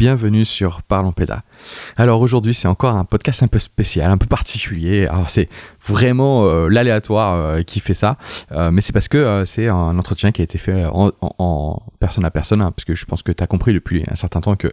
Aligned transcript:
bienvenue 0.00 0.46
sur 0.46 0.82
Parlons 0.82 1.12
Péda. 1.12 1.42
Alors 2.00 2.22
aujourd'hui 2.22 2.54
c'est 2.54 2.66
encore 2.66 2.94
un 2.94 3.04
podcast 3.04 3.42
un 3.42 3.46
peu 3.46 3.58
spécial, 3.58 4.10
un 4.10 4.16
peu 4.16 4.24
particulier. 4.24 5.06
Alors 5.06 5.28
c'est 5.28 5.50
vraiment 5.86 6.46
euh, 6.46 6.68
l'aléatoire 6.68 7.34
euh, 7.34 7.62
qui 7.62 7.78
fait 7.78 7.92
ça, 7.92 8.16
euh, 8.52 8.70
mais 8.70 8.80
c'est 8.80 8.94
parce 8.94 9.08
que 9.08 9.44
c'est 9.44 9.68
un 9.68 9.98
entretien 9.98 10.32
qui 10.32 10.40
a 10.40 10.44
été 10.44 10.56
fait 10.56 10.86
en, 10.90 11.82
personne 11.98 12.24
à 12.24 12.30
personne, 12.30 12.62
hein, 12.62 12.72
parce 12.74 12.86
que 12.86 12.94
je 12.94 13.04
pense 13.04 13.22
que 13.22 13.32
tu 13.32 13.44
as 13.44 13.46
compris 13.46 13.74
depuis 13.74 14.02
un 14.10 14.16
certain 14.16 14.40
temps 14.40 14.56
que 14.56 14.68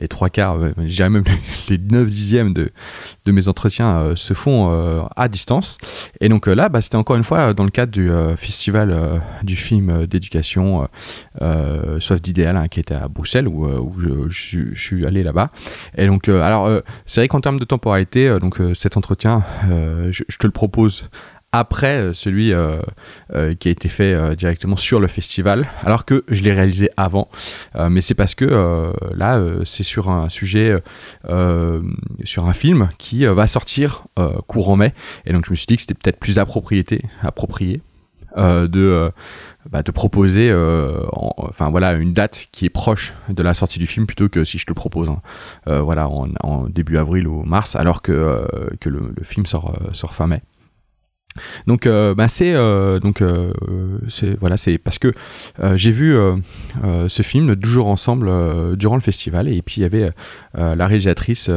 les 0.00 0.08
trois 0.08 0.28
quarts, 0.28 0.58
je 0.76 0.94
dirais 0.96 1.08
même 1.08 1.22
les 1.68 1.78
9 1.78 2.08
dixièmes 2.08 2.52
de, 2.52 2.72
de 3.26 3.32
mes 3.32 3.46
entretiens 3.46 4.16
se 4.16 4.34
font 4.34 5.08
à 5.14 5.28
distance. 5.28 5.78
Et 6.20 6.28
donc 6.28 6.48
là, 6.48 6.68
bah, 6.68 6.80
c'était 6.80 6.96
encore 6.96 7.14
une 7.14 7.22
fois 7.22 7.54
dans 7.54 7.64
le 7.64 7.70
cadre 7.70 7.92
du 7.92 8.10
festival 8.36 9.22
du 9.44 9.54
film 9.54 10.06
d'éducation 10.06 10.88
Soif 12.00 12.20
d'idéal, 12.20 12.56
hein, 12.56 12.66
qui 12.66 12.80
était 12.80 12.94
à 12.94 13.06
Bruxelles, 13.06 13.46
où, 13.46 13.66
où 13.66 14.00
je, 14.00 14.28
je, 14.28 14.74
suis 14.74 15.06
allé 15.06 15.22
là-bas. 15.22 15.50
Et 15.96 16.06
donc, 16.06 16.28
alors, 16.28 16.71
c'est 17.06 17.20
vrai 17.20 17.28
qu'en 17.28 17.40
termes 17.40 17.58
de 17.58 17.64
temporalité, 17.64 18.38
donc 18.40 18.58
cet 18.74 18.96
entretien, 18.96 19.42
je, 20.10 20.22
te 20.38 20.46
le 20.46 20.52
propose 20.52 21.08
après 21.52 21.98
euh, 21.98 22.14
celui 22.14 22.52
euh, 22.52 22.80
euh, 23.34 23.54
qui 23.54 23.68
a 23.68 23.70
été 23.70 23.88
fait 23.88 24.34
directement 24.36 24.76
sur 24.76 24.98
le 24.98 25.06
festival, 25.06 25.68
alors 25.84 26.04
que 26.04 26.24
je 26.28 26.42
l'ai 26.42 26.52
réalisé 26.52 26.90
avant. 26.96 27.28
mais 27.90 28.00
c'est 28.00 28.14
parce 28.14 28.34
que 28.34 28.92
là, 29.14 29.42
c'est 29.64 29.82
sur 29.82 30.08
un 30.10 30.28
sujet, 30.28 30.76
sur 32.24 32.46
un 32.46 32.52
film 32.52 32.88
qui 32.98 33.26
va 33.26 33.46
sortir 33.46 34.04
courant 34.46 34.76
mai. 34.76 34.94
Et 35.26 35.32
donc 35.32 35.44
je 35.46 35.50
me 35.50 35.56
suis 35.56 35.66
dit 35.66 35.76
que 35.76 35.82
c'était 35.82 35.94
peut-être 35.94 36.18
plus 36.18 36.38
approprié, 36.38 36.84
approprié 37.22 37.82
de, 38.36 39.10
bah, 39.70 39.82
de 39.82 39.90
proposer 39.90 40.52
enfin, 41.12 41.70
voilà, 41.70 41.92
une 41.92 42.12
date 42.12 42.48
qui 42.52 42.66
est 42.66 42.70
proche 42.70 43.12
de 43.28 43.42
la 43.42 43.54
sortie 43.54 43.78
du 43.78 43.86
film 43.86 44.06
plutôt 44.06 44.28
que 44.28 44.44
si 44.44 44.58
je 44.58 44.66
te 44.66 44.72
propose 44.72 45.08
hein. 45.08 45.20
voilà, 45.66 46.08
en, 46.08 46.68
début 46.68 46.98
avril 46.98 47.28
ou 47.28 47.42
mars, 47.42 47.76
alors 47.76 48.02
que, 48.02 48.46
que 48.80 48.88
le, 48.88 49.12
le 49.16 49.24
film 49.24 49.46
sort, 49.46 49.76
sort 49.92 50.14
fin 50.14 50.26
mai. 50.26 50.42
Donc, 51.66 51.86
euh, 51.86 52.14
bah, 52.14 52.28
c'est 52.28 52.54
euh, 52.54 52.98
donc 52.98 53.22
euh, 53.22 53.52
c'est 54.08 54.38
voilà, 54.38 54.56
c'est 54.56 54.78
parce 54.78 54.98
que 54.98 55.12
j'ai 55.74 55.90
vu 55.90 56.16
ce 57.08 57.22
film 57.22 57.54
deux 57.54 57.68
jours 57.68 57.88
ensemble 57.88 58.30
durant 58.76 58.96
le 58.96 59.00
festival 59.00 59.48
et 59.48 59.62
puis 59.62 59.76
il 59.78 59.82
y 59.82 59.84
avait 59.84 60.10
la 60.54 60.86
réalisatrice 60.86 61.50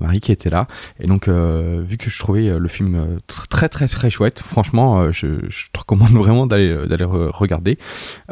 Marie 0.00 0.20
qui 0.20 0.32
était 0.32 0.50
là 0.50 0.66
et 0.98 1.06
donc 1.06 1.28
vu 1.28 1.96
que 1.96 2.10
je 2.10 2.18
trouvais 2.18 2.58
le 2.58 2.68
film 2.68 3.18
très 3.26 3.68
très 3.68 3.88
très 3.88 4.10
chouette, 4.10 4.40
franchement, 4.40 5.10
je, 5.12 5.26
te 5.72 5.78
recommande 5.78 6.10
vraiment 6.12 6.46
d'aller 6.46 6.86
d'aller 6.86 7.04
regarder. 7.04 7.78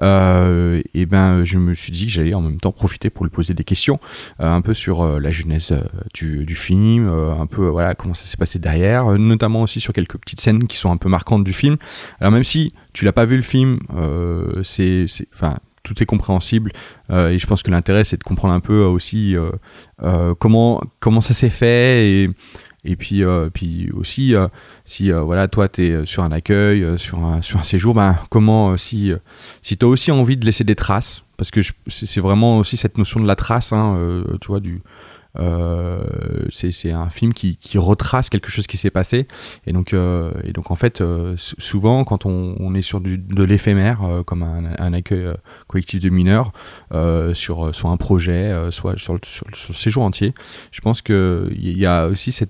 et 0.00 1.06
ben, 1.06 1.44
je 1.44 1.58
me 1.58 1.74
suis 1.74 1.92
dit 1.92 2.06
que 2.06 2.12
j'allais 2.12 2.34
en 2.34 2.42
même 2.42 2.60
temps 2.60 2.72
profiter 2.72 3.10
pour 3.10 3.24
lui 3.24 3.30
poser 3.30 3.54
des 3.54 3.64
questions 3.64 4.00
un 4.38 4.60
peu 4.60 4.74
sur 4.74 5.20
la 5.20 5.30
jeunesse 5.30 5.72
du, 6.14 6.44
du 6.44 6.54
film, 6.54 7.08
un 7.08 7.46
peu 7.46 7.66
voilà 7.66 7.94
comment 7.94 8.14
ça 8.14 8.24
s'est 8.24 8.36
passé 8.36 8.58
derrière, 8.58 9.18
notamment 9.18 9.62
aussi 9.62 9.80
sur 9.80 9.92
quelques 9.92 10.18
petites 10.18 10.40
scènes 10.40 10.66
qui 10.66 10.76
sont 10.76 10.87
un 10.92 10.96
peu 10.96 11.08
marquantes 11.08 11.44
du 11.44 11.52
film. 11.52 11.76
Alors 12.20 12.32
même 12.32 12.44
si 12.44 12.72
tu 12.92 13.04
l'as 13.04 13.12
pas 13.12 13.24
vu 13.24 13.36
le 13.36 13.42
film, 13.42 13.78
euh, 13.96 14.62
c'est, 14.64 15.06
enfin, 15.34 15.56
tout 15.82 16.02
est 16.02 16.06
compréhensible 16.06 16.72
euh, 17.10 17.30
et 17.30 17.38
je 17.38 17.46
pense 17.46 17.62
que 17.62 17.70
l'intérêt 17.70 18.04
c'est 18.04 18.18
de 18.18 18.24
comprendre 18.24 18.54
un 18.54 18.60
peu 18.60 18.82
aussi 18.82 19.36
euh, 19.36 20.34
comment 20.38 20.80
comment 21.00 21.20
ça 21.20 21.34
s'est 21.34 21.50
fait 21.50 22.10
et 22.10 22.30
et 22.84 22.94
puis, 22.94 23.22
puis 23.52 23.90
aussi, 23.92 24.34
si 24.86 25.10
voilà, 25.10 25.48
toi, 25.48 25.68
tu 25.68 25.82
es 25.82 26.06
sur 26.06 26.22
un 26.22 26.30
accueil, 26.30 26.96
sur, 26.96 27.18
un, 27.18 27.42
sur 27.42 27.58
un 27.58 27.64
séjour, 27.64 27.92
ben, 27.92 28.16
comment, 28.30 28.76
si, 28.78 29.12
si 29.62 29.76
tu 29.76 29.84
as 29.84 29.88
aussi 29.88 30.10
envie 30.12 30.36
de 30.36 30.46
laisser 30.46 30.62
des 30.62 30.76
traces, 30.76 31.24
parce 31.36 31.50
que 31.50 31.60
c'est 31.88 32.20
vraiment 32.20 32.56
aussi 32.56 32.76
cette 32.78 32.96
notion 32.96 33.20
de 33.20 33.26
la 33.26 33.34
trace, 33.34 33.72
hein, 33.72 33.98
tu 34.40 34.46
vois, 34.46 34.60
du, 34.60 34.80
c'est 36.50 36.92
un 36.92 37.10
film 37.10 37.32
qui, 37.32 37.58
retrace 37.76 38.28
quelque 38.28 38.50
chose 38.50 38.66
qui 38.66 38.76
s'est 38.76 38.90
passé. 38.90 39.26
Et 39.66 39.72
donc, 39.72 39.92
euh, 39.92 40.32
et 40.44 40.52
donc 40.52 40.70
en 40.70 40.74
fait, 40.74 41.00
euh, 41.00 41.34
souvent, 41.36 42.04
quand 42.04 42.26
on, 42.26 42.74
est 42.74 42.82
sur 42.82 43.00
de 43.00 43.42
l'éphémère, 43.42 44.00
comme 44.26 44.42
un, 44.42 44.92
accueil 44.92 45.32
collectif 45.66 46.00
de 46.00 46.10
mineurs, 46.10 46.52
sur, 47.34 47.74
sur 47.74 47.90
un 47.90 47.96
projet, 47.96 48.52
soit 48.70 48.98
sur, 48.98 49.18
sur, 49.24 49.46
sur, 49.54 49.70
le 49.70 49.74
séjour 49.74 50.02
entier, 50.02 50.34
je 50.70 50.80
pense 50.80 51.02
qu'il 51.02 51.78
y 51.78 51.86
a 51.86 52.06
aussi 52.06 52.32
ce 52.32 52.44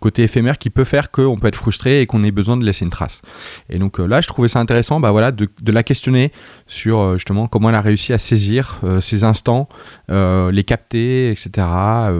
côté 0.00 0.22
éphémère 0.22 0.58
qui 0.58 0.70
peut 0.70 0.84
faire 0.84 1.10
qu'on 1.10 1.38
peut 1.38 1.48
être 1.48 1.56
frustré 1.56 2.00
et 2.00 2.06
qu'on 2.06 2.24
ait 2.24 2.30
besoin 2.30 2.56
de 2.56 2.64
laisser 2.64 2.84
une 2.84 2.90
trace. 2.90 3.22
Et 3.68 3.78
donc 3.78 3.98
là, 3.98 4.20
je 4.20 4.28
trouvais 4.28 4.48
ça 4.48 4.60
intéressant 4.60 5.00
bah, 5.00 5.10
voilà, 5.10 5.32
de, 5.32 5.48
la 5.66 5.82
questionner 5.82 6.32
sur 6.66 7.14
justement 7.14 7.46
comment 7.46 7.68
elle 7.68 7.76
a 7.76 7.80
réussi 7.80 8.12
à 8.12 8.18
saisir 8.18 8.80
ces 9.00 9.24
instants, 9.24 9.68
les 10.08 10.64
capter, 10.64 11.30
etc. 11.30 11.66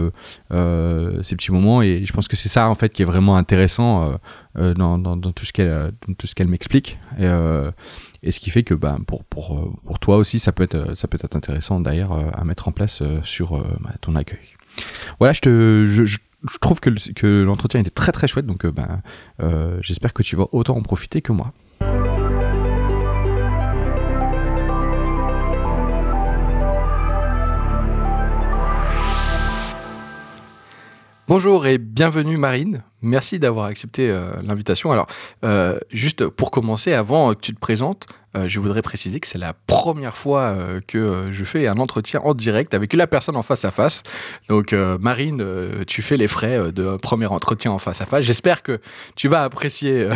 ces 0.49 1.35
petits 1.35 1.51
moments. 1.51 1.81
Et 1.81 2.05
je 2.05 2.13
pense 2.13 2.27
que 2.27 2.35
c'est 2.35 2.49
ça 2.49 2.69
en 2.69 2.75
fait 2.75 2.93
qui 2.93 3.01
est 3.01 3.05
vraiment 3.05 3.37
intéressant 3.37 4.03
euh, 4.03 4.17
euh, 4.57 4.73
dans, 4.73 5.17
tout 5.31 5.45
ce 5.45 5.53
qu'elle 5.53 5.91
tout 6.17 6.27
ce 6.27 6.35
qu'elle 6.35 6.47
m'explique. 6.47 6.97
Et, 8.23 8.31
ce 8.31 8.39
qui 8.39 8.51
fait 8.51 8.63
que 8.63 8.75
bah, 8.75 8.97
pour, 9.07 9.23
pour, 9.23 9.75
pour 9.83 9.97
toi 9.97 10.17
aussi, 10.17 10.37
ça 10.37 10.51
peut 10.51 10.63
être, 10.63 10.95
ça 10.95 11.07
peut 11.07 11.17
être 11.21 11.35
intéressant 11.35 11.79
d'ailleurs 11.79 12.11
à 12.37 12.43
mettre 12.43 12.67
en 12.67 12.71
place 12.71 13.01
sur 13.23 13.57
bah, 13.81 13.93
ton 13.99 14.15
accueil. 14.15 14.39
Voilà, 15.19 15.33
je, 15.33 15.41
te, 15.41 15.85
je, 15.87 16.05
je 16.05 16.57
trouve 16.59 16.79
que, 16.79 16.91
que 17.13 17.41
l'entretien 17.41 17.79
était 17.79 17.89
très 17.89 18.11
très 18.11 18.27
chouette, 18.27 18.45
donc 18.45 18.67
bah, 18.67 19.01
j'espère 19.81 20.13
que 20.13 20.21
tu 20.21 20.35
vas 20.35 20.45
autant 20.51 20.77
en 20.77 20.81
profiter 20.81 21.21
que 21.21 21.31
moi. 21.31 21.51
Bonjour 31.33 31.65
et 31.65 31.77
bienvenue 31.77 32.35
Marine. 32.35 32.83
Merci 33.01 33.39
d'avoir 33.39 33.65
accepté 33.65 34.09
euh, 34.09 34.31
l'invitation. 34.43 34.91
Alors, 34.91 35.07
euh, 35.43 35.77
juste 35.91 36.27
pour 36.27 36.51
commencer, 36.51 36.93
avant 36.93 37.33
que 37.33 37.41
tu 37.41 37.53
te 37.53 37.59
présentes, 37.59 38.05
euh, 38.37 38.47
je 38.47 38.61
voudrais 38.61 38.81
préciser 38.81 39.19
que 39.19 39.27
c'est 39.27 39.39
la 39.39 39.53
première 39.53 40.15
fois 40.15 40.55
que 40.87 41.29
je 41.31 41.43
fais 41.43 41.67
un 41.67 41.77
entretien 41.79 42.21
en 42.23 42.33
direct 42.33 42.73
avec 42.73 42.93
la 42.93 43.07
personne 43.07 43.35
en 43.35 43.41
face 43.41 43.65
à 43.65 43.71
face. 43.71 44.03
Donc, 44.47 44.73
Marine, 44.73 45.45
tu 45.85 46.01
fais 46.01 46.15
les 46.15 46.29
frais 46.29 46.71
de 46.71 46.95
premier 46.95 47.25
entretien 47.25 47.71
en 47.71 47.77
face 47.77 47.99
à 47.99 48.05
face. 48.05 48.23
J'espère 48.23 48.63
que 48.63 48.79
tu 49.15 49.27
vas 49.27 49.43
apprécier 49.43 50.07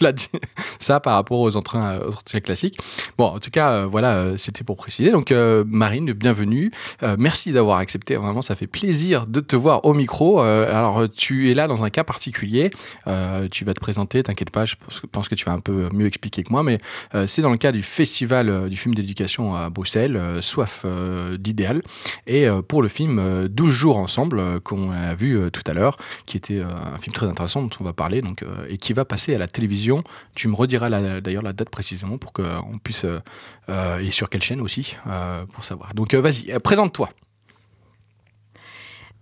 ça 0.78 1.00
par 1.00 1.14
rapport 1.14 1.40
aux 1.40 1.56
entretiens, 1.56 2.40
classiques. 2.40 2.78
Bon, 3.18 3.26
en 3.26 3.38
tout 3.40 3.50
cas, 3.50 3.86
voilà, 3.86 4.38
c'était 4.38 4.62
pour 4.62 4.76
préciser. 4.76 5.10
Donc, 5.10 5.32
Marine, 5.32 6.12
bienvenue. 6.12 6.70
merci 7.18 7.50
d'avoir 7.50 7.78
accepté. 7.78 8.14
Vraiment, 8.14 8.42
ça 8.42 8.54
fait 8.54 8.68
plaisir 8.68 9.26
de 9.26 9.40
te 9.40 9.56
voir 9.56 9.84
au 9.84 9.92
micro. 9.92 10.38
alors, 10.38 11.10
tu 11.10 11.50
es 11.50 11.54
là 11.54 11.66
dans 11.66 11.82
un 11.82 11.90
cas 11.90 12.04
particulier. 12.04 12.25
Tu 12.32 13.64
vas 13.64 13.74
te 13.74 13.80
présenter, 13.80 14.22
t'inquiète 14.22 14.50
pas, 14.50 14.64
je 14.64 14.74
pense 15.10 15.28
que 15.28 15.34
tu 15.34 15.44
vas 15.44 15.52
un 15.52 15.60
peu 15.60 15.88
mieux 15.92 16.06
expliquer 16.06 16.42
que 16.42 16.50
moi, 16.50 16.62
mais 16.62 16.78
c'est 17.26 17.42
dans 17.42 17.50
le 17.50 17.56
cas 17.56 17.72
du 17.72 17.82
festival 17.82 18.48
euh, 18.48 18.68
du 18.68 18.76
film 18.76 18.94
d'éducation 18.94 19.54
à 19.54 19.70
Bruxelles, 19.70 20.16
euh, 20.16 20.42
Soif 20.42 20.82
euh, 20.84 21.36
d'idéal, 21.36 21.82
et 22.26 22.46
pour 22.68 22.82
le 22.82 22.88
film 22.88 23.48
12 23.48 23.70
jours 23.70 23.96
ensemble 23.96 24.60
qu'on 24.60 24.90
a 24.90 25.14
vu 25.14 25.50
tout 25.52 25.62
à 25.66 25.72
l'heure, 25.72 25.96
qui 26.26 26.36
était 26.36 26.60
un 26.60 26.98
film 26.98 27.12
très 27.12 27.26
intéressant 27.26 27.62
dont 27.62 27.70
on 27.80 27.84
va 27.84 27.92
parler, 27.92 28.22
donc, 28.22 28.44
et 28.68 28.76
qui 28.76 28.92
va 28.92 29.04
passer 29.04 29.34
à 29.34 29.38
la 29.38 29.46
télévision. 29.46 30.02
Tu 30.34 30.48
me 30.48 30.54
rediras 30.54 30.90
d'ailleurs 31.20 31.42
la 31.42 31.52
date 31.52 31.70
précisément 31.70 32.18
pour 32.18 32.32
qu'on 32.32 32.78
puisse, 32.82 33.06
et 33.68 34.10
sur 34.10 34.28
quelle 34.28 34.42
chaîne 34.42 34.60
aussi, 34.60 34.96
pour 35.52 35.64
savoir. 35.64 35.94
Donc 35.94 36.14
vas-y, 36.14 36.58
présente-toi. 36.60 37.10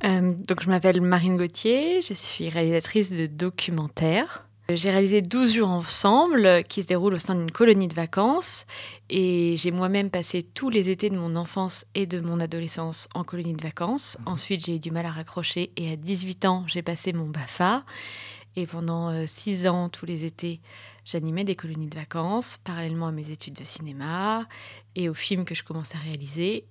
Donc 0.02 0.62
je 0.62 0.69
m'appelle 0.69 1.00
Marine 1.00 1.37
Gauthier, 1.37 2.02
je 2.02 2.14
suis 2.14 2.49
réalisatrice 2.49 3.12
de 3.12 3.26
documentaires. 3.26 4.49
J'ai 4.70 4.91
réalisé 4.91 5.20
12 5.20 5.56
jours 5.56 5.69
ensemble 5.69 6.62
qui 6.64 6.82
se 6.82 6.87
déroulent 6.87 7.14
au 7.14 7.19
sein 7.19 7.35
d'une 7.35 7.50
colonie 7.50 7.87
de 7.87 7.94
vacances 7.94 8.64
et 9.11 9.56
j'ai 9.58 9.70
moi-même 9.70 10.11
passé 10.11 10.43
tous 10.43 10.70
les 10.70 10.88
étés 10.88 11.11
de 11.11 11.19
mon 11.19 11.37
enfance 11.37 11.85
et 11.94 12.06
de 12.06 12.19
mon 12.19 12.41
adolescence 12.41 13.06
en 13.14 13.25
colonie 13.25 13.52
de 13.52 13.62
vacances. 13.62 14.17
Ensuite, 14.25 14.64
j'ai 14.64 14.76
eu 14.76 14.79
du 14.79 14.91
mal 14.91 15.05
à 15.05 15.11
raccrocher 15.11 15.70
et 15.76 15.93
à 15.93 15.96
18 15.96 16.46
ans, 16.46 16.64
j'ai 16.67 16.81
passé 16.81 17.12
mon 17.12 17.29
BAFA 17.29 17.85
et 18.56 18.67
pendant 18.67 19.26
6 19.26 19.67
euh, 19.67 19.70
ans, 19.70 19.88
tous 19.91 20.06
les 20.06 20.25
étés, 20.25 20.62
j'animais 21.05 21.44
des 21.44 21.56
colonies 21.56 21.88
de 21.88 21.96
vacances 21.96 22.56
parallèlement 22.64 23.08
à 23.08 23.12
mes 23.12 23.31
études 23.31 23.55
de 23.55 23.64
cinéma 23.64 24.49
et 24.94 25.11
aux 25.11 25.14
films 25.14 25.44
que 25.44 25.55
je 25.55 25.62
commençais 25.62 25.99
à 25.99 26.00
réaliser. 26.00 26.67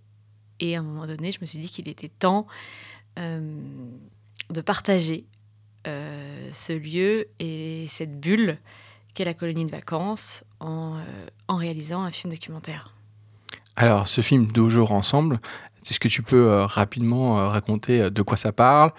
Et 0.59 0.75
à 0.75 0.79
un 0.79 0.83
moment 0.83 1.05
donné, 1.05 1.31
je 1.31 1.39
me 1.41 1.45
suis 1.45 1.59
dit 1.59 1.69
qu'il 1.69 1.87
était 1.87 2.09
temps 2.09 2.47
euh, 2.47 2.92
de 3.17 4.61
partager 4.61 5.25
euh, 5.85 6.47
ce 6.53 6.71
lieu 6.71 7.27
et 7.39 7.87
cette 7.89 8.17
bulle 8.17 8.57
qu'est 9.13 9.25
la 9.25 9.33
colonie 9.33 9.65
de 9.65 9.71
vacances 9.71 10.45
en, 10.61 10.95
euh, 10.95 10.99
en, 11.49 11.57
réalisant 11.57 12.03
un 12.03 12.11
film 12.11 12.31
documentaire. 12.31 12.93
Alors, 13.75 14.07
ce 14.07 14.21
film 14.21 14.47
Deux 14.47 14.69
jours 14.69 14.93
ensemble, 14.93 15.41
est-ce 15.89 15.99
que 15.99 16.07
tu 16.07 16.21
peux 16.21 16.47
euh, 16.47 16.65
rapidement 16.65 17.49
raconter 17.49 18.09
de 18.09 18.21
quoi 18.21 18.37
ça 18.37 18.53
parle 18.53 18.91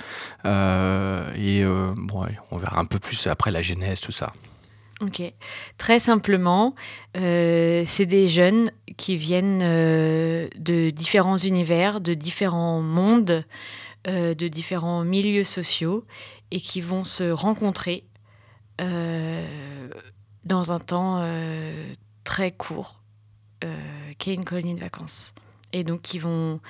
Et 0.45 1.65
bon, 1.65 2.27
on 2.51 2.59
verra 2.59 2.81
un 2.81 2.85
peu 2.85 2.99
plus 2.99 3.27
après 3.29 3.51
la 3.51 3.63
genèse, 3.63 4.01
tout 4.01 4.13
ça. 4.13 4.35
Ok. 5.01 5.23
Très 5.79 5.99
simplement, 5.99 6.75
c'est 7.15 8.07
des 8.07 8.29
jeunes 8.29 8.71
qui 8.99 9.17
viennent 9.17 9.61
de 9.61 10.91
différents 10.91 11.39
univers, 11.39 12.03
de 12.03 12.13
différents 12.13 12.83
mondes, 12.83 13.45
de 14.07 14.49
différents 14.49 15.05
milieux 15.05 15.45
sociaux 15.45 16.05
et 16.51 16.61
qui 16.61 16.81
vont 16.81 17.05
se 17.05 17.31
rencontrer 17.31 18.05
dans 18.79 20.73
un 20.73 20.79
temps 20.79 21.27
très 22.25 22.53
court, 22.53 23.03
qui 24.19 24.31
est 24.31 24.35
une 24.35 24.45
colonie 24.45 24.75
de 24.75 24.81
vacances. 24.81 25.35
Et 25.73 25.83
donc, 25.83 26.15
ils 26.15 26.21
vont, 26.21 26.61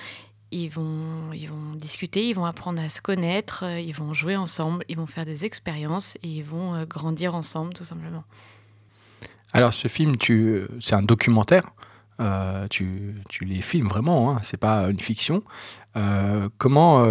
ils 0.50 0.69
vont, 0.69 1.32
ils 1.32 1.48
vont 1.48 1.75
discuter, 1.75 2.28
ils 2.28 2.34
vont 2.34 2.46
apprendre 2.46 2.81
à 2.81 2.88
se 2.88 3.00
connaître, 3.00 3.64
ils 3.64 3.92
vont 3.92 4.14
jouer 4.14 4.36
ensemble, 4.36 4.84
ils 4.88 4.96
vont 4.96 5.06
faire 5.06 5.26
des 5.26 5.44
expériences 5.44 6.16
et 6.22 6.28
ils 6.28 6.44
vont 6.44 6.75
euh, 6.75 6.86
grandir 6.86 7.34
ensemble, 7.34 7.75
tout 7.75 7.84
simplement. 7.84 8.25
Alors, 9.52 9.75
ce 9.75 9.88
film, 9.88 10.16
tu, 10.16 10.62
c'est 10.81 10.94
un 10.94 11.02
documentaire? 11.02 11.70
Euh, 12.20 12.66
tu, 12.69 13.14
les 13.40 13.61
filmes 13.61 13.88
vraiment, 13.88 14.31
hein, 14.31 14.40
c'est 14.43 14.56
pas 14.56 14.90
une 14.90 15.00
fiction. 15.00 15.43
Euh, 15.96 16.49
comment, 16.58 17.06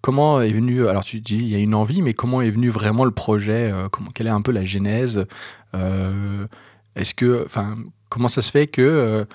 comment 0.00 0.40
est 0.40 0.52
venu 0.52 0.86
Alors, 0.86 1.04
tu 1.04 1.20
dis 1.20 1.38
il 1.38 1.48
y 1.48 1.54
a 1.54 1.58
une 1.58 1.74
envie, 1.74 2.02
mais 2.02 2.12
comment 2.12 2.42
est 2.42 2.50
venu 2.50 2.68
vraiment 2.68 3.04
le 3.04 3.10
projet 3.10 3.72
comment, 3.90 4.10
Quelle 4.10 4.26
est 4.26 4.30
un 4.30 4.42
peu 4.42 4.52
la 4.52 4.64
genèse 4.64 5.26
Est-ce 5.74 7.14
que, 7.14 7.46
comment 8.08 8.28
ça 8.28 8.42
se 8.42 8.50
fait 8.50 8.66
que 8.66 9.26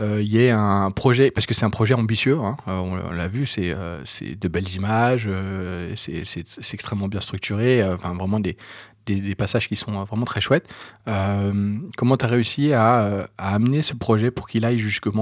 euh, 0.00 0.18
il 0.20 0.28
y 0.28 0.38
ait 0.44 0.50
un 0.50 0.90
projet, 0.90 1.30
parce 1.30 1.46
que 1.46 1.54
c'est 1.54 1.64
un 1.64 1.70
projet 1.70 1.94
ambitieux, 1.94 2.38
hein, 2.40 2.56
euh, 2.66 2.80
on, 2.80 3.12
l'a 3.12 3.28
vu, 3.28 3.46
c'est 3.46 3.72
euh, 3.72 4.02
de 4.22 4.48
belles 4.48 4.68
images, 4.74 5.28
c'est 5.94 6.74
extrêmement 6.74 7.06
bien 7.06 7.20
structuré, 7.20 7.84
enfin 7.84 8.14
vraiment 8.14 8.40
des, 8.40 8.56
des, 9.06 9.34
passages 9.34 9.68
qui 9.68 9.76
sont 9.76 10.04
vraiment 10.04 10.24
très 10.24 10.40
chouettes. 10.40 10.68
comment 11.04 12.16
tu 12.16 12.24
as 12.24 12.28
réussi 12.28 12.72
à, 12.72 13.28
amener 13.38 13.82
ce 13.82 13.94
projet 13.94 14.30
pour 14.30 14.48
qu'il 14.48 14.64
aille 14.64 14.78
jusqu'au 14.78 15.12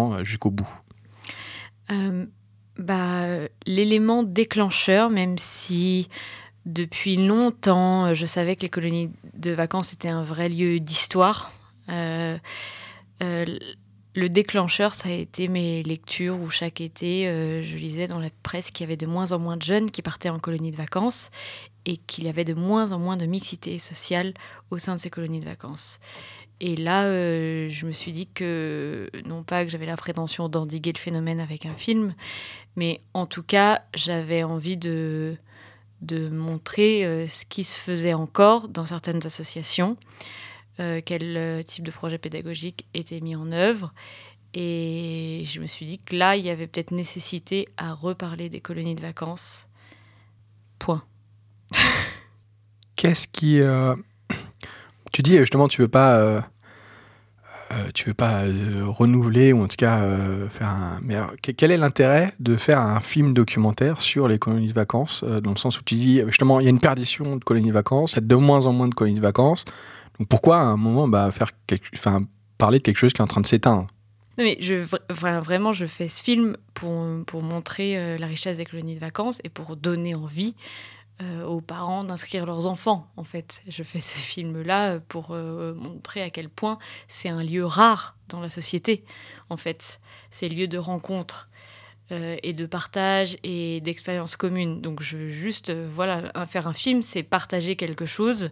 bout? 0.51 0.69
Bah, 2.79 3.27
L'élément 3.67 4.23
déclencheur, 4.23 5.11
même 5.11 5.37
si 5.39 6.09
depuis 6.65 7.17
longtemps 7.17 8.15
je 8.15 8.25
savais 8.25 8.57
que 8.57 8.63
les 8.63 8.69
colonies 8.69 9.11
de 9.35 9.51
vacances 9.51 9.93
étaient 9.93 10.09
un 10.09 10.23
vrai 10.23 10.49
lieu 10.49 10.81
d'histoire, 10.81 11.53
le 14.15 14.29
déclencheur, 14.29 14.95
ça 14.95 15.09
a 15.09 15.13
été 15.13 15.49
mes 15.49 15.83
lectures 15.83 16.39
où 16.39 16.51
chaque 16.51 16.81
été, 16.81 17.29
euh, 17.29 17.63
je 17.63 17.77
lisais 17.77 18.07
dans 18.07 18.19
la 18.19 18.29
presse 18.43 18.71
qu'il 18.71 18.85
y 18.85 18.87
avait 18.87 18.97
de 18.97 19.07
moins 19.07 19.33
en 19.33 19.39
moins 19.39 19.57
de 19.57 19.63
jeunes 19.63 19.91
qui 19.91 20.03
partaient 20.03 20.29
en 20.29 20.39
colonie 20.39 20.71
de 20.71 20.77
vacances 20.77 21.31
et 21.85 21.97
qu'il 21.97 22.25
y 22.25 22.29
avait 22.29 22.45
de 22.45 22.55
moins 22.55 22.93
en 22.93 22.99
moins 22.99 23.17
de 23.17 23.27
mixité 23.27 23.79
sociale 23.79 24.35
au 24.71 24.79
sein 24.79 24.95
de 24.95 25.01
ces 25.01 25.11
colonies 25.11 25.41
de 25.41 25.45
vacances. 25.45 26.01
Et 26.61 26.77
là, 26.77 27.05
euh, 27.07 27.69
je 27.69 27.87
me 27.87 27.93
suis 27.93 28.13
dit 28.13 28.29
que, 28.29 29.11
non 29.27 29.43
pas 29.43 29.65
que 29.65 29.71
j'avais 29.71 29.87
la 29.87 29.97
prétention 29.97 30.49
d'endiguer 30.49 30.93
le 30.93 30.99
phénomène 30.99 31.41
avec 31.41 31.67
un 31.67 31.75
film, 31.75 32.15
mais 32.77 33.01
en 33.15 33.27
tout 33.27 33.43
cas, 33.43 33.83
j'avais 33.95 34.45
envie 34.45 34.77
de, 34.77 35.37
de 36.03 36.29
montrer 36.29 37.05
euh, 37.05 37.27
ce 37.27 37.45
qui 37.45 37.65
se 37.65 37.81
faisait 37.81 38.15
encore 38.15 38.69
dans 38.69 38.85
certaines 38.85 39.27
associations. 39.27 39.97
Euh, 40.79 41.01
quel 41.05 41.65
type 41.65 41.85
de 41.85 41.91
projet 41.91 42.19
pédagogique 42.19 42.87
était 42.95 43.21
mis 43.21 43.35
en 43.35 43.51
œuvre. 43.51 43.93
Et 44.55 45.43
je 45.47 45.61
me 45.61 45.67
suis 45.67 45.85
dit 45.85 45.99
que 45.99 46.15
là, 46.15 46.37
il 46.37 46.45
y 46.45 46.51
avait 46.51 46.69
peut-être 46.69 46.93
nécessité 46.93 47.69
à 47.77 47.93
reparler 47.93 48.49
des 48.51 48.61
colonies 48.61 48.95
de 48.95 49.03
vacances. 49.03 49.69
Point. 50.79 51.03
Qu'est-ce 52.97 53.29
qui... 53.29 53.61
Euh, 53.61 53.95
tu 55.13 55.23
dis 55.23 55.37
justement, 55.39 55.69
tu 55.69 55.83
veux 55.83 55.89
pas... 55.89 56.45
tu 57.95 58.09
veux 58.09 58.15
pas 58.15 58.43
renouveler 58.85 59.53
ou 59.53 59.63
en 59.63 59.69
tout 59.69 59.77
cas 59.77 60.03
faire 60.51 60.69
un. 60.69 61.01
Mais 61.03 61.17
quel 61.57 61.71
est 61.71 61.77
l'intérêt 61.77 62.33
de 62.39 62.57
faire 62.57 62.79
un 62.79 63.01
film 63.01 63.35
documentaire 63.35 64.01
sur 64.01 64.29
les 64.29 64.39
colonies 64.39 64.69
de 64.69 64.75
vacances 64.75 65.25
Dans 65.25 65.51
le 65.51 65.57
sens 65.57 65.81
où 65.81 65.83
tu 65.83 65.95
dis 65.95 66.23
justement, 66.27 66.61
il 66.61 66.65
y 66.65 66.67
a 66.67 66.71
une 66.71 66.81
perdition 66.81 67.37
de 67.37 67.45
colonies 67.45 67.69
de 67.69 67.75
vacances, 67.75 68.13
il 68.13 68.17
y 68.17 68.19
a 68.19 68.23
de 68.23 68.37
moins 68.37 68.67
en 68.67 68.73
moins 68.73 68.89
de 68.89 68.95
colonies 68.95 69.17
de 69.17 69.23
vacances. 69.23 69.65
Donc 70.19 70.29
pourquoi 70.29 70.59
à 70.59 70.65
un 70.65 70.77
moment 70.77 71.09
bah, 71.09 71.31
faire 71.31 71.51
enfin, 71.95 72.21
parler 72.59 72.79
de 72.79 72.83
quelque 72.83 72.97
chose 72.97 73.13
qui 73.13 73.19
est 73.19 73.25
en 73.25 73.29
train 73.29 73.41
de 73.41 73.47
s'éteindre? 73.47 73.87
Non 74.39 74.45
mais 74.45 74.59
vraiment, 75.11 75.73
je 75.73 75.85
fais 75.85 76.09
ce 76.09 76.23
film 76.23 76.57
pour, 76.75 77.07
pour 77.27 77.43
montrer 77.43 77.99
euh, 77.99 78.17
la 78.19 78.27
richesse 78.27 78.57
des 78.57 78.65
colonies 78.65 78.95
de 78.95 79.01
vacances 79.01 79.41
et 79.45 79.51
pour 79.51 79.77
donner 79.77 80.15
envie 80.15 80.55
euh, 80.57 81.02
aux 81.47 81.61
parents 81.61 82.05
d'inscrire 82.05 82.47
leurs 82.47 82.67
enfants. 82.67 83.11
En 83.17 83.25
fait, 83.25 83.63
je 83.69 83.83
fais 83.83 84.01
ce 84.01 84.17
film-là 84.17 85.01
pour 85.01 85.29
euh, 85.31 85.75
montrer 85.75 86.23
à 86.23 86.31
quel 86.31 86.49
point 86.49 86.79
c'est 87.09 87.29
un 87.29 87.43
lieu 87.43 87.65
rare 87.65 88.17
dans 88.29 88.41
la 88.41 88.49
société. 88.49 89.05
En 89.51 89.57
fait, 89.57 90.01
c'est 90.31 90.49
lieu 90.49 90.69
de 90.69 90.79
rencontre 90.79 91.49
et 92.11 92.53
de 92.53 92.67
partage 92.67 93.39
et 93.43 93.81
d'expériences 93.81 94.37
communes. 94.37 94.83
Donc, 94.83 95.03
je 95.03 95.31
juste, 95.31 95.73
voilà, 95.73 96.31
faire 96.45 96.69
un 96.69 96.75
film, 96.75 97.01
c'est 97.01 97.23
partager 97.23 97.75
quelque 97.75 98.05
chose 98.05 98.51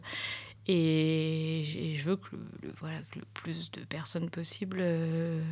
et, 0.67 1.95
je 1.97 2.03
veux 2.05 2.17
que 2.17 2.37
le, 2.63 2.73
voilà, 2.79 2.99
le 3.17 3.23
plus 3.35 3.71
de 3.73 3.85
personnes 3.85 4.31
possible 4.31 4.79
euh, 4.81 5.43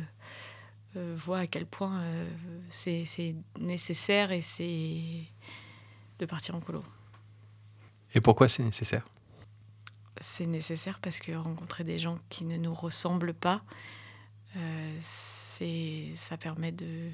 euh, 0.95 1.15
voient 1.17 1.39
à 1.39 1.47
quel 1.47 1.65
point 1.65 1.99
euh, 2.01 2.29
c'est 2.69 3.35
nécessaire 3.59 4.31
et 4.31 4.41
c'est 4.41 5.01
de 6.19 6.25
partir 6.25 6.55
en 6.55 6.61
colo. 6.61 6.83
Et 8.13 8.21
pourquoi 8.21 8.49
c'est 8.49 8.63
nécessaire? 8.63 9.05
C'est 10.21 10.45
nécessaire 10.45 10.99
parce 10.99 11.19
que 11.19 11.31
rencontrer 11.31 11.83
des 11.83 11.99
gens 11.99 12.17
qui 12.29 12.43
ne 12.43 12.57
nous 12.57 12.73
ressemblent 12.73 13.33
pas, 13.33 13.61
c'est 15.01 16.11
ça 16.15 16.35
permet 16.35 16.71
de, 16.71 17.09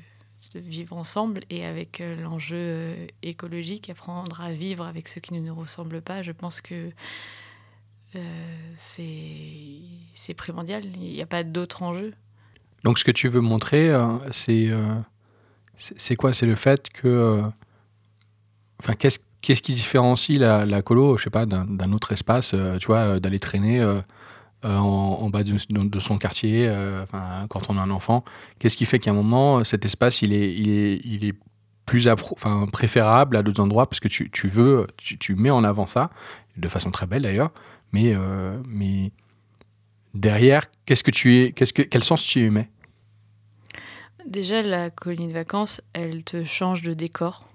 de, 0.54 0.60
vivre 0.60 0.96
ensemble 0.96 1.42
et 1.50 1.66
avec 1.66 2.02
l'enjeu 2.24 2.96
écologique, 3.22 3.90
apprendre 3.90 4.42
à 4.42 4.52
vivre 4.52 4.86
avec 4.86 5.08
ceux 5.08 5.22
qui 5.22 5.34
ne 5.34 5.40
nous 5.40 5.54
ressemblent 5.54 6.02
pas. 6.02 6.24
Je 6.24 6.32
pense 6.32 6.62
que 6.62 6.92
euh, 8.16 8.74
c'est 8.78 10.34
primordial. 10.36 10.84
Il 10.86 11.14
n'y 11.14 11.22
a 11.22 11.26
pas 11.26 11.44
d'autre 11.44 11.84
enjeu. 11.84 12.14
Donc, 12.84 13.00
ce 13.00 13.04
que 13.04 13.12
tu 13.12 13.28
veux 13.28 13.42
montrer, 13.42 13.90
euh, 13.90 14.18
euh, 14.18 14.30
c'est 14.32 14.72
c'est 15.98 16.16
quoi? 16.16 16.34
C'est 16.34 16.46
le 16.46 16.56
fait 16.56 16.90
que. 16.90 17.42
Enfin, 18.80 18.94
qu'est-ce 18.94 19.20
qu'est-ce 19.46 19.62
qui 19.62 19.74
différencie 19.74 20.40
la, 20.40 20.82
colo, 20.82 21.18
je 21.18 21.24
sais 21.26 21.30
pas, 21.30 21.46
d'un 21.46 21.92
autre 21.94 22.12
espace, 22.12 22.56
tu 22.80 22.88
vois, 22.88 23.20
d'aller 23.20 23.40
traîner 23.40 23.86
en, 24.64 25.30
bas 25.30 25.44
de, 25.44 26.00
son 26.00 26.18
quartier, 26.18 26.68
quand 27.50 27.70
on 27.70 27.78
a 27.78 27.82
un 27.82 27.92
enfant? 27.92 28.26
Qu'est-ce 28.58 28.76
qui 28.76 28.86
fait 28.86 28.98
qu'à 28.98 29.12
un 29.12 29.14
moment, 29.14 29.64
cet 29.64 29.86
espace, 29.86 30.24
il 30.24 30.34
est, 30.34 30.52
il 30.52 31.24
est, 31.24 31.36
plus 31.86 32.10
préférable 32.72 33.38
à 33.38 33.44
d'autres 33.44 33.62
endroits? 33.62 33.88
Parce 33.88 34.00
que 34.00 34.08
tu, 34.08 34.48
veux, 34.48 34.88
tu, 34.98 35.36
mets 35.36 35.52
en 35.52 35.64
avant 35.64 35.86
ça, 35.86 36.10
de 36.58 36.68
façon 36.68 36.90
très 36.90 37.06
belle 37.06 37.22
d'ailleurs, 37.22 37.52
mais, 37.92 38.16
euh, 38.18 38.58
mais 38.68 39.12
derrière, 40.16 40.66
qu'est-ce 40.86 41.04
que 41.04 41.12
tu 41.12 41.38
es, 41.38 41.52
qu'est-ce 41.52 41.74
que, 41.74 41.84
quel 41.84 42.04
sens 42.04 42.24
tu 42.24 42.48
y 42.48 42.50
mets? 42.50 42.70
Déjà, 44.26 44.64
la 44.64 44.90
colonie 44.90 45.28
de 45.28 45.34
vacances, 45.34 45.82
elle 45.94 46.24
te 46.24 46.44
change 46.44 46.82
de 46.82 46.96
décor. 46.96 47.48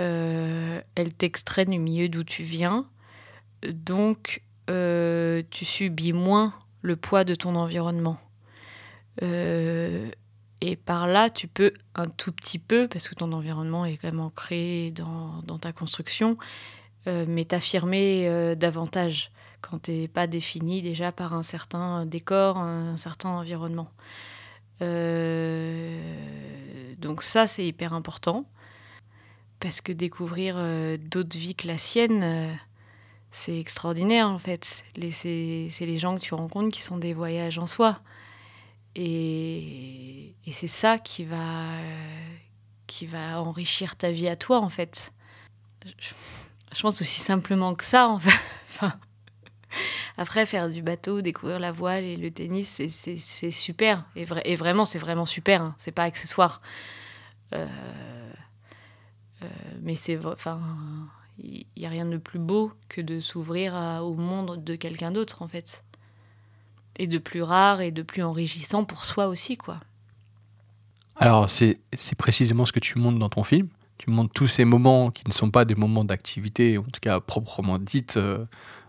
Euh, 0.00 0.80
elle 0.94 1.12
t'extrait 1.12 1.64
du 1.64 1.78
milieu 1.78 2.08
d'où 2.08 2.24
tu 2.24 2.42
viens. 2.42 2.86
Donc, 3.68 4.42
euh, 4.70 5.42
tu 5.50 5.64
subis 5.64 6.12
moins 6.12 6.52
le 6.82 6.96
poids 6.96 7.24
de 7.24 7.34
ton 7.34 7.54
environnement. 7.56 8.18
et 9.22 10.76
par 10.76 11.06
là, 11.06 11.30
tu 11.30 11.46
peux 11.46 11.72
un 11.94 12.08
tout 12.08 12.32
petit 12.32 12.58
peu, 12.58 12.88
parce 12.88 13.08
que 13.08 13.14
ton 13.14 13.32
environnement 13.32 13.84
est 13.84 13.96
quand 13.96 14.08
même 14.08 14.20
ancré 14.20 14.92
dans, 14.92 15.58
ta 15.58 15.72
construction, 15.72 16.36
euh, 17.06 17.24
mais 17.28 17.44
t'affirmer 17.44 18.26
euh, 18.28 18.54
davantage 18.54 19.30
quand 19.60 19.78
t'es 19.82 20.08
pas 20.08 20.26
défini 20.26 20.82
déjà 20.82 21.12
par 21.12 21.34
un 21.34 21.42
certain 21.42 22.06
décor, 22.06 22.58
un, 22.58 22.96
certain 22.96 23.30
environnement. 23.30 23.90
Euh, 24.82 26.02
donc 26.98 27.22
ça, 27.22 27.46
c'est 27.46 27.66
hyper 27.66 27.94
important, 27.94 28.44
parce 29.64 29.80
que 29.80 29.92
découvrir 29.92 30.56
d'autres 31.10 31.38
vies 31.38 31.54
que 31.54 31.66
la 31.66 31.78
sienne, 31.78 32.54
c'est 33.30 33.58
extraordinaire 33.58 34.28
en 34.28 34.38
fait. 34.38 34.84
C'est 35.10 35.70
les 35.80 35.98
gens 35.98 36.16
que 36.16 36.20
tu 36.20 36.34
rencontres 36.34 36.68
qui 36.68 36.82
sont 36.82 36.98
des 36.98 37.14
voyages 37.14 37.58
en 37.58 37.64
soi. 37.64 37.98
Et, 38.94 40.34
c'est 40.52 40.68
ça 40.68 40.98
qui 40.98 41.24
va, 41.24 41.64
qui 42.86 43.06
va 43.06 43.40
enrichir 43.40 43.96
ta 43.96 44.10
vie 44.10 44.28
à 44.28 44.36
toi 44.36 44.60
en 44.60 44.68
fait. 44.68 45.14
Je, 45.98 46.80
pense 46.82 47.00
aussi 47.00 47.20
simplement 47.20 47.74
que 47.74 47.84
ça, 47.84 48.06
en 48.06 48.18
fait. 48.18 48.86
après, 50.18 50.44
faire 50.44 50.68
du 50.68 50.82
bateau, 50.82 51.22
découvrir 51.22 51.58
la 51.58 51.72
voile 51.72 52.04
et 52.04 52.16
le 52.16 52.30
tennis, 52.30 52.82
c'est 52.88 53.50
super. 53.50 54.04
Et, 54.14 54.56
vraiment, 54.56 54.84
c'est 54.84 54.98
vraiment 54.98 55.26
super. 55.26 55.62
Hein. 55.62 55.74
C'est 55.78 55.92
pas 55.92 56.04
accessoire. 56.04 56.60
Euh, 57.54 57.66
euh, 57.66 58.13
mais 59.82 59.94
c'est. 59.96 60.18
Enfin, 60.24 60.60
il 61.38 61.66
n'y 61.76 61.86
a 61.86 61.88
rien 61.88 62.06
de 62.06 62.16
plus 62.18 62.38
beau 62.38 62.72
que 62.88 63.00
de 63.00 63.20
s'ouvrir 63.20 63.74
au 64.02 64.14
monde 64.14 64.62
de 64.64 64.76
quelqu'un 64.76 65.10
d'autre, 65.12 65.42
en 65.42 65.48
fait. 65.48 65.84
et 66.98 67.06
de 67.06 67.18
plus 67.18 67.42
rare 67.42 67.80
et 67.80 67.90
de 67.92 68.02
plus 68.02 68.22
enrichissant 68.22 68.84
pour 68.84 69.04
soi 69.04 69.26
aussi, 69.26 69.56
quoi. 69.56 69.80
Alors, 71.16 71.50
c'est 71.50 71.78
précisément 72.18 72.66
ce 72.66 72.72
que 72.72 72.80
tu 72.80 72.98
montres 72.98 73.18
dans 73.18 73.28
ton 73.28 73.44
film. 73.44 73.68
Tu 73.98 74.10
montres 74.10 74.32
tous 74.34 74.48
ces 74.48 74.64
moments 74.64 75.10
qui 75.10 75.22
ne 75.26 75.32
sont 75.32 75.50
pas 75.50 75.64
des 75.64 75.76
moments 75.76 76.04
d'activité, 76.04 76.78
en 76.78 76.82
tout 76.82 77.00
cas 77.00 77.20
proprement 77.20 77.78
dites, 77.78 78.16
euh, 78.16 78.44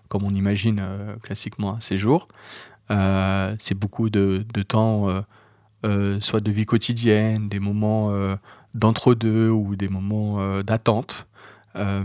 comme 0.07 0.23
on 0.23 0.31
imagine 0.31 0.79
euh, 0.81 1.15
classiquement 1.17 1.75
un 1.75 1.81
séjour. 1.81 2.27
Euh, 2.91 3.55
c'est 3.59 3.75
beaucoup 3.77 4.09
de, 4.09 4.45
de 4.53 4.63
temps, 4.63 5.09
euh, 5.09 5.21
euh, 5.85 6.19
soit 6.21 6.41
de 6.41 6.51
vie 6.51 6.65
quotidienne, 6.65 7.49
des 7.49 7.59
moments 7.59 8.11
euh, 8.11 8.35
d'entre-deux 8.75 9.49
ou 9.49 9.75
des 9.75 9.89
moments 9.89 10.39
euh, 10.39 10.61
d'attente. 10.61 11.27
Euh, 11.75 12.03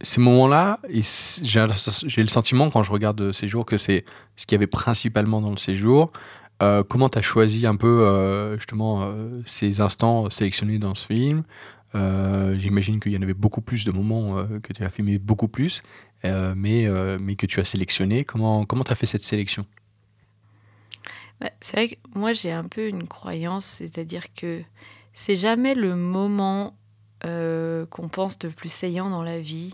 ces 0.00 0.20
moments-là, 0.20 0.80
j'ai 0.90 2.22
le 2.22 2.28
sentiment 2.28 2.68
quand 2.70 2.82
je 2.82 2.90
regarde 2.90 3.32
ces 3.32 3.46
jours 3.46 3.64
que 3.64 3.78
c'est 3.78 4.04
ce 4.36 4.44
qu'il 4.46 4.56
y 4.56 4.58
avait 4.58 4.66
principalement 4.66 5.40
dans 5.40 5.52
le 5.52 5.58
séjour. 5.58 6.10
Euh, 6.62 6.82
comment 6.82 7.08
tu 7.08 7.18
as 7.18 7.22
choisi 7.22 7.66
un 7.66 7.76
peu 7.76 8.02
euh, 8.02 8.56
justement 8.56 9.02
euh, 9.02 9.32
ces 9.46 9.80
instants 9.80 10.28
sélectionnés 10.30 10.78
dans 10.78 10.94
ce 10.94 11.06
film? 11.06 11.44
Euh, 11.94 12.58
J'imagine 12.58 13.00
qu'il 13.00 13.12
y 13.12 13.16
en 13.16 13.22
avait 13.22 13.34
beaucoup 13.34 13.60
plus 13.60 13.84
de 13.84 13.92
moments 13.92 14.38
euh, 14.38 14.58
que 14.60 14.72
tu 14.72 14.82
as 14.82 14.90
filmé 14.90 15.18
beaucoup 15.18 15.48
plus, 15.48 15.82
euh, 16.24 16.54
mais, 16.56 16.86
euh, 16.86 17.18
mais 17.20 17.36
que 17.36 17.46
tu 17.46 17.60
as 17.60 17.64
sélectionné. 17.64 18.24
Comment 18.24 18.64
tu 18.64 18.92
as 18.92 18.94
fait 18.94 19.06
cette 19.06 19.22
sélection? 19.22 19.64
Ouais, 21.40 21.52
c'est 21.60 21.76
vrai 21.76 21.88
que 21.88 22.18
moi 22.18 22.32
j'ai 22.32 22.52
un 22.52 22.64
peu 22.64 22.88
une 22.88 23.06
croyance, 23.08 23.64
c'est-à-dire 23.64 24.32
que 24.34 24.62
c'est 25.14 25.36
jamais 25.36 25.74
le 25.74 25.94
moment 25.94 26.76
euh, 27.24 27.86
qu'on 27.86 28.08
pense 28.08 28.36
le 28.42 28.50
plus 28.50 28.68
saillant 28.68 29.08
dans 29.08 29.22
la 29.22 29.40
vie 29.40 29.72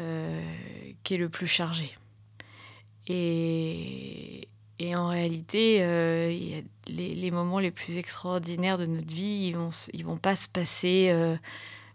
euh, 0.00 0.42
qui 1.04 1.14
est 1.14 1.18
le 1.18 1.28
plus 1.28 1.46
chargé. 1.46 1.94
Et, 3.06 4.48
en 4.94 5.08
réalité, 5.08 5.78
euh, 5.82 6.62
les, 6.88 7.30
moments 7.30 7.58
les 7.58 7.70
plus 7.70 7.96
extraordinaires 7.98 8.78
de 8.78 8.86
notre 8.86 9.12
vie, 9.12 9.48
ils 9.48 9.56
vont, 9.56 9.70
vont 10.04 10.16
pas 10.16 10.36
se 10.36 10.48
passer 10.48 11.12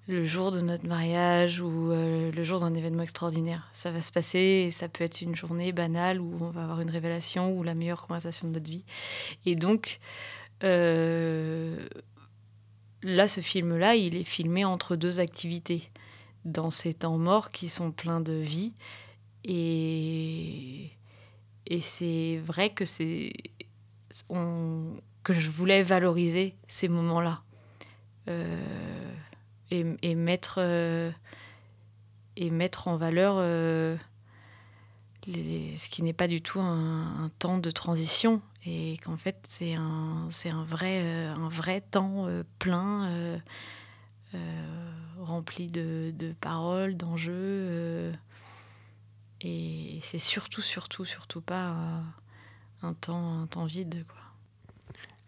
le 0.08 0.26
jour 0.26 0.52
de 0.52 0.60
notre 0.60 0.88
mariage 0.88 1.62
ou 1.62 1.92
le 1.92 2.44
jour 2.44 2.60
d'un 2.60 2.74
événement 2.74 3.04
extraordinaire. 3.04 3.70
Ça 3.74 3.92
va 3.92 4.02
se 4.02 4.12
passer, 4.12 4.66
et 4.68 4.72
ça 4.72 4.90
peut 4.90 5.04
être 5.04 5.22
une 5.22 5.36
journée 5.36 5.72
banale 5.72 6.20
où 6.20 6.38
on 6.42 6.50
va 6.50 6.64
avoir 6.64 6.82
une 6.82 6.90
révélation 6.90 7.52
ou 7.52 7.64
la 7.64 7.74
meilleure 7.74 8.06
conversation 8.06 8.48
de 8.48 8.54
notre 8.54 8.70
vie. 8.70 8.86
Et 9.46 9.56
donc, 9.56 10.00
là, 13.04 13.28
ce 13.28 13.42
film-là, 13.42 13.96
il 13.96 14.16
est 14.16 14.24
filmé 14.24 14.66
entre 14.66 14.96
deux 14.96 15.20
activités, 15.20 15.90
dans 16.46 16.70
ces 16.70 16.94
temps 16.94 17.18
morts 17.18 17.52
qui 17.52 17.70
sont 17.70 17.92
pleins 17.92 18.22
de 18.22 18.34
vie. 18.34 18.74
Et, 19.44 20.92
et 21.68 21.80
c'est 21.80 22.38
vrai 22.46 22.70
que 22.70 22.84
on- 24.30 24.96
que 25.24 25.34
je 25.34 25.50
voulais 25.50 25.84
valoriser 25.84 26.56
ces 26.68 26.88
moments-là. 26.88 27.42
Euh, 28.30 29.14
et, 29.72 29.86
et 30.02 30.16
mettre, 30.16 30.56
euh, 30.60 31.12
et 32.36 32.50
mettre 32.50 32.88
en 32.88 32.96
valeur 32.98 33.36
euh, 33.38 33.96
ce 35.28 35.90
qui 35.90 36.04
n'est 36.04 36.14
pas 36.14 36.28
du 36.28 36.42
tout 36.42 36.60
un 36.60 37.30
temps 37.40 37.58
de 37.58 37.70
transition 37.72 38.42
et 38.70 38.98
qu'en 39.04 39.18
fait 39.18 39.38
c'est 39.48 39.74
un, 39.74 40.28
c'est 40.30 40.50
un, 40.50 40.64
vrai, 40.64 41.02
euh, 41.04 41.34
un 41.34 41.50
vrai 41.50 41.82
temps 41.82 42.28
euh, 42.28 42.44
plein, 42.60 43.08
euh, 43.08 43.38
rempli 45.20 45.68
de, 45.68 46.14
de 46.18 46.34
paroles, 46.34 46.96
d'enjeux. 46.96 48.12
et 49.42 50.00
c'est 50.02 50.18
surtout, 50.18 50.62
surtout, 50.62 51.06
surtout 51.06 51.42
pas 51.42 51.76
un, 52.82 52.94
temps, 52.94 53.42
un 53.42 53.48
temps 53.48 53.66
vide. 53.66 54.06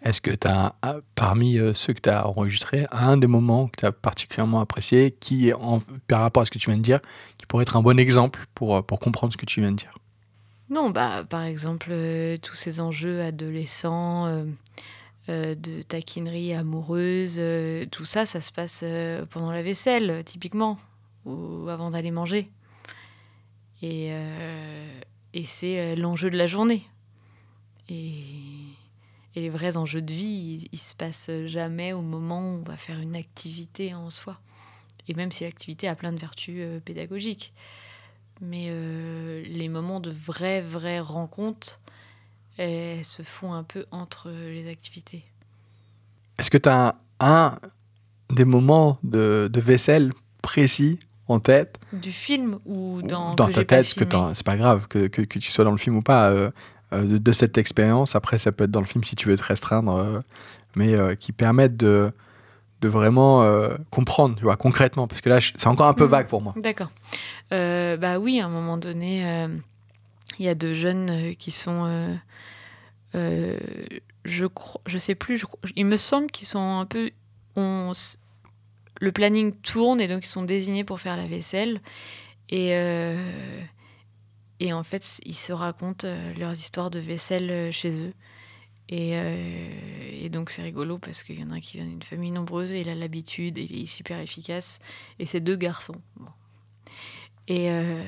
Est-ce 0.03 0.19
que 0.21 0.31
tu 0.31 0.47
as, 0.47 0.75
parmi 1.15 1.59
euh, 1.59 1.73
ceux 1.75 1.93
que 1.93 2.01
tu 2.01 2.09
as 2.09 2.27
enregistrés, 2.27 2.87
un 2.91 3.17
des 3.17 3.27
moments 3.27 3.67
que 3.67 3.81
tu 3.81 3.85
as 3.85 3.91
particulièrement 3.91 4.59
apprécié, 4.59 5.15
qui, 5.19 5.53
en- 5.53 5.79
par 6.07 6.21
rapport 6.21 6.41
à 6.41 6.45
ce 6.45 6.51
que 6.51 6.57
tu 6.57 6.69
viens 6.71 6.77
de 6.77 6.83
dire, 6.83 6.99
qui 7.37 7.45
pourrait 7.45 7.63
être 7.63 7.75
un 7.77 7.83
bon 7.83 7.99
exemple 7.99 8.39
pour, 8.55 8.83
pour 8.85 8.99
comprendre 8.99 9.31
ce 9.33 9.37
que 9.37 9.45
tu 9.45 9.61
viens 9.61 9.71
de 9.71 9.77
dire? 9.77 9.93
Non, 10.71 10.89
bah, 10.89 11.25
par 11.29 11.43
exemple, 11.43 11.89
euh, 11.91 12.37
tous 12.37 12.55
ces 12.55 12.79
enjeux 12.79 13.21
adolescents, 13.21 14.27
euh, 14.27 14.45
euh, 15.27 15.53
de 15.53 15.81
taquinerie 15.81 16.53
amoureuse, 16.53 17.41
tout 17.91 18.05
ça, 18.05 18.25
ça 18.25 18.39
se 18.39 18.53
passe 18.53 18.85
pendant 19.31 19.51
la 19.51 19.63
vaisselle, 19.63 20.23
typiquement, 20.23 20.79
ou 21.25 21.67
avant 21.67 21.91
d'aller 21.91 22.11
manger. 22.11 22.49
Et, 23.81 24.13
c'est 25.43 25.95
l'enjeu 25.97 26.29
de 26.29 26.37
la 26.37 26.47
journée. 26.47 26.87
Et, 27.89 28.23
et 29.35 29.41
les 29.41 29.49
vrais 29.49 29.75
enjeux 29.75 30.01
de 30.01 30.13
vie, 30.13 30.61
ils, 30.61 30.69
ils 30.71 30.79
se 30.79 30.95
passent 30.95 31.31
jamais 31.47 31.91
au 31.91 32.01
moment 32.01 32.39
où 32.39 32.59
on 32.59 32.63
va 32.63 32.77
faire 32.77 32.99
une 32.99 33.17
activité 33.17 33.93
en 33.93 34.09
soi. 34.09 34.39
Et 35.09 35.15
même 35.15 35.33
si 35.33 35.43
l'activité 35.43 35.89
a 35.89 35.95
plein 35.95 36.13
de 36.13 36.19
vertus 36.19 36.63
pédagogiques. 36.85 37.53
Mais 38.41 38.67
euh, 38.69 39.43
les 39.45 39.69
moments 39.69 39.99
de 39.99 40.09
vraies, 40.09 40.61
vraies 40.61 40.99
rencontres 40.99 41.79
elles 42.57 43.05
se 43.05 43.23
font 43.23 43.53
un 43.53 43.63
peu 43.63 43.85
entre 43.91 44.29
les 44.29 44.67
activités. 44.67 45.23
Est-ce 46.37 46.51
que 46.51 46.57
tu 46.57 46.69
as 46.69 46.87
un, 46.87 46.93
un 47.19 47.59
des 48.29 48.45
moments 48.45 48.97
de, 49.03 49.49
de 49.51 49.61
vaisselle 49.61 50.11
précis 50.41 50.99
en 51.27 51.39
tête? 51.39 51.79
Du 51.93 52.11
film 52.11 52.59
ou 52.65 53.01
dans, 53.01 53.35
dans 53.35 53.47
que 53.47 53.53
ta 53.53 53.61
pas 53.61 53.65
tête, 53.65 53.85
parce 53.85 53.93
que 53.93 54.35
c'est 54.35 54.45
pas 54.45 54.57
grave 54.57 54.87
que, 54.87 55.07
que, 55.07 55.21
que 55.21 55.39
tu 55.39 55.51
sois 55.51 55.63
dans 55.63 55.71
le 55.71 55.77
film 55.77 55.97
ou 55.97 56.01
pas, 56.01 56.29
euh, 56.29 56.51
euh, 56.93 57.03
de, 57.03 57.17
de 57.17 57.31
cette 57.31 57.57
expérience. 57.57 58.15
Après, 58.15 58.37
ça 58.37 58.51
peut 58.51 58.65
être 58.65 58.71
dans 58.71 58.81
le 58.81 58.85
film 58.85 59.03
si 59.03 59.15
tu 59.15 59.27
veux 59.27 59.37
te 59.37 59.43
restreindre, 59.43 60.23
mais 60.75 60.95
qui 61.17 61.31
permettent 61.31 61.77
de, 61.77 62.11
de 62.81 62.87
vraiment 62.87 63.43
euh, 63.43 63.75
comprendre, 63.91 64.35
tu 64.35 64.43
vois, 64.43 64.57
concrètement. 64.57 65.07
Parce 65.07 65.21
que 65.21 65.29
là, 65.29 65.39
c'est 65.41 65.67
encore 65.67 65.87
un 65.87 65.93
peu 65.93 66.05
Mhm. 66.05 66.09
vague 66.09 66.27
pour 66.27 66.41
moi. 66.41 66.53
D'accord. 66.57 66.89
Euh, 67.53 67.95
bah 67.97 68.17
oui, 68.19 68.39
à 68.39 68.45
un 68.45 68.49
moment 68.49 68.77
donné, 68.77 69.25
euh, 69.25 69.47
il 70.39 70.45
y 70.45 70.49
a 70.49 70.55
deux 70.55 70.73
jeunes 70.73 71.35
qui 71.37 71.51
sont. 71.51 72.17
je 73.13 74.45
crois, 74.45 74.81
je 74.85 74.97
sais 74.97 75.15
plus. 75.15 75.37
je 75.37 75.45
il 75.75 75.85
me 75.85 75.97
semble 75.97 76.29
qu'ils 76.31 76.47
sont 76.47 76.79
un 76.79 76.85
peu. 76.85 77.11
On, 77.55 77.91
le 79.01 79.11
planning 79.11 79.51
tourne 79.53 79.99
et 79.99 80.07
donc 80.07 80.23
ils 80.25 80.29
sont 80.29 80.43
désignés 80.43 80.83
pour 80.83 80.99
faire 80.99 81.17
la 81.17 81.27
vaisselle. 81.27 81.81
Et, 82.49 82.69
et 84.59 84.73
en 84.73 84.83
fait, 84.83 85.19
ils 85.25 85.33
se 85.35 85.51
racontent 85.53 86.07
leurs 86.37 86.53
histoires 86.53 86.89
de 86.91 86.99
vaisselle 86.99 87.71
chez 87.73 88.05
eux. 88.07 88.13
Et, 88.91 89.11
euh, 89.13 90.11
et 90.11 90.29
donc 90.29 90.49
c'est 90.49 90.61
rigolo 90.61 90.99
parce 90.99 91.23
qu'il 91.23 91.39
y 91.39 91.43
en 91.43 91.49
a 91.51 91.55
un 91.55 91.59
qui 91.61 91.77
vient 91.77 91.85
d'une 91.85 92.03
famille 92.03 92.31
nombreuse 92.31 92.71
et 92.71 92.81
il 92.81 92.89
a 92.89 92.95
l'habitude 92.95 93.57
il 93.57 93.83
est 93.83 93.85
super 93.85 94.19
efficace. 94.19 94.79
Et 95.17 95.25
c'est 95.25 95.39
deux 95.39 95.55
garçons. 95.55 96.01
Euh, 97.49 98.03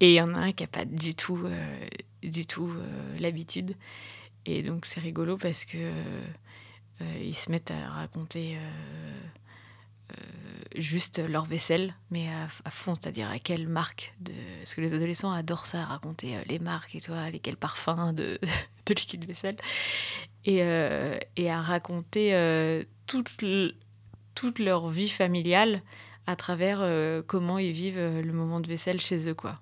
et 0.00 0.10
il 0.10 0.14
y 0.14 0.20
en 0.20 0.34
a 0.34 0.38
un 0.38 0.52
qui 0.52 0.64
n'a 0.64 0.68
pas 0.68 0.86
du 0.86 1.14
tout, 1.14 1.40
euh, 1.44 1.86
du 2.22 2.46
tout 2.46 2.70
l'habitude. 3.18 3.74
Et 4.46 4.62
donc 4.62 4.86
c'est 4.86 5.00
rigolo 5.00 5.36
parce 5.36 5.64
que 5.64 5.92
ils 7.20 7.34
se 7.34 7.50
mettent 7.50 7.72
à 7.72 7.90
raconter 7.90 8.56
juste 10.76 11.18
leur 11.18 11.44
vaisselle, 11.44 11.94
mais 12.10 12.28
à, 12.64 12.70
fond, 12.70 12.94
c'est-à-dire 12.94 13.30
à 13.30 13.38
quelle 13.38 13.68
marque 13.68 14.14
de... 14.20 14.32
Parce 14.58 14.74
que 14.74 14.80
les 14.80 14.94
adolescents 14.94 15.32
adorent 15.32 15.66
ça, 15.66 15.84
raconter 15.84 16.36
euh, 16.36 16.40
les 16.48 16.58
marques 16.58 16.94
et 16.94 17.00
toi, 17.00 17.28
lesquels 17.30 17.56
parfums 17.56 18.12
de, 18.14 18.38
de 18.86 18.94
liquide 18.94 19.24
vaisselle. 19.24 19.56
Et, 20.44 20.62
euh, 20.62 21.18
et 21.36 21.50
à 21.50 21.60
raconter 21.60 22.34
euh, 22.34 22.84
toute, 23.06 23.30
toute 24.34 24.58
leur 24.58 24.88
vie 24.88 25.08
familiale 25.08 25.82
à 26.26 26.36
travers 26.36 26.78
euh, 26.80 27.22
comment 27.26 27.58
ils 27.58 27.72
vivent 27.72 27.98
euh, 27.98 28.22
le 28.22 28.32
moment 28.32 28.60
de 28.60 28.68
vaisselle 28.68 29.00
chez 29.00 29.28
eux, 29.28 29.34
quoi. 29.34 29.60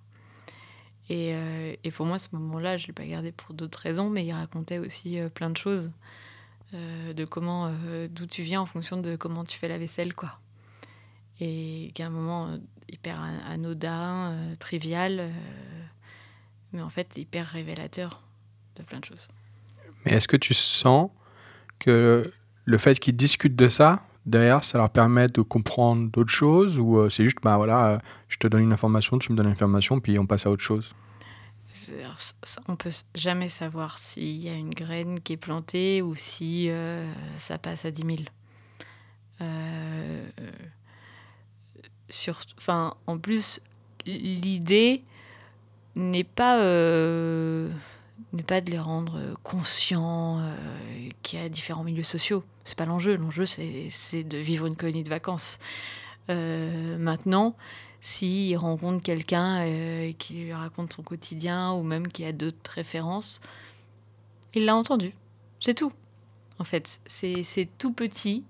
Et, 1.08 1.34
euh, 1.34 1.74
et 1.82 1.90
pour 1.90 2.06
moi, 2.06 2.18
ce 2.18 2.28
moment-là, 2.32 2.76
je 2.76 2.84
ne 2.84 2.86
l'ai 2.88 2.92
pas 2.92 3.04
gardé 3.04 3.32
pour 3.32 3.54
d'autres 3.54 3.80
raisons, 3.80 4.10
mais 4.10 4.24
il 4.24 4.32
racontait 4.32 4.78
aussi 4.78 5.18
euh, 5.18 5.28
plein 5.28 5.50
de 5.50 5.56
choses, 5.56 5.90
euh, 6.74 7.12
de 7.12 7.24
comment, 7.24 7.66
euh, 7.86 8.08
d'où 8.10 8.26
tu 8.26 8.42
viens 8.42 8.60
en 8.60 8.66
fonction 8.66 9.00
de 9.00 9.16
comment 9.16 9.44
tu 9.44 9.58
fais 9.58 9.68
la 9.68 9.78
vaisselle, 9.78 10.14
quoi. 10.14 10.38
Et 11.40 11.90
qu'à 11.94 12.06
un 12.06 12.10
moment 12.10 12.48
euh, 12.48 12.58
hyper 12.90 13.18
an- 13.20 13.50
anodin, 13.52 14.36
trivial, 14.58 15.30
mais 16.72 16.82
en 16.82 16.90
fait 16.90 17.16
hyper 17.16 17.46
révélateur 17.46 18.22
de 18.76 18.82
plein 18.82 19.00
de 19.00 19.04
choses. 19.04 19.28
Mais 20.04 20.12
est-ce 20.12 20.28
que 20.28 20.36
tu 20.36 20.54
sens 20.54 21.10
que 21.78 22.32
le 22.64 22.78
fait 22.78 22.98
qu'ils 22.98 23.16
discutent 23.16 23.56
de 23.56 23.68
ça, 23.68 24.02
derrière, 24.26 24.64
ça 24.64 24.78
leur 24.78 24.90
permet 24.90 25.28
de 25.28 25.40
comprendre 25.42 26.10
d'autres 26.10 26.32
choses 26.32 26.78
Ou 26.78 27.08
c'est 27.10 27.24
juste, 27.24 27.38
bah 27.42 27.56
voilà, 27.56 28.00
je 28.28 28.36
te 28.38 28.46
donne 28.46 28.62
une 28.62 28.72
information, 28.72 29.18
tu 29.18 29.32
me 29.32 29.36
donnes 29.36 29.46
une 29.46 29.52
information, 29.52 29.98
puis 30.00 30.18
on 30.18 30.26
passe 30.26 30.46
à 30.46 30.50
autre 30.50 30.62
chose? 30.62 30.94
On 32.68 32.76
peut 32.76 32.90
jamais 33.14 33.48
savoir 33.48 33.98
s'il 33.98 34.36
y 34.36 34.48
a 34.48 34.54
une 34.54 34.70
graine 34.70 35.20
qui 35.20 35.34
est 35.34 35.36
plantée 35.36 36.02
ou 36.02 36.14
si 36.16 36.68
euh, 36.68 37.10
ça 37.36 37.58
passe 37.58 37.84
à 37.84 37.90
10 37.90 38.02
000. 38.02 38.18
Euh, 39.40 40.28
sur, 42.08 42.40
enfin, 42.58 42.94
en 43.06 43.18
plus, 43.18 43.60
l'idée 44.04 45.04
n'est 45.94 46.24
pas 46.24 46.60
euh, 46.60 47.70
n'est 48.32 48.42
pas 48.42 48.60
de 48.60 48.70
les 48.70 48.78
rendre 48.78 49.36
conscients 49.42 50.42
qu'il 51.22 51.40
y 51.40 51.42
a 51.42 51.48
différents 51.48 51.84
milieux 51.84 52.02
sociaux. 52.02 52.44
C'est 52.64 52.76
pas 52.76 52.86
l'enjeu. 52.86 53.16
L'enjeu, 53.16 53.46
c'est 53.46 54.24
de 54.24 54.38
vivre 54.38 54.66
une 54.66 54.76
colonie 54.76 55.02
de 55.02 55.08
vacances. 55.08 55.58
Maintenant, 56.28 57.56
s'il 58.00 58.56
rencontre 58.56 59.02
quelqu'un 59.02 59.64
qui 60.18 60.34
lui 60.34 60.52
raconte 60.52 60.92
son 60.92 61.02
quotidien 61.02 61.72
ou 61.72 61.82
même 61.82 62.08
qui 62.08 62.24
a 62.24 62.32
d'autres 62.32 62.70
références, 62.70 63.40
il 64.54 64.64
l'a 64.64 64.74
entendu. 64.74 65.12
C'est 65.60 65.74
tout. 65.74 65.92
En 66.58 66.64
fait, 66.64 67.00
c'est 67.06 67.68
tout 67.78 67.92
petit 67.92 68.44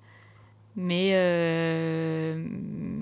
mais, 0.76 1.10
euh, 1.14 2.42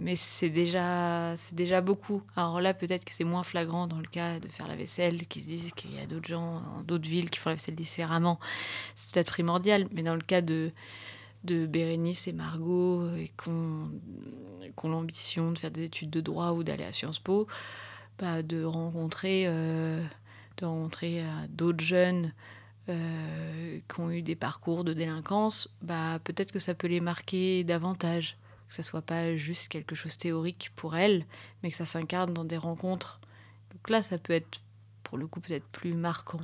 mais 0.02 0.16
c'est 0.16 0.48
déjà, 0.48 1.34
déjà 1.52 1.80
beaucoup. 1.80 2.22
Alors 2.34 2.60
là, 2.60 2.72
peut-être 2.72 3.04
que 3.04 3.14
c'est 3.14 3.24
moins 3.24 3.42
flagrant 3.42 3.86
dans 3.86 3.98
le 3.98 4.06
cas 4.06 4.40
de 4.40 4.48
faire 4.48 4.68
la 4.68 4.76
vaisselle, 4.76 5.26
qui 5.26 5.42
se 5.42 5.46
disent 5.48 5.72
qu'il 5.72 5.94
y 5.94 6.00
a 6.00 6.06
d'autres 6.06 6.28
gens 6.28 6.60
dans 6.60 6.82
d'autres 6.82 7.08
villes 7.08 7.30
qui 7.30 7.38
font 7.38 7.50
la 7.50 7.56
vaisselle 7.56 7.74
différemment. 7.74 8.40
C'est 8.96 9.14
peut-être 9.14 9.32
primordial, 9.32 9.86
mais 9.92 10.02
dans 10.02 10.14
le 10.14 10.22
cas 10.22 10.40
de, 10.40 10.72
de 11.44 11.66
Bérénice 11.66 12.28
et 12.28 12.32
Margot, 12.32 13.14
et 13.14 13.32
qu'on 13.36 13.90
ont 14.84 14.88
l'ambition 14.88 15.52
de 15.52 15.58
faire 15.58 15.70
des 15.70 15.84
études 15.84 16.10
de 16.10 16.20
droit 16.20 16.52
ou 16.52 16.64
d'aller 16.64 16.84
à 16.84 16.92
Sciences 16.92 17.18
Po, 17.18 17.46
bah, 18.18 18.42
de 18.42 18.64
rencontrer, 18.64 19.44
euh, 19.46 20.04
de 20.56 20.66
rencontrer 20.66 21.22
euh, 21.22 21.26
d'autres 21.50 21.84
jeunes 21.84 22.32
euh, 22.88 23.80
qui 23.86 24.00
ont 24.00 24.10
eu 24.10 24.22
des 24.22 24.34
parcours 24.34 24.82
de 24.82 24.92
délinquance, 24.92 25.68
bah, 25.82 26.18
peut-être 26.24 26.52
que 26.52 26.58
ça 26.58 26.74
peut 26.74 26.86
les 26.86 27.00
marquer 27.00 27.64
davantage. 27.64 28.36
Que 28.68 28.74
ça 28.74 28.82
soit 28.82 29.02
pas 29.02 29.34
juste 29.34 29.68
quelque 29.68 29.94
chose 29.94 30.18
théorique 30.18 30.72
pour 30.76 30.94
elles, 30.94 31.24
mais 31.62 31.70
que 31.70 31.76
ça 31.76 31.86
s'incarne 31.86 32.34
dans 32.34 32.44
des 32.44 32.58
rencontres. 32.58 33.18
Donc 33.72 33.88
là, 33.88 34.02
ça 34.02 34.18
peut 34.18 34.34
être, 34.34 34.60
pour 35.04 35.16
le 35.16 35.26
coup, 35.26 35.40
peut-être 35.40 35.66
plus 35.68 35.94
marquant. 35.94 36.40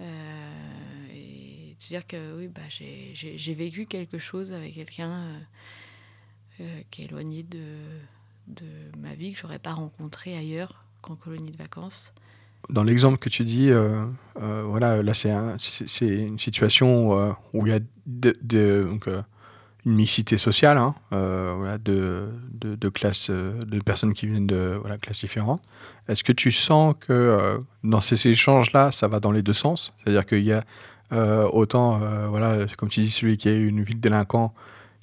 Euh, 0.00 0.99
et 1.80 1.88
dire 1.88 2.06
que 2.06 2.36
oui, 2.36 2.48
bah, 2.48 2.60
j'ai 2.68 3.54
vécu 3.54 3.86
quelque 3.86 4.18
chose 4.18 4.52
avec 4.52 4.74
quelqu'un 4.74 5.10
euh, 5.10 5.38
euh, 6.60 6.80
qui 6.90 7.02
est 7.02 7.04
éloigné 7.06 7.42
de, 7.42 7.64
de 8.48 8.66
ma 8.98 9.14
vie, 9.14 9.32
que 9.32 9.38
j'aurais 9.40 9.58
pas 9.58 9.72
rencontré 9.72 10.36
ailleurs 10.36 10.84
qu'en 11.02 11.16
colonie 11.16 11.50
de 11.50 11.56
vacances 11.56 12.12
dans 12.68 12.84
l'exemple 12.84 13.16
que 13.16 13.30
tu 13.30 13.42
dis, 13.42 13.70
euh, 13.70 14.04
voilà, 14.36 15.02
là 15.02 15.14
c'est 15.14 15.30
une 16.02 16.38
situation 16.38 17.34
où 17.54 17.66
il 17.66 17.72
y 17.72 17.74
a 17.74 17.80
donc, 18.06 19.08
une 19.86 19.94
mixité 19.94 20.36
sociale, 20.36 20.76
hein, 20.76 20.94
voilà, 21.10 21.78
de, 21.78 22.28
de, 22.52 22.76
de, 22.76 22.88
classes, 22.90 23.30
de 23.30 23.80
personnes 23.80 24.12
qui 24.12 24.26
viennent 24.26 24.46
de 24.46 24.76
voilà, 24.78 24.98
classes 24.98 25.20
différentes. 25.20 25.62
Est-ce 26.06 26.22
que 26.22 26.32
tu 26.32 26.52
sens 26.52 26.94
que 27.00 27.58
dans 27.82 28.02
ces 28.02 28.28
échanges-là, 28.28 28.92
ça 28.92 29.08
va 29.08 29.20
dans 29.20 29.32
les 29.32 29.42
deux 29.42 29.54
sens? 29.54 29.94
C'est-à-dire 30.04 30.26
qu'il 30.26 30.44
y 30.44 30.52
a 30.52 30.62
autant, 31.12 32.00
voilà, 32.28 32.66
comme 32.78 32.88
tu 32.88 33.00
dis, 33.00 33.10
celui 33.10 33.36
qui 33.36 33.48
a 33.48 33.52
une 33.52 33.82
vie 33.82 33.94
de 33.94 34.00
délinquant 34.00 34.54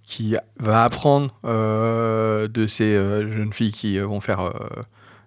qui 0.04 0.36
va 0.58 0.84
apprendre 0.84 1.34
de 1.44 2.68
ces 2.68 2.96
jeunes 2.96 3.54
filles 3.54 3.72
qui 3.72 4.00
vont 4.00 4.22
faire 4.22 4.52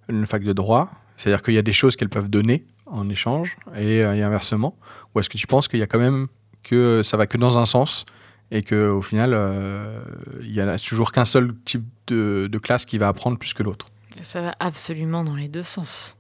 une 0.08 0.26
fac 0.26 0.42
de 0.42 0.52
droit, 0.52 0.90
c'est-à-dire 1.16 1.42
qu'il 1.42 1.54
y 1.54 1.58
a 1.58 1.62
des 1.62 1.72
choses 1.72 1.96
qu'elles 1.96 2.08
peuvent 2.08 2.30
donner 2.30 2.66
en 2.86 3.08
échange 3.08 3.56
et, 3.76 4.02
euh, 4.02 4.26
inversement 4.26 4.76
Ou 5.14 5.20
est-ce 5.20 5.30
que 5.30 5.38
tu 5.38 5.46
penses 5.46 5.68
qu'il 5.68 5.78
y 5.78 5.82
a 5.82 5.86
quand 5.86 5.98
même 5.98 6.28
que 6.62 7.02
ça 7.04 7.16
va 7.16 7.26
que 7.26 7.38
dans 7.38 7.58
un 7.58 7.66
sens 7.66 8.04
et 8.50 8.62
qu'au 8.62 9.00
final, 9.00 9.32
euh, 9.32 10.00
il 10.42 10.52
n'y 10.52 10.60
a 10.60 10.78
toujours 10.78 11.12
qu'un 11.12 11.24
seul 11.24 11.54
type 11.64 11.84
de, 12.08 12.58
classe 12.62 12.84
qui 12.84 12.98
va 12.98 13.08
apprendre 13.08 13.38
plus 13.38 13.54
que 13.54 13.62
l'autre? 13.62 13.86
Ça 14.22 14.40
va 14.40 14.54
absolument 14.58 15.22
dans 15.22 15.36
les 15.36 15.48
deux 15.48 15.62
sens. 15.62 16.16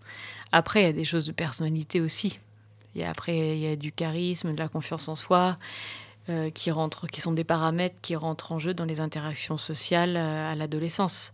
Après, 0.52 0.82
il 0.82 0.86
y 0.86 0.88
a 0.88 0.92
des 0.92 1.04
choses 1.04 1.26
de 1.26 1.32
personnalité 1.32 2.00
aussi. 2.00 2.38
Et 2.94 3.04
après, 3.04 3.56
il 3.56 3.60
y 3.60 3.66
a 3.66 3.76
du 3.76 3.92
charisme, 3.92 4.52
de 4.52 4.58
la 4.58 4.68
confiance 4.68 5.08
en 5.08 5.14
soi, 5.14 5.56
euh, 6.28 6.50
qui, 6.50 6.70
rentrent, 6.70 7.06
qui 7.06 7.20
sont 7.20 7.32
des 7.32 7.44
paramètres 7.44 8.00
qui 8.02 8.16
rentrent 8.16 8.52
en 8.52 8.58
jeu 8.58 8.74
dans 8.74 8.84
les 8.84 9.00
interactions 9.00 9.58
sociales 9.58 10.16
à 10.16 10.54
l'adolescence. 10.54 11.32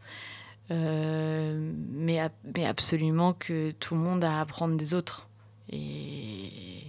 Euh, 0.70 1.72
mais, 1.92 2.18
mais 2.54 2.64
absolument 2.64 3.32
que 3.32 3.70
tout 3.72 3.94
le 3.94 4.00
monde 4.00 4.24
a 4.24 4.38
à 4.38 4.40
apprendre 4.40 4.76
des 4.76 4.94
autres. 4.94 5.28
Et, 5.70 6.82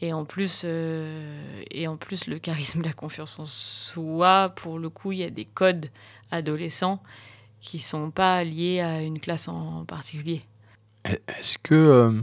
et, 0.00 0.12
en 0.12 0.24
plus, 0.24 0.62
euh, 0.64 1.62
et 1.70 1.86
en 1.86 1.96
plus, 1.96 2.26
le 2.26 2.38
charisme, 2.38 2.82
la 2.82 2.92
confiance 2.92 3.38
en 3.38 3.46
soi, 3.46 4.52
pour 4.56 4.78
le 4.78 4.88
coup, 4.88 5.12
il 5.12 5.18
y 5.18 5.24
a 5.24 5.30
des 5.30 5.44
codes 5.44 5.86
adolescents 6.30 7.02
qui 7.60 7.78
sont 7.78 8.10
pas 8.10 8.42
liés 8.42 8.80
à 8.80 9.02
une 9.02 9.20
classe 9.20 9.48
en 9.48 9.84
particulier. 9.84 10.42
Est-ce 11.04 11.58
que, 11.58 11.74
euh, 11.74 12.20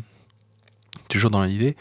toujours 1.10 1.30
dans 1.30 1.43
l'idée, 1.43 1.76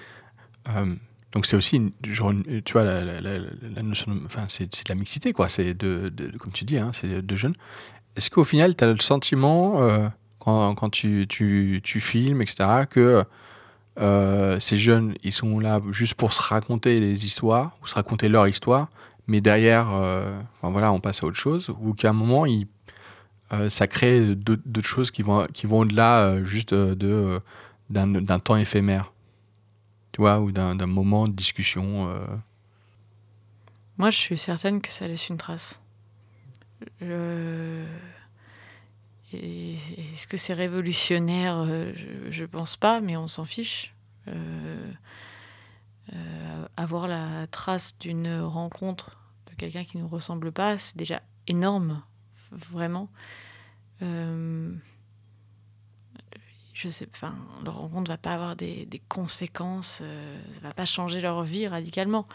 donc 1.32 1.44
c'est 1.44 1.56
aussi, 1.56 1.92
genre, 2.04 2.32
tu 2.64 2.72
vois, 2.72 2.84
la, 2.84 3.82
notion, 3.82 4.18
enfin, 4.24 4.46
c'est 4.48 4.64
de 4.64 4.88
la 4.88 4.94
mixité, 4.94 5.32
quoi. 5.32 5.48
C'est 5.48 5.74
de, 5.74 6.10
comme 6.38 6.52
tu 6.52 6.64
dis, 6.64 6.78
hein, 6.78 6.90
c'est 6.94 7.24
de 7.24 7.36
jeunes. 7.36 7.54
Est-ce 8.16 8.30
qu'au 8.30 8.44
final, 8.44 8.74
tu 8.74 8.84
as 8.84 8.86
le 8.86 8.98
sentiment, 8.98 9.82
euh, 9.82 10.08
quand, 10.38 10.90
tu, 10.90 11.26
tu, 11.28 12.00
filmes, 12.00 12.40
etc., 12.40 12.86
que 12.88 13.24
euh, 14.00 14.58
ces 14.60 14.78
jeunes, 14.78 15.14
ils 15.22 15.32
sont 15.32 15.60
là 15.60 15.80
juste 15.90 16.14
pour 16.14 16.32
se 16.32 16.40
raconter 16.40 16.98
les 16.98 17.26
histoires, 17.26 17.76
ou 17.82 17.86
se 17.86 17.94
raconter 17.94 18.30
leur 18.30 18.48
histoire, 18.48 18.88
mais 19.26 19.42
derrière, 19.42 19.90
euh, 19.92 20.40
enfin, 20.60 20.72
voilà, 20.72 20.92
on 20.92 21.00
passe 21.00 21.22
à 21.22 21.26
autre 21.26 21.36
chose, 21.36 21.70
ou 21.80 21.92
qu'à 21.92 22.10
un 22.10 22.14
moment, 22.14 22.46
il, 22.46 22.66
ça 23.68 23.86
crée 23.86 24.34
d'autres 24.34 24.88
choses 24.88 25.10
qui 25.10 25.22
vont, 25.22 25.46
qui 25.52 25.66
vont 25.66 25.80
au-delà 25.80 26.42
juste 26.44 26.74
de, 26.74 27.40
d'un 27.90 28.38
temps 28.38 28.56
éphémère, 28.56 29.12
ou 30.18 30.52
d'un 30.52 30.86
moment 30.86 31.28
de 31.28 31.32
discussion. 31.32 32.12
Moi, 33.98 34.10
je 34.10 34.16
suis 34.16 34.38
certaine 34.38 34.80
que 34.80 34.90
ça 34.90 35.08
laisse 35.08 35.28
une 35.28 35.36
trace. 35.36 35.80
Est-ce 39.32 40.26
que 40.26 40.36
c'est 40.36 40.54
révolutionnaire? 40.54 41.58
Euh, 41.58 41.92
Je 42.30 42.42
ne 42.42 42.46
pense 42.46 42.76
pas, 42.76 43.00
mais 43.00 43.16
on 43.16 43.28
s'en 43.28 43.44
fiche. 43.44 43.94
Euh, 44.28 44.92
euh, 46.14 46.66
avoir 46.76 47.08
la 47.08 47.46
trace 47.48 47.98
d'une 47.98 48.40
rencontre 48.40 49.18
de 49.50 49.54
quelqu'un 49.54 49.84
qui 49.84 49.96
ne 49.98 50.02
nous 50.02 50.08
ressemble 50.08 50.52
pas, 50.52 50.78
c'est 50.78 50.96
déjà 50.96 51.22
énorme, 51.46 52.02
vraiment. 52.52 53.10
Je 56.78 56.88
sais, 56.88 57.08
enfin, 57.12 57.34
leur 57.64 57.76
rencontre 57.78 58.08
va 58.08 58.18
pas 58.18 58.34
avoir 58.34 58.54
des, 58.54 58.86
des 58.86 59.00
conséquences, 59.00 60.00
ça 60.52 60.58
ne 60.58 60.62
va 60.62 60.72
pas 60.72 60.84
changer 60.84 61.20
leur 61.20 61.42
vie 61.42 61.66
radicalement. 61.66 62.28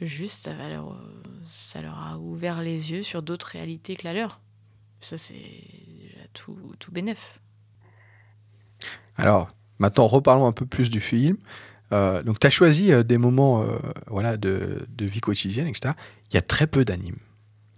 Juste, 0.00 0.44
ça, 0.44 0.52
va 0.52 0.68
leur, 0.68 1.00
ça 1.48 1.80
leur 1.80 1.96
a 1.96 2.18
ouvert 2.18 2.60
les 2.60 2.90
yeux 2.90 3.04
sur 3.04 3.22
d'autres 3.22 3.46
réalités 3.46 3.94
que 3.94 4.02
la 4.02 4.14
leur. 4.14 4.40
Ça, 5.00 5.16
c'est 5.16 5.36
tout, 6.32 6.58
tout 6.80 6.90
bénef. 6.90 7.40
Alors, 9.16 9.48
maintenant, 9.78 10.08
reparlons 10.08 10.46
un 10.46 10.52
peu 10.52 10.66
plus 10.66 10.90
du 10.90 11.00
film. 11.00 11.36
Euh, 11.92 12.24
donc, 12.24 12.40
tu 12.40 12.48
as 12.48 12.50
choisi 12.50 12.92
euh, 12.92 13.04
des 13.04 13.16
moments 13.16 13.62
euh, 13.62 13.78
voilà, 14.08 14.36
de, 14.36 14.86
de, 14.88 15.04
vie 15.06 15.20
quotidienne, 15.20 15.68
etc. 15.68 15.94
Il 16.30 16.34
y 16.34 16.38
a 16.38 16.42
très 16.42 16.66
peu 16.66 16.84
d'animes. 16.84 17.18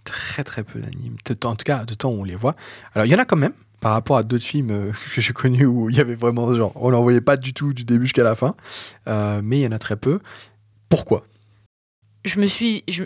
Très, 0.03 0.43
très 0.43 0.63
peu 0.63 0.79
d'animes. 0.79 1.17
En 1.43 1.55
tout 1.55 1.63
cas, 1.63 1.85
de 1.85 1.93
temps 1.93 2.09
où 2.09 2.21
on 2.21 2.23
les 2.23 2.35
voit. 2.35 2.55
Alors, 2.95 3.05
il 3.05 3.11
y 3.11 3.15
en 3.15 3.19
a 3.19 3.25
quand 3.25 3.37
même, 3.37 3.53
par 3.81 3.91
rapport 3.91 4.15
à 4.15 4.23
d'autres 4.23 4.45
films 4.45 4.93
que 5.15 5.19
j'ai 5.19 5.33
connus 5.33 5.65
où 5.65 5.89
il 5.89 5.97
y 5.97 5.99
avait 5.99 6.15
vraiment, 6.15 6.55
genre, 6.55 6.71
on 6.75 6.91
n'en 6.91 7.01
voyait 7.01 7.21
pas 7.21 7.35
du 7.35 7.53
tout 7.53 7.73
du 7.73 7.83
début 7.83 8.05
jusqu'à 8.05 8.23
la 8.23 8.35
fin. 8.35 8.55
mais 9.05 9.59
il 9.59 9.61
y 9.61 9.67
en 9.67 9.73
a 9.73 9.79
très 9.79 9.97
peu. 9.97 10.19
Pourquoi? 10.87 11.25
Je 12.23 12.39
me 12.39 12.45
suis. 12.45 12.83
Je, 12.87 13.03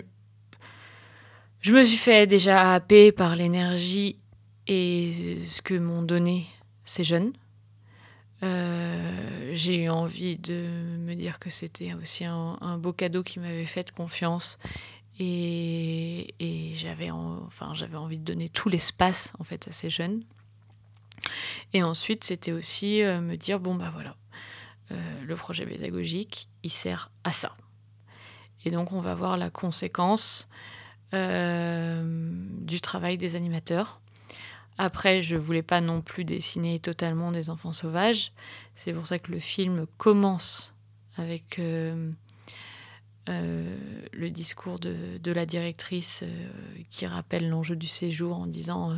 je 1.60 1.72
me 1.72 1.82
suis 1.82 1.96
fait 1.96 2.26
déjà 2.26 2.74
happer 2.74 3.12
par 3.12 3.34
l'énergie 3.34 4.18
et 4.66 5.38
ce 5.44 5.62
que 5.62 5.74
m'ont 5.74 6.02
donné 6.02 6.46
ces 6.84 7.04
jeunes. 7.04 7.32
Euh, 8.42 9.50
j'ai 9.54 9.84
eu 9.84 9.88
envie 9.88 10.36
de 10.36 10.68
me 10.98 11.14
dire 11.14 11.38
que 11.38 11.48
c'était 11.50 11.94
aussi 11.94 12.24
un, 12.24 12.78
beau 12.78 12.92
cadeau 12.92 13.22
qui 13.22 13.40
m'avait 13.40 13.64
fait 13.64 13.90
confiance 13.90 14.58
et, 15.18 16.34
et 16.38 16.74
j'avais 16.76 17.10
enfin, 17.10 17.72
j'avais 17.74 17.96
envie 17.96 18.18
de 18.18 18.24
donner 18.24 18.48
tout 18.50 18.68
l'espace 18.68 19.32
en 19.38 19.44
fait 19.44 19.66
à 19.68 19.70
ces 19.70 19.88
jeunes. 19.88 20.22
Et 21.72 21.82
ensuite, 21.82 22.24
c'était 22.24 22.52
aussi 22.52 23.02
euh, 23.02 23.20
me 23.20 23.36
dire 23.36 23.60
bon 23.60 23.74
bah 23.74 23.90
voilà, 23.92 24.16
euh, 24.92 25.24
le 25.24 25.36
projet 25.36 25.66
pédagogique, 25.66 26.48
il 26.62 26.70
sert 26.70 27.10
à 27.24 27.30
ça. 27.30 27.56
Et 28.64 28.70
donc, 28.70 28.92
on 28.92 29.00
va 29.00 29.14
voir 29.14 29.36
la 29.36 29.50
conséquence 29.50 30.48
euh, 31.14 32.02
du 32.60 32.80
travail 32.80 33.18
des 33.18 33.36
animateurs. 33.36 34.00
Après, 34.78 35.22
je 35.22 35.36
voulais 35.36 35.62
pas 35.62 35.80
non 35.80 36.02
plus 36.02 36.24
dessiner 36.24 36.78
totalement 36.78 37.32
des 37.32 37.48
enfants 37.48 37.72
sauvages. 37.72 38.32
C'est 38.74 38.92
pour 38.92 39.06
ça 39.06 39.18
que 39.18 39.32
le 39.32 39.38
film 39.38 39.86
commence 39.96 40.74
avec 41.16 41.58
le 41.58 42.14
discours 44.28 44.78
de 44.78 45.32
la 45.32 45.46
directrice 45.46 46.24
qui 46.90 47.06
rappelle 47.06 47.48
l'enjeu 47.48 47.74
du 47.74 47.86
séjour 47.86 48.36
en 48.36 48.46
disant 48.46 48.94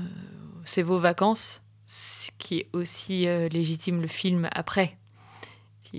c'est 0.64 0.83
vos 0.83 0.98
vacances, 0.98 1.62
ce 1.88 2.31
qui 2.38 2.59
est 2.59 2.68
aussi 2.72 3.27
légitime 3.51 4.01
le 4.01 4.09
film 4.09 4.48
après 4.53 4.96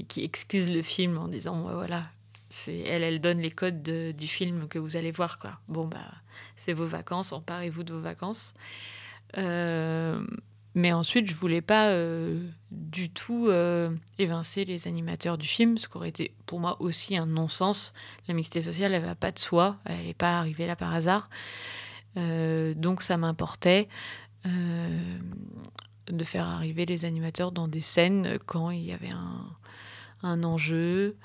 qui, 0.07 0.23
excuse 0.23 0.71
le 0.71 0.81
film 0.81 1.17
en 1.17 1.27
disant 1.27 1.61
voilà, 1.61 2.05
c'est 2.49 2.77
elle, 2.79 3.03
elle 3.03 3.19
donne 3.19 3.39
les 3.39 3.51
codes 3.51 3.81
du 3.81 4.27
film 4.27 4.67
que 4.67 4.79
vous 4.79 4.95
allez 4.95 5.11
voir 5.11 5.39
quoi. 5.39 5.59
Bon 5.67 5.87
bah 5.87 6.11
c'est 6.57 6.73
vos 6.73 6.85
vacances, 6.85 7.31
emparez-vous 7.31 7.83
de 7.83 7.93
vos 7.93 8.01
vacances. 8.01 8.53
Euh, 9.37 10.23
mais 10.75 10.93
ensuite, 10.93 11.29
je 11.29 11.35
voulais 11.35 11.61
pas 11.61 11.87
euh, 11.87 12.47
du 12.71 13.09
tout 13.09 13.47
euh, 13.47 13.95
évincer 14.17 14.65
les 14.65 14.87
animateurs 14.87 15.37
du 15.37 15.47
film, 15.47 15.77
ce 15.77 15.87
qui 15.87 15.97
aurait 15.97 16.09
été 16.09 16.33
pour 16.45 16.59
moi 16.59 16.77
aussi 16.79 17.17
un 17.17 17.25
non-sens. 17.25 17.93
La 18.27 18.33
mixité 18.33 18.61
sociale, 18.61 18.93
elle 18.93 19.03
va 19.03 19.15
pas 19.15 19.31
de 19.31 19.39
soi, 19.39 19.77
elle 19.85 20.05
n'est 20.05 20.13
pas 20.13 20.37
arrivée 20.37 20.67
là 20.67 20.75
par 20.75 20.93
hasard. 20.93 21.29
donc 22.15 23.01
ça 23.01 23.17
m'importait 23.17 23.87
de 24.43 26.23
faire 26.23 26.47
arriver 26.47 26.85
les 26.85 27.05
animateurs 27.05 27.51
dans 27.51 27.67
des 27.67 27.79
scènes 27.79 28.39
quand 28.45 28.71
il 28.71 28.83
y 28.83 28.93
avait 28.93 29.13
un, 29.13 29.45
un 30.23 30.43
enjeu, 30.43 31.17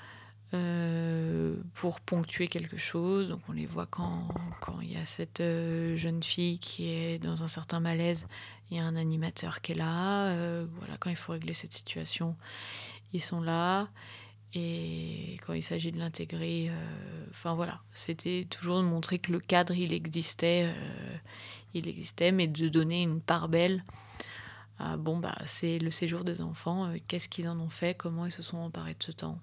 euh, 0.55 1.55
pour 1.73 1.99
ponctuer 1.99 2.47
quelque 2.47 2.77
chose. 2.77 3.29
Donc 3.29 3.41
on 3.49 3.51
les 3.51 3.65
voit 3.65 3.87
quand, 3.87 4.27
quand 4.61 4.79
il 4.81 4.93
y 4.93 4.95
a 4.95 5.03
cette 5.03 5.41
euh, 5.41 5.97
jeune 5.97 6.23
fille 6.23 6.59
qui 6.59 6.87
est 6.87 7.17
dans 7.19 7.43
un 7.43 7.47
certain 7.47 7.79
malaise, 7.79 8.27
il 8.69 8.77
y 8.77 8.79
a 8.79 8.85
un 8.85 8.95
animateur 8.95 9.61
qui 9.61 9.73
est 9.73 9.75
là. 9.75 10.27
Euh, 10.27 10.65
voilà, 10.77 10.97
quand 10.97 11.09
il 11.09 11.15
faut 11.15 11.33
régler 11.33 11.53
cette 11.53 11.73
situation, 11.73 12.37
ils 13.11 13.21
sont 13.21 13.41
là. 13.41 13.89
Et 14.53 15.37
quand 15.45 15.53
il 15.53 15.63
s'agit 15.63 15.91
de 15.91 15.99
l'intégrer, 15.99 16.71
enfin 17.31 17.55
voilà, 17.55 17.81
c'était 17.91 18.47
toujours 18.49 18.77
de 18.77 18.85
montrer 18.85 19.19
que 19.19 19.33
le 19.33 19.41
cadre, 19.41 19.73
il 19.73 19.91
existait, 19.91 20.73
il 21.75 21.87
existait, 21.87 22.31
mais 22.31 22.47
de 22.47 22.69
donner 22.69 23.03
une 23.03 23.21
part 23.21 23.49
belle. 23.49 23.83
bon, 24.97 25.17
bah, 25.19 25.35
c'est 25.45 25.79
le 25.79 25.91
séjour 25.91 26.23
des 26.23 26.41
enfants, 26.41 26.91
qu'est-ce 27.07 27.29
qu'ils 27.29 27.47
en 27.47 27.59
ont 27.59 27.69
fait, 27.69 27.95
comment 27.95 28.25
ils 28.25 28.31
se 28.31 28.41
sont 28.41 28.57
emparés 28.57 28.95
de 28.95 29.03
ce 29.03 29.11
temps. 29.11 29.39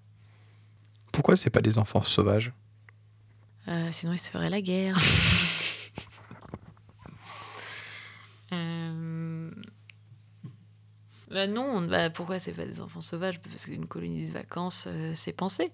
Pourquoi 1.12 1.36
c'est 1.36 1.50
pas 1.50 1.60
des 1.60 1.76
enfants 1.78 2.02
sauvages? 2.02 2.52
Euh, 3.68 3.90
Sinon, 3.92 4.14
ils 4.14 4.18
se 4.18 4.30
feraient 4.30 4.50
la 4.50 4.60
guerre. 4.62 4.98
euh... 8.52 9.50
bah 11.30 11.46
non, 11.46 11.82
bah 11.82 12.10
pourquoi 12.10 12.38
c'est 12.38 12.52
pas 12.52 12.66
des 12.66 12.80
enfants 12.80 13.02
sauvages? 13.02 13.40
Parce 13.42 13.66
qu'une 13.66 13.86
colonie 13.86 14.26
de 14.26 14.32
vacances, 14.32 14.86
euh, 14.88 15.12
c'est 15.14 15.32
pensé. 15.32 15.70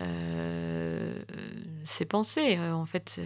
Euh, 0.00 1.22
c'est 1.84 2.06
pensé. 2.06 2.58
en 2.58 2.86
fait, 2.86 3.20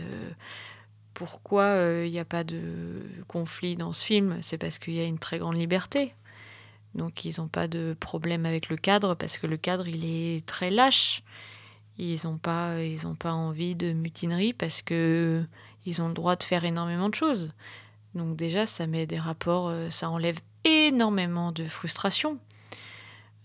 pourquoi 1.14 1.76
il 2.04 2.10
n'y 2.10 2.18
a 2.18 2.24
pas 2.24 2.44
de 2.44 3.02
conflit 3.28 3.76
dans 3.76 3.92
ce 3.92 4.04
film 4.04 4.38
C'est 4.42 4.58
parce 4.58 4.78
qu'il 4.78 4.94
y 4.94 5.00
a 5.00 5.04
une 5.04 5.18
très 5.18 5.38
grande 5.38 5.56
liberté. 5.56 6.14
Donc 6.94 7.24
ils 7.24 7.40
n'ont 7.40 7.48
pas 7.48 7.68
de 7.68 7.96
problème 7.98 8.46
avec 8.46 8.68
le 8.68 8.76
cadre 8.76 9.14
parce 9.14 9.38
que 9.38 9.46
le 9.46 9.56
cadre 9.56 9.88
il 9.88 10.04
est 10.04 10.46
très 10.46 10.70
lâche. 10.70 11.22
Ils 11.98 12.20
n'ont 12.24 12.38
pas, 12.38 12.74
pas 13.18 13.32
envie 13.32 13.74
de 13.74 13.92
mutinerie 13.92 14.52
parce 14.52 14.82
que 14.82 15.44
ils 15.84 16.00
ont 16.00 16.08
le 16.08 16.14
droit 16.14 16.36
de 16.36 16.42
faire 16.42 16.64
énormément 16.64 17.08
de 17.08 17.14
choses. 17.14 17.54
Donc 18.14 18.36
déjà 18.36 18.66
ça 18.66 18.86
met 18.86 19.06
des 19.06 19.18
rapports, 19.18 19.68
euh, 19.68 19.90
ça 19.90 20.10
enlève 20.10 20.38
énormément 20.64 21.52
de 21.52 21.64
frustration. 21.64 22.38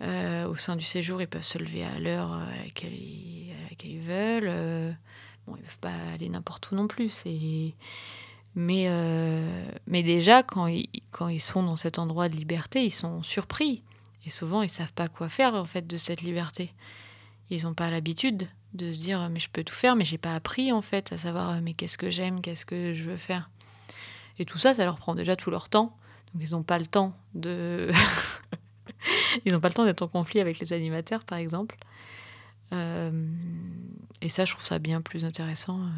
Euh, 0.01 0.47
au 0.47 0.56
sein 0.56 0.75
du 0.75 0.86
séjour, 0.86 1.21
ils 1.21 1.27
peuvent 1.27 1.41
se 1.41 1.58
lever 1.58 1.84
à 1.84 1.97
l'heure 1.99 2.32
à 2.32 2.45
laquelle 2.63 2.93
ils, 2.93 3.99
veulent. 3.99 4.47
Euh, 4.47 4.91
ils 5.55 5.62
ne 5.62 5.65
peuvent 5.65 5.79
pas 5.79 5.93
aller 6.13 6.29
n'importe 6.29 6.71
où 6.71 6.75
non 6.75 6.88
plus. 6.88 7.23
Euh, 8.57 9.71
mais 9.88 10.03
déjà, 10.03 10.43
quand 10.43 10.67
ils, 10.67 11.39
sont 11.39 11.63
dans 11.63 11.75
cet 11.75 11.99
endroit 11.99 12.29
de 12.29 12.36
liberté, 12.36 12.83
ils 12.83 12.91
sont 12.91 13.23
surpris. 13.23 13.83
Et 14.25 14.29
souvent, 14.29 14.62
ils 14.62 14.69
savent 14.69 14.93
pas 14.93 15.07
quoi 15.07 15.29
faire 15.29 15.53
en 15.53 15.65
fait 15.65 15.88
de 15.88 15.97
cette 15.97 16.21
liberté. 16.21 16.73
Ils 17.49 17.63
n'ont 17.63 17.73
pas 17.73 17.89
l'habitude 17.89 18.47
de 18.73 18.91
se 18.91 18.99
dire 18.99 19.29
mais 19.29 19.39
je 19.39 19.49
peux 19.49 19.63
tout 19.63 19.73
faire, 19.73 19.95
mais 19.95 20.03
j'ai 20.03 20.17
pas 20.17 20.36
appris 20.36 20.73
en 20.73 20.81
fait 20.81 21.13
à 21.13 21.17
savoir 21.17 21.62
mais 21.62 21.73
qu'est-ce 21.73 21.97
que 21.97 22.10
j'aime, 22.10 22.41
qu'est-ce 22.41 22.65
que 22.65 22.93
je 22.93 23.03
veux 23.03 23.17
faire. 23.17 23.49
Et 24.39 24.45
tout 24.45 24.57
ça, 24.57 24.73
ça 24.73 24.83
leur 24.83 24.97
prend 24.97 25.15
déjà 25.15 25.36
tout 25.36 25.49
leur 25.49 25.69
temps. 25.69 25.95
Donc 26.33 26.43
ils 26.43 26.51
n'ont 26.51 26.63
pas 26.63 26.77
le 26.77 26.86
temps 26.86 27.13
de 27.33 27.89
ils 29.45 29.53
n'ont 29.53 29.60
pas 29.60 29.69
le 29.69 29.73
temps 29.73 29.86
d'être 29.86 30.01
en 30.01 30.07
conflit 30.07 30.39
avec 30.39 30.60
les 30.60 30.73
animateurs, 30.73 31.23
par 31.23 31.38
exemple. 31.38 31.77
Euh, 32.73 33.29
et 34.21 34.30
ça, 34.30 34.45
je 34.45 34.53
trouve 34.53 34.65
ça 34.65 34.80
bien 34.80 35.01
plus 35.01 35.25
intéressant. 35.25 35.80
Euh, 35.80 35.89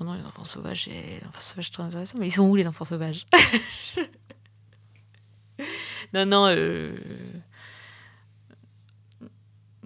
Oh 0.00 0.04
non, 0.04 0.14
les 0.14 0.24
enfants 0.24 0.44
sauvages, 0.44 0.86
les 0.86 1.20
enfants 1.28 1.40
sauvages 1.42 1.70
très 1.70 1.82
intéressants. 1.82 2.16
Mais 2.18 2.28
ils 2.28 2.32
sont 2.32 2.48
où 2.48 2.56
les 2.56 2.66
enfants 2.66 2.84
sauvages? 2.84 3.26
Non, 6.14 6.26
non. 6.26 6.46
Euh, 6.46 6.96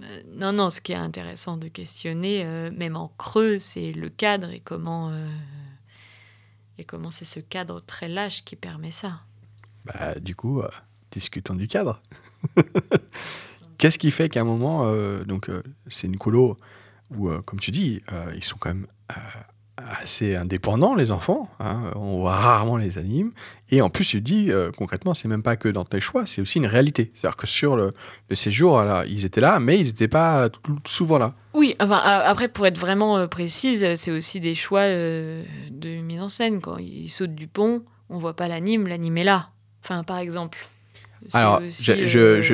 euh... 0.00 0.22
Non, 0.34 0.52
non, 0.52 0.70
ce 0.70 0.80
qui 0.80 0.92
est 0.92 0.96
intéressant 0.96 1.56
de 1.56 1.68
questionner, 1.68 2.44
euh, 2.44 2.70
même 2.70 2.96
en 2.96 3.08
creux, 3.18 3.58
c'est 3.58 3.92
le 3.92 4.08
cadre 4.08 4.50
et 4.50 4.60
comment 4.60 5.10
euh, 5.10 5.28
et 6.78 6.84
comment 6.84 7.10
c'est 7.10 7.24
ce 7.24 7.40
cadre 7.40 7.80
très 7.80 8.08
lâche 8.08 8.44
qui 8.44 8.56
permet 8.56 8.90
ça. 8.90 9.20
Bah, 9.84 10.14
du 10.18 10.34
coup, 10.34 10.62
discutons 11.10 11.54
du 11.54 11.68
cadre. 11.68 12.00
Qu'est-ce 13.78 13.98
qui 13.98 14.10
fait 14.10 14.28
qu'à 14.28 14.40
un 14.40 14.44
moment, 14.44 14.90
donc 15.24 15.50
c'est 15.88 16.06
une 16.06 16.16
colo 16.16 16.56
où, 17.10 17.30
comme 17.44 17.60
tu 17.60 17.70
dis, 17.70 18.02
ils 18.34 18.44
sont 18.44 18.56
quand 18.58 18.70
même 18.70 18.86
assez 19.76 20.36
indépendants, 20.36 20.94
les 20.94 21.10
enfants. 21.10 21.48
Hein. 21.60 21.90
on 21.96 22.18
voit 22.18 22.36
rarement 22.36 22.76
les 22.76 22.98
animes. 22.98 23.32
Et 23.70 23.82
en 23.82 23.90
plus, 23.90 24.04
tu 24.04 24.20
dis, 24.20 24.50
euh, 24.50 24.70
concrètement, 24.76 25.14
c'est 25.14 25.28
même 25.28 25.42
pas 25.42 25.56
que 25.56 25.68
dans 25.68 25.84
tes 25.84 26.00
choix, 26.00 26.26
c'est 26.26 26.40
aussi 26.40 26.58
une 26.58 26.66
réalité. 26.66 27.10
C'est-à-dire 27.14 27.36
que 27.36 27.46
sur 27.46 27.76
le, 27.76 27.92
séjour, 28.32 28.82
ils 29.08 29.24
étaient 29.24 29.40
là, 29.40 29.58
mais 29.60 29.78
ils 29.78 29.86
n'étaient 29.86 30.08
pas 30.08 30.48
souvent 30.86 31.18
là. 31.18 31.34
Oui, 31.54 31.74
enfin, 31.80 31.98
après, 31.98 32.48
pour 32.48 32.66
être 32.66 32.78
vraiment 32.78 33.18
euh, 33.18 33.26
précise, 33.26 33.94
c'est 33.94 34.10
aussi 34.10 34.40
des 34.40 34.54
choix 34.54 34.80
euh, 34.80 35.42
de 35.70 36.00
mise 36.00 36.20
en 36.20 36.28
scène. 36.28 36.60
Quand 36.60 36.78
ils 36.78 37.08
sautent 37.08 37.34
du 37.34 37.48
pont, 37.48 37.84
on 38.10 38.18
voit 38.18 38.36
pas 38.36 38.48
l'anime, 38.48 38.86
l'anime 38.86 39.18
est 39.18 39.24
là. 39.24 39.50
Enfin, 39.82 40.04
par 40.04 40.18
exemple. 40.18 40.58
Alors, 41.32 41.62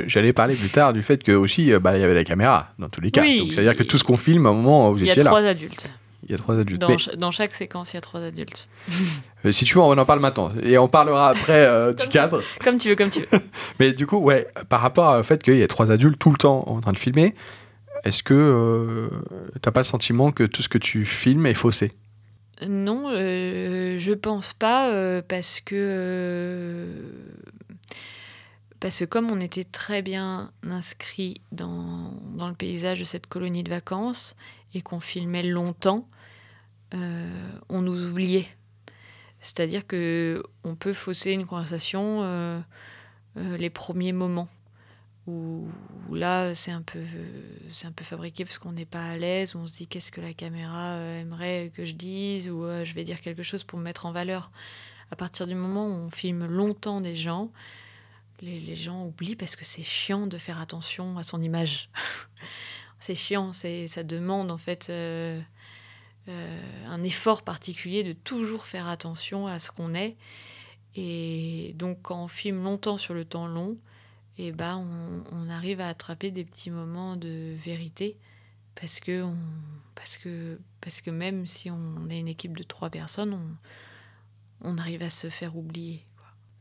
j'allais 0.06 0.32
parler 0.32 0.54
plus 0.54 0.68
tard 0.68 0.92
du 0.92 1.02
fait 1.02 1.22
que 1.22 1.32
aussi, 1.32 1.72
bah, 1.80 1.96
il 1.96 2.00
y 2.00 2.04
avait 2.04 2.14
la 2.14 2.24
caméra 2.24 2.72
dans 2.78 2.88
tous 2.88 3.00
les 3.00 3.10
cas. 3.10 3.22
Donc, 3.22 3.52
c'est-à-dire 3.52 3.76
que 3.76 3.82
tout 3.82 3.98
ce 3.98 4.04
qu'on 4.04 4.16
filme, 4.16 4.46
à 4.46 4.50
un 4.50 4.54
moment, 4.54 4.92
vous 4.92 5.02
étiez 5.02 5.22
là. 5.22 5.22
Il 5.22 5.24
y 5.24 5.26
a 5.26 5.30
trois 5.30 5.44
adultes. 5.44 5.90
Il 6.24 6.32
y 6.32 6.34
a 6.34 6.38
trois 6.38 6.58
adultes. 6.58 6.84
Dans, 7.18 7.30
chaque 7.30 7.54
séquence, 7.54 7.92
il 7.92 7.96
y 7.96 7.98
a 7.98 8.00
trois 8.00 8.22
adultes. 8.22 8.68
Euh, 9.46 9.52
si 9.52 9.64
tu 9.64 9.72
veux, 9.72 9.80
on 9.80 9.96
en 9.96 10.04
parle 10.04 10.20
maintenant. 10.20 10.50
Et 10.62 10.76
on 10.76 10.86
parlera 10.86 11.30
après 11.30 11.64
euh, 11.64 11.94
du 11.94 12.06
cadre. 12.08 12.42
comme 12.62 12.76
tu 12.76 12.90
veux, 12.90 12.94
comme 12.94 13.08
tu 13.08 13.20
veux. 13.20 13.38
Mais 13.80 13.94
du 13.94 14.06
coup, 14.06 14.18
ouais, 14.18 14.46
par 14.68 14.82
rapport 14.82 15.18
au 15.18 15.22
fait 15.22 15.42
qu'il 15.42 15.56
y 15.56 15.62
a 15.62 15.66
trois 15.66 15.90
adultes 15.90 16.18
tout 16.18 16.30
le 16.30 16.36
temps 16.36 16.62
en 16.66 16.78
train 16.82 16.92
de 16.92 16.98
filmer, 16.98 17.34
est-ce 18.04 18.22
que 18.22 18.34
euh, 18.34 19.08
t'as 19.62 19.70
pas 19.70 19.80
le 19.80 19.84
sentiment 19.84 20.30
que 20.30 20.44
tout 20.44 20.60
ce 20.60 20.68
que 20.68 20.76
tu 20.76 21.06
filmes 21.06 21.46
est 21.46 21.54
faussé? 21.54 21.92
Non, 22.68 23.08
je 23.14 24.12
pense 24.12 24.52
pas, 24.52 25.22
parce 25.26 25.62
que 25.62 26.84
parce 28.80 28.98
que 28.98 29.04
comme 29.04 29.30
on 29.30 29.40
était 29.40 29.64
très 29.64 30.00
bien 30.00 30.52
inscrit 30.62 31.42
dans, 31.52 32.12
dans, 32.34 32.48
le 32.48 32.54
paysage 32.54 32.98
de 32.98 33.04
cette 33.04 33.26
colonie 33.26 33.62
de 33.62 33.68
vacances 33.68 34.34
et 34.72 34.80
qu'on 34.80 35.00
filmait 35.00 35.42
longtemps, 35.42 36.08
euh, 36.94 37.50
on 37.68 37.82
nous 37.82 38.08
oubliait. 38.08 38.48
C'est-à-dire 39.38 39.86
que 39.86 40.42
on 40.64 40.74
peut 40.74 40.94
fausser 40.94 41.32
une 41.32 41.46
conversation 41.46 42.20
euh, 42.22 42.60
euh, 43.36 43.56
les 43.58 43.70
premiers 43.70 44.12
moments 44.12 44.48
où, 45.26 45.68
là 46.10 46.54
c'est 46.54 46.72
un 46.72 46.82
peu 46.82 47.00
c'est 47.70 47.86
un 47.86 47.92
peu 47.92 48.04
fabriqué 48.04 48.44
parce 48.44 48.58
qu'on 48.58 48.72
n'est 48.72 48.86
pas 48.86 49.04
à 49.04 49.16
l'aise, 49.16 49.54
on 49.54 49.66
se 49.66 49.74
dit 49.74 49.86
qu'est-ce 49.86 50.10
que 50.10 50.20
la 50.20 50.32
caméra 50.32 50.96
aimerait 50.96 51.70
que 51.74 51.84
je 51.84 51.94
dise 51.94 52.48
ou 52.48 52.64
je 52.84 52.94
vais 52.94 53.04
dire 53.04 53.20
quelque 53.20 53.42
chose 53.42 53.62
pour 53.62 53.78
me 53.78 53.84
mettre 53.84 54.06
en 54.06 54.12
valeur. 54.12 54.50
À 55.10 55.16
partir 55.16 55.46
du 55.46 55.54
moment 55.54 55.86
où 55.86 55.92
on 55.92 56.10
filme 56.10 56.46
longtemps 56.46 57.00
des 57.00 57.16
gens, 57.16 57.50
les, 58.40 58.74
gens 58.74 59.04
oublient 59.04 59.36
parce 59.36 59.56
que 59.56 59.64
c'est 59.64 59.82
chiant 59.82 60.26
de 60.26 60.38
faire 60.38 60.60
attention 60.60 61.18
à 61.18 61.22
son 61.22 61.40
image. 61.42 61.90
c'est 63.00 63.14
chiant, 63.14 63.52
c'est 63.52 63.86
ça 63.86 64.02
demande 64.02 64.50
en 64.50 64.58
fait 64.58 64.88
euh, 64.90 65.40
un 66.26 67.02
effort 67.02 67.42
particulier 67.42 68.02
de 68.02 68.12
toujours 68.12 68.66
faire 68.66 68.88
attention 68.88 69.46
à 69.46 69.58
ce 69.58 69.70
qu'on 69.70 69.94
est. 69.94 70.16
Et 70.94 71.74
donc 71.76 72.02
quand 72.02 72.24
on 72.24 72.28
filme 72.28 72.62
longtemps 72.62 72.96
sur 72.96 73.14
le 73.14 73.24
temps 73.24 73.46
long, 73.46 73.76
et 74.38 74.48
eh 74.48 74.52
ben 74.52 75.24
on, 75.30 75.50
arrive 75.50 75.80
à 75.80 75.88
attraper 75.88 76.30
des 76.30 76.44
petits 76.44 76.70
moments 76.70 77.16
de 77.16 77.54
vérité 77.58 78.16
parce 78.74 78.98
que, 78.98 79.26
parce 79.94 80.16
que, 80.16 80.58
parce 80.80 81.02
que 81.02 81.10
même 81.10 81.46
si 81.46 81.70
on 81.70 82.08
est 82.08 82.18
une 82.18 82.28
équipe 82.28 82.56
de 82.56 82.62
trois 82.62 82.88
personnes, 82.88 83.34
on, 83.34 84.70
on 84.70 84.78
arrive 84.78 85.02
à 85.02 85.10
se 85.10 85.28
faire 85.28 85.56
oublier. 85.56 86.06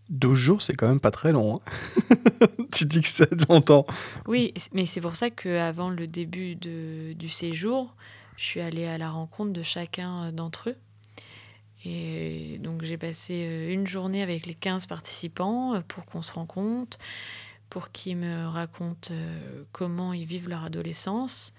12 0.10 0.38
jours, 0.38 0.62
c'est 0.62 0.74
quand 0.74 0.88
même 0.88 1.00
pas 1.00 1.12
très 1.12 1.32
long. 1.32 1.62
Hein. 1.62 2.18
tu 2.72 2.86
dis 2.86 3.02
que 3.02 3.08
c'est 3.08 3.50
longtemps. 3.50 3.86
Oui, 4.28 4.54
mais 4.74 4.86
c'est 4.86 5.02
pour 5.02 5.16
ça 5.16 5.30
qu'avant 5.30 5.90
le 5.90 6.08
début 6.08 6.56
de, 6.56 7.14
du 7.14 7.30
séjour, 7.30 7.96
je 8.38 8.46
suis 8.46 8.62
allée 8.62 8.86
à 8.86 8.98
la 8.98 9.10
rencontre 9.10 9.52
de 9.52 9.64
chacun 9.64 10.26
euh, 10.26 10.32
d'entre 10.32 10.70
eux. 10.70 10.78
Et 11.86 12.58
donc 12.60 12.84
j'ai 12.84 12.98
passé 12.98 13.46
euh, 13.46 13.74
une 13.74 13.86
journée 13.86 14.22
avec 14.22 14.46
les 14.46 14.56
15 14.56 14.86
participants 14.86 15.76
euh, 15.76 15.82
pour 15.82 16.06
qu'on 16.06 16.22
se 16.22 16.32
rencontre, 16.34 16.98
pour 17.70 17.92
qu'ils 17.92 18.18
me 18.18 18.48
racontent 18.48 19.14
comment 19.74 20.14
ils 20.14 20.26
vivent 20.26 20.50
leur 20.50 20.64
adolescence. 20.64 21.54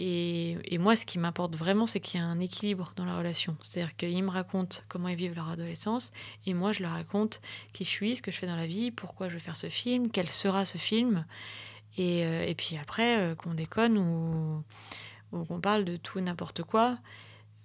Et, 0.00 0.56
et 0.64 0.78
moi, 0.78 0.96
ce 0.96 1.06
qui 1.06 1.18
m'importe 1.18 1.56
vraiment, 1.56 1.86
c'est 1.86 2.00
qu'il 2.00 2.20
y 2.20 2.22
a 2.22 2.26
un 2.26 2.40
équilibre 2.40 2.92
dans 2.96 3.04
la 3.04 3.16
relation. 3.16 3.56
C'est-à-dire 3.62 3.94
qu'ils 3.96 4.22
me 4.22 4.30
racontent 4.30 4.78
comment 4.88 5.08
ils 5.08 5.16
vivent 5.16 5.34
leur 5.34 5.48
adolescence, 5.48 6.10
et 6.46 6.54
moi, 6.54 6.72
je 6.72 6.82
leur 6.82 6.92
raconte 6.92 7.40
qui 7.72 7.84
je 7.84 7.90
suis, 7.90 8.16
ce 8.16 8.22
que 8.22 8.30
je 8.30 8.38
fais 8.38 8.46
dans 8.46 8.56
la 8.56 8.66
vie, 8.66 8.90
pourquoi 8.90 9.28
je 9.28 9.34
veux 9.34 9.40
faire 9.40 9.56
ce 9.56 9.68
film, 9.68 10.10
quel 10.10 10.28
sera 10.28 10.64
ce 10.64 10.78
film. 10.78 11.24
Et, 11.96 12.20
et 12.20 12.54
puis 12.56 12.76
après, 12.76 13.36
qu'on 13.38 13.54
déconne 13.54 13.98
ou, 13.98 14.64
ou 15.30 15.44
qu'on 15.44 15.60
parle 15.60 15.84
de 15.84 15.96
tout 15.96 16.20
n'importe 16.20 16.64
quoi. 16.64 16.98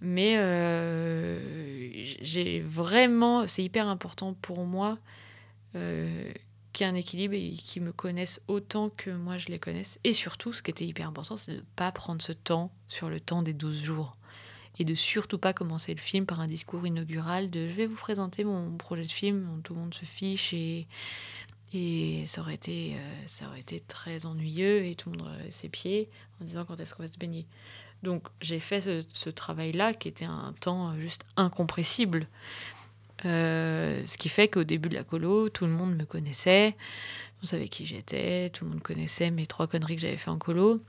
Mais 0.01 0.35
euh, 0.37 1.89
j'ai 2.21 2.61
vraiment, 2.61 3.47
c'est 3.47 3.63
hyper 3.63 3.87
important 3.87 4.33
pour 4.33 4.65
moi 4.65 4.97
euh, 5.75 6.31
qu'il 6.79 6.87
y 6.87 6.89
ait 6.89 6.93
un 6.93 6.95
équilibre 6.95 7.33
et 7.33 7.51
qu'ils 7.51 7.83
me 7.83 7.91
connaissent 7.91 8.41
autant 8.47 8.89
que 8.89 9.09
moi 9.09 9.37
je 9.37 9.47
les 9.47 9.59
connaisse. 9.59 9.99
Et 10.05 10.13
surtout, 10.13 10.53
ce 10.53 10.63
qui 10.63 10.71
était 10.71 10.85
hyper 10.85 11.09
important, 11.09 11.35
c'est 11.35 11.51
de 11.51 11.57
ne 11.57 11.63
pas 11.75 11.91
prendre 11.91 12.21
ce 12.21 12.31
temps 12.31 12.71
sur 12.87 13.09
le 13.09 13.19
temps 13.19 13.43
des 13.43 13.53
12 13.53 13.83
jours. 13.83 14.15
Et 14.77 14.85
de 14.85 14.95
surtout 14.95 15.37
pas 15.37 15.51
commencer 15.51 15.93
le 15.93 15.99
film 15.99 16.25
par 16.25 16.39
un 16.39 16.47
discours 16.47 16.87
inaugural 16.87 17.49
de 17.49 17.67
je 17.67 17.73
vais 17.73 17.85
vous 17.85 17.97
présenter 17.97 18.45
mon 18.45 18.77
projet 18.77 19.03
de 19.03 19.11
film, 19.11 19.61
tout 19.61 19.73
le 19.73 19.81
monde 19.81 19.93
se 19.93 20.05
fiche 20.05 20.53
et, 20.53 20.87
et 21.73 22.25
ça, 22.25 22.39
aurait 22.39 22.53
été, 22.53 22.95
euh, 22.95 23.23
ça 23.25 23.47
aurait 23.49 23.59
été 23.59 23.81
très 23.81 24.25
ennuyeux 24.25 24.85
et 24.85 24.95
tout 24.95 25.11
le 25.11 25.17
monde 25.17 25.31
ses 25.49 25.67
pieds 25.67 26.09
en 26.39 26.45
disant 26.45 26.63
quand 26.63 26.79
est-ce 26.79 26.95
qu'on 26.95 27.03
va 27.03 27.11
se 27.11 27.17
baigner. 27.17 27.45
Donc 28.03 28.27
j'ai 28.39 28.61
fait 28.61 28.79
ce, 28.79 29.29
travail-là 29.29 29.93
qui 29.93 30.07
était 30.07 30.23
un 30.23 30.53
temps 30.61 30.97
juste 30.97 31.25
incompressible. 31.35 32.27
Euh, 33.25 34.01
ce 34.05 34.17
qui 34.17 34.29
fait 34.29 34.47
qu'au 34.47 34.63
début 34.63 34.89
de 34.89 34.95
la 34.95 35.03
colo, 35.03 35.49
tout 35.49 35.65
le 35.65 35.71
monde 35.71 35.95
me 35.95 36.05
connaissait, 36.05 36.75
on 37.43 37.45
savait 37.45 37.67
qui 37.67 37.85
j'étais, 37.85 38.49
tout 38.49 38.65
le 38.65 38.71
monde 38.71 38.81
connaissait 38.81 39.31
mes 39.31 39.45
trois 39.45 39.67
conneries 39.67 39.95
que 39.95 40.01
j'avais 40.01 40.17
fait 40.17 40.29
en 40.29 40.37
colo. 40.37 40.81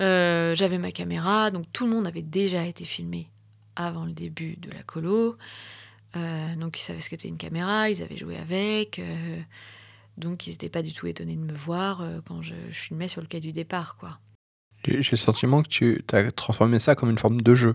Euh, 0.00 0.54
j'avais 0.54 0.78
ma 0.78 0.92
caméra, 0.92 1.50
donc 1.50 1.66
tout 1.72 1.86
le 1.86 1.92
monde 1.92 2.06
avait 2.06 2.22
déjà 2.22 2.64
été 2.64 2.84
filmé 2.84 3.28
avant 3.76 4.04
le 4.04 4.12
début 4.12 4.56
de 4.56 4.70
la 4.70 4.82
colo. 4.82 5.36
Euh, 6.16 6.54
donc 6.56 6.78
ils 6.78 6.82
savaient 6.82 7.00
ce 7.00 7.10
qu'était 7.10 7.28
une 7.28 7.38
caméra, 7.38 7.90
ils 7.90 8.02
avaient 8.02 8.16
joué 8.16 8.36
avec. 8.36 9.00
donc 10.16 10.46
ils 10.46 10.50
n'étaient 10.50 10.68
pas 10.68 10.82
du 10.82 10.92
tout 10.92 11.06
étonnés 11.06 11.36
de 11.36 11.40
me 11.42 11.54
voir 11.54 12.04
quand 12.24 12.42
je, 12.42 12.54
je 12.70 12.78
filmais 12.78 13.08
sur 13.08 13.20
le 13.20 13.26
quai 13.26 13.40
du 13.40 13.52
départ, 13.52 13.96
quoi. 13.96 14.18
J'ai 14.86 14.98
le 14.98 15.16
sentiment 15.16 15.62
que 15.62 15.68
tu 15.68 16.04
as 16.12 16.30
transformé 16.30 16.78
ça 16.78 16.94
comme 16.94 17.10
une 17.10 17.18
forme 17.18 17.40
de 17.40 17.54
jeu. 17.54 17.74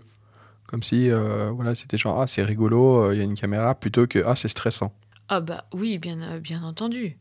Comme 0.69 0.84
si 0.84 1.10
euh, 1.10 1.49
voilà, 1.49 1.73
c'était 1.73 1.97
genre, 1.97 2.21
ah, 2.21 2.27
c'est 2.27 2.43
rigolo, 2.43 3.05
euh, 3.05 3.15
il 3.15 3.17
y 3.17 3.21
a 3.21 3.23
une 3.23 3.34
caméra, 3.34 3.73
plutôt 3.73 4.05
que, 4.05 4.19
ah, 4.23 4.36
c'est 4.36 4.49
stressant. 4.49 4.93
Ah, 5.27 5.39
bah 5.39 5.65
oui, 5.73 5.97
bien, 5.97 6.21
euh, 6.21 6.39
bien 6.39 6.62
entendu. 6.62 7.17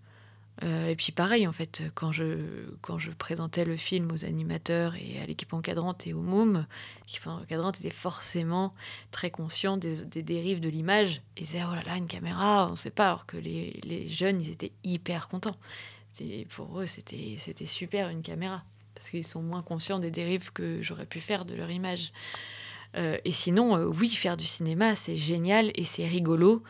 et 0.61 0.94
puis 0.98 1.12
pareil, 1.12 1.46
en 1.46 1.52
fait, 1.52 1.84
quand 1.94 2.12
je, 2.12 2.40
quand 2.82 2.98
je 2.98 3.11
présentais 3.11 3.64
le 3.64 3.78
film 3.78 4.12
aux 4.12 4.26
animateurs 4.26 4.96
et 4.96 5.18
à 5.22 5.24
l'équipe 5.24 5.54
encadrante 5.54 6.06
et 6.06 6.12
au 6.12 6.20
MOOM, 6.20 6.66
l'équipe 7.06 7.26
encadrante 7.26 7.80
était 7.80 7.88
forcément 7.88 8.74
très 9.12 9.30
conscient 9.30 9.78
des, 9.78 10.04
des 10.04 10.22
dérives 10.22 10.61
de 10.61 10.68
l'image. 10.68 11.22
Ils 11.38 11.44
disaient, 11.44 11.62
oh 11.66 11.74
là 11.74 11.82
là, 11.87 11.96
une 11.96 12.06
caméra, 12.06 12.66
on 12.66 12.72
ne 12.72 12.76
sait 12.76 12.90
pas, 12.90 13.06
alors 13.06 13.24
que 13.24 13.38
les, 13.38 13.80
les 13.82 14.11
jeunes, 14.11 14.42
ils 14.42 14.50
étaient 14.50 14.72
hyper 14.84 15.28
contents. 15.28 15.56
Pour 16.50 16.80
eux, 16.82 16.87
c'était 16.87 17.64
super 17.64 18.11
une 18.11 18.20
caméra 18.20 18.62
parce 18.94 19.08
qu'ils 19.11 19.24
sont 19.24 19.42
moins 19.42 19.62
conscients 19.62 20.00
des 20.00 20.11
dérives 20.11 20.52
que 20.52 20.82
j'aurais 20.82 21.06
pu 21.06 21.20
faire 21.20 21.46
de 21.46 21.54
leur 21.54 21.70
image. 21.70 22.12
Euh, 22.98 23.16
et 23.24 23.32
sinon, 23.32 23.76
euh, 23.76 23.87
oui, 23.87 24.11
faire 24.11 24.37
du 24.37 24.44
cinéma, 24.44 24.94
c'est 24.96 25.16
génial 25.16 25.70
et 25.74 25.84
c'est 25.84 26.06
rigolo. 26.06 26.62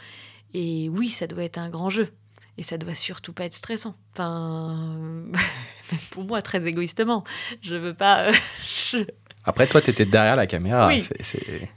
Et 0.54 0.88
oui, 0.88 1.08
ça 1.08 1.26
doit 1.26 1.44
être 1.44 1.58
un 1.58 1.70
grand 1.70 1.90
jeu. 1.90 2.12
Et 2.58 2.62
ça 2.62 2.76
doit 2.76 2.94
surtout 2.94 3.32
pas 3.32 3.44
être 3.44 3.54
stressant. 3.54 3.94
Enfin, 4.12 5.26
pour 6.10 6.24
moi, 6.24 6.42
très 6.42 6.64
égoïstement. 6.66 7.24
Je 7.62 7.76
veux 7.76 7.94
pas. 7.94 8.30
Euh, 8.30 9.04
Après, 9.44 9.66
toi, 9.66 9.80
tu 9.80 9.90
étais 9.90 10.04
derrière 10.04 10.36
la 10.36 10.46
caméra. 10.46 10.88
Oui. 10.88 11.08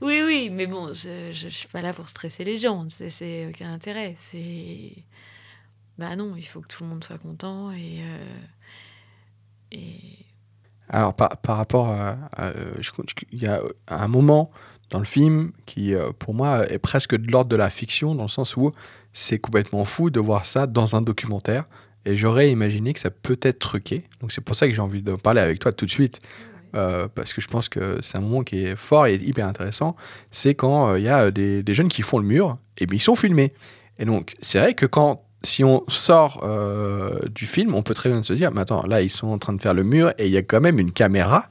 oui, 0.02 0.22
oui, 0.26 0.50
mais 0.52 0.68
bon, 0.68 0.94
je, 0.94 1.32
je, 1.32 1.48
suis 1.48 1.68
pas 1.68 1.82
là 1.82 1.94
pour 1.94 2.10
stresser 2.10 2.44
les 2.44 2.58
gens. 2.58 2.86
C'est 2.90 3.48
aucun 3.48 3.72
intérêt. 3.72 4.16
C'est. 4.18 4.92
Bah 5.98 6.16
non, 6.16 6.36
il 6.36 6.44
faut 6.44 6.62
que 6.62 6.68
tout 6.68 6.84
le 6.84 6.90
monde 6.90 7.04
soit 7.04 7.20
content 7.20 7.72
et. 7.72 8.02
et 9.72 10.31
alors, 10.92 11.14
par, 11.14 11.38
par 11.38 11.58
rapport 11.58 11.90
à. 11.90 12.18
il 13.32 13.42
y 13.42 13.48
a 13.48 13.62
un 13.88 14.08
moment 14.08 14.52
dans 14.90 15.00
le 15.00 15.06
film 15.06 15.54
qui, 15.66 15.96
euh, 15.96 16.12
pour 16.18 16.34
moi, 16.34 16.70
est 16.70 16.80
presque 16.80 17.16
de 17.16 17.32
l'ordre 17.32 17.50
de 17.50 17.56
la 17.56 17.70
fiction, 17.70 18.14
dans 18.14 18.24
le 18.24 18.30
sens 18.30 18.58
où 18.58 18.72
c'est 19.14 19.40
complètement 19.40 19.86
fou 19.86 20.10
de 20.10 20.20
voir 20.20 20.46
ça 20.46 20.68
dans 20.68 20.96
un 20.96 21.02
documentaire. 21.02 21.64
Et 22.06 22.18
j'aurais 22.18 22.52
imaginé 22.52 22.94
que 22.94 23.00
ça 23.00 23.10
peut 23.10 23.40
être 23.42 23.60
truqué. 23.60 24.04
Donc, 24.20 24.34
c'est 24.34 24.42
pour 24.42 24.56
ça 24.56 24.68
que 24.68 24.74
j'ai 24.74 24.82
envie 24.82 25.02
de 25.02 25.16
parler 25.16 25.40
avec 25.40 25.60
toi 25.60 25.72
tout 25.72 25.86
de 25.86 25.92
suite. 25.92 26.20
Euh, 26.76 27.08
parce 27.14 27.34
que 27.34 27.42
je 27.42 27.48
pense 27.48 27.70
que 27.70 28.00
c'est 28.02 28.18
un 28.18 28.22
moment 28.22 28.44
qui 28.44 28.66
est 28.66 28.76
fort 28.76 29.06
et 29.06 29.16
hyper 29.16 29.48
intéressant. 29.48 29.96
C'est 30.30 30.56
quand 30.56 30.90
euh, 30.90 31.00
il 31.00 31.06
y 31.06 31.10
a 31.10 31.32
des, 31.32 31.64
des, 31.64 31.74
jeunes 31.74 31.90
qui 31.90 32.02
font 32.02 32.18
le 32.18 32.26
mur, 32.26 32.58
et 32.78 32.86
bien 32.86 32.98
ils 32.98 33.02
sont 33.02 33.16
filmés. 33.16 33.54
Et 34.00 34.06
donc, 34.06 34.36
c'est 34.42 34.60
vrai 34.60 34.74
que 34.74 34.86
quand 34.86 35.24
si 35.44 35.64
on 35.64 35.84
sort 35.88 36.42
euh, 36.44 37.20
du 37.30 37.48
film, 37.48 37.74
on 37.74 37.82
peut 37.82 37.94
très 37.94 38.10
bien 38.10 38.22
se 38.24 38.34
dire, 38.34 38.52
mais 38.52 38.62
attends, 38.62 38.86
là, 38.86 39.02
ils 39.02 39.10
sont 39.10 39.28
en 39.28 39.38
train 39.38 39.54
de 39.54 39.62
faire 39.62 39.74
le 39.74 39.84
mur 39.84 40.14
et 40.18 40.28
il 40.28 40.32
y 40.32 40.38
a 40.38 40.44
quand 40.44 40.62
même 40.62 40.80
une 40.80 40.92
caméra. 40.92 41.46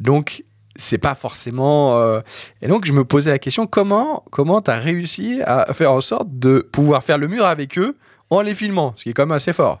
Donc, 0.00 0.44
c'est 0.76 0.98
pas 0.98 1.14
forcément. 1.14 1.98
Euh, 1.98 2.20
et 2.62 2.68
donc, 2.68 2.84
je 2.84 2.92
me 2.92 3.04
posais 3.04 3.30
la 3.30 3.38
question 3.38 3.66
comment 3.66 4.24
comment 4.30 4.60
tu 4.60 4.70
as 4.70 4.78
réussi 4.78 5.40
à 5.44 5.72
faire 5.74 5.92
en 5.92 6.00
sorte 6.00 6.28
de 6.30 6.60
pouvoir 6.72 7.04
faire 7.04 7.18
le 7.18 7.28
mur 7.28 7.44
avec 7.44 7.78
eux 7.78 7.96
en 8.30 8.40
les 8.40 8.54
filmant, 8.54 8.94
ce 8.96 9.04
qui 9.04 9.10
est 9.10 9.12
quand 9.12 9.26
même 9.26 9.36
assez 9.36 9.52
fort. 9.52 9.80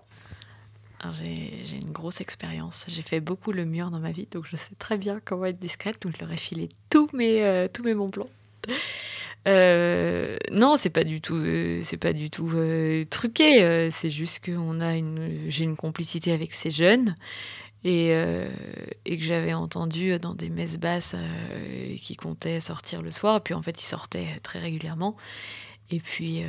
J'ai 1.12 1.76
une 1.82 1.92
grosse 1.92 2.22
expérience. 2.22 2.86
J'ai 2.88 3.02
fait 3.02 3.20
beaucoup 3.20 3.52
le 3.52 3.66
mur 3.66 3.90
dans 3.90 3.98
ma 3.98 4.10
vie, 4.10 4.26
donc 4.30 4.44
je 4.46 4.56
sais 4.56 4.74
très 4.78 4.96
bien 4.96 5.20
comment 5.22 5.44
être 5.44 5.58
discrète. 5.58 6.00
Donc, 6.02 6.14
je 6.16 6.20
leur 6.20 6.32
ai 6.32 6.38
filé 6.38 6.68
tous 6.88 7.10
mes, 7.12 7.44
euh, 7.44 7.68
tous 7.70 7.82
mes 7.82 7.94
bons 7.94 8.10
plans. 8.10 8.28
Euh, 9.46 10.36
non, 10.50 10.76
c'est 10.76 10.90
pas 10.90 11.04
du 11.04 11.20
tout, 11.20 11.36
euh, 11.36 11.80
c'est 11.82 11.98
pas 11.98 12.12
du 12.12 12.30
tout 12.30 12.50
euh, 12.54 13.04
truqué. 13.04 13.90
c'est 13.90 14.10
juste 14.10 14.40
que 14.40 14.52
a 14.80 14.94
une, 14.96 15.44
j'ai 15.48 15.64
une 15.64 15.76
complicité 15.76 16.32
avec 16.32 16.52
ces 16.52 16.70
jeunes 16.70 17.14
et, 17.84 18.12
et 19.04 19.18
que 19.18 19.24
j'avais 19.24 19.52
entendu 19.52 20.18
dans 20.18 20.34
des 20.34 20.48
messes 20.48 20.78
basses 20.78 21.14
qui 22.00 22.16
comptaient 22.16 22.60
sortir 22.60 23.02
le 23.02 23.10
soir. 23.10 23.42
Puis 23.42 23.52
en 23.54 23.60
fait, 23.60 23.80
ils 23.82 23.86
sortaient 23.86 24.40
très 24.42 24.58
régulièrement. 24.58 25.16
Et 25.90 26.00
puis, 26.00 26.42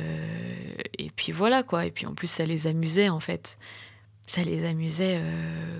et 0.98 1.10
puis 1.14 1.32
voilà 1.32 1.62
quoi. 1.62 1.84
Et 1.84 1.90
puis 1.90 2.06
en 2.06 2.14
plus, 2.14 2.28
ça 2.28 2.46
les 2.46 2.66
amusait 2.66 3.10
en 3.10 3.20
fait. 3.20 3.58
Ça 4.26 4.42
les 4.42 4.64
amusait 4.64 5.20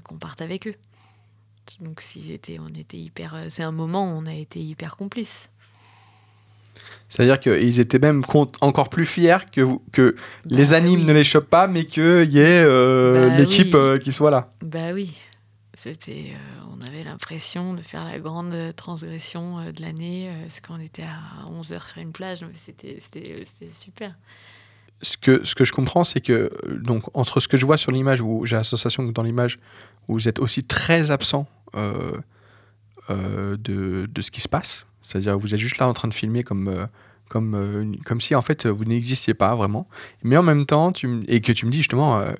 qu'on 0.04 0.18
parte 0.18 0.42
avec 0.42 0.66
eux. 0.66 0.74
Donc 1.80 2.02
on 2.60 2.74
était 2.74 2.98
hyper. 2.98 3.46
C'est 3.48 3.62
un 3.62 3.72
moment 3.72 4.12
où 4.12 4.18
on 4.18 4.26
a 4.26 4.34
été 4.34 4.60
hyper 4.60 4.96
complices. 4.96 5.50
C'est-à-dire 7.08 7.38
qu'ils 7.38 7.80
étaient 7.80 7.98
même 7.98 8.22
encore 8.60 8.88
plus 8.88 9.06
fiers 9.06 9.38
que, 9.52 9.66
que 9.92 10.16
les 10.44 10.70
bah 10.70 10.76
animes 10.76 11.04
ne 11.04 11.12
les 11.12 11.24
chopent 11.24 11.48
pas, 11.48 11.68
mais 11.68 11.84
qu'il 11.84 12.30
y 12.30 12.38
ait 12.38 12.64
euh, 12.64 13.28
bah 13.28 13.38
l'équipe 13.38 13.74
euh, 13.74 13.98
qui 13.98 14.12
soit 14.12 14.30
là. 14.30 14.52
Bah 14.62 14.92
oui. 14.92 15.14
C'était, 15.74 16.32
euh, 16.32 16.64
on 16.76 16.80
avait 16.84 17.04
l'impression 17.04 17.74
de 17.74 17.82
faire 17.82 18.04
la 18.04 18.18
grande 18.18 18.74
transgression 18.74 19.70
de 19.70 19.80
l'année, 19.80 20.32
parce 20.42 20.60
qu'on 20.60 20.80
était 20.80 21.04
à 21.04 21.46
11 21.48 21.72
heures 21.72 21.86
sur 21.86 21.98
une 21.98 22.12
plage, 22.12 22.44
c'était, 22.54 22.98
super. 23.72 24.14
Ce 25.02 25.16
que, 25.16 25.44
ce 25.44 25.54
que 25.54 25.64
je 25.64 25.72
comprends, 25.72 26.02
c'est 26.02 26.20
que 26.20 26.50
donc, 26.66 27.04
entre 27.14 27.38
ce 27.38 27.46
que 27.46 27.56
je 27.56 27.66
vois 27.66 27.76
sur 27.76 27.92
l'image, 27.92 28.20
où 28.20 28.46
j'ai 28.46 28.56
l'association 28.56 29.04
dans 29.04 29.22
l'image, 29.22 29.58
où 30.08 30.14
vous 30.14 30.26
êtes 30.26 30.40
aussi 30.40 30.64
très 30.64 31.10
absent 31.12 31.46
de, 33.08 34.06
de 34.10 34.22
ce 34.22 34.30
qui 34.30 34.40
se 34.40 34.48
passe, 34.48 34.85
c'est-à-dire 35.06 35.38
vous 35.38 35.54
êtes 35.54 35.60
juste 35.60 35.78
là 35.78 35.86
en 35.86 35.92
train 35.92 36.08
de 36.08 36.14
filmer 36.14 36.42
comme, 36.42 36.66
euh, 36.66 36.86
comme, 37.28 37.54
euh, 37.54 37.84
comme 38.04 38.20
si 38.20 38.34
en 38.34 38.42
fait 38.42 38.66
vous 38.66 38.84
n'existiez 38.84 39.34
pas 39.34 39.54
vraiment. 39.54 39.86
Mais 40.24 40.36
en 40.36 40.42
même 40.42 40.66
temps, 40.66 40.90
tu, 40.90 41.20
et 41.28 41.40
que 41.40 41.52
tu 41.52 41.64
me 41.64 41.70
dis 41.70 41.78
justement 41.78 42.18
euh, 42.18 42.32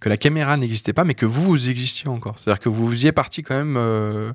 que 0.00 0.08
la 0.08 0.16
caméra 0.16 0.56
n'existait 0.56 0.92
pas, 0.92 1.04
mais 1.04 1.14
que 1.14 1.24
vous, 1.24 1.44
vous 1.44 1.68
existiez 1.68 2.08
encore. 2.08 2.36
C'est-à-dire 2.36 2.58
que 2.58 2.68
vous 2.68 2.88
faisiez 2.90 3.12
partie 3.12 3.42
quand 3.44 3.54
même 3.54 4.34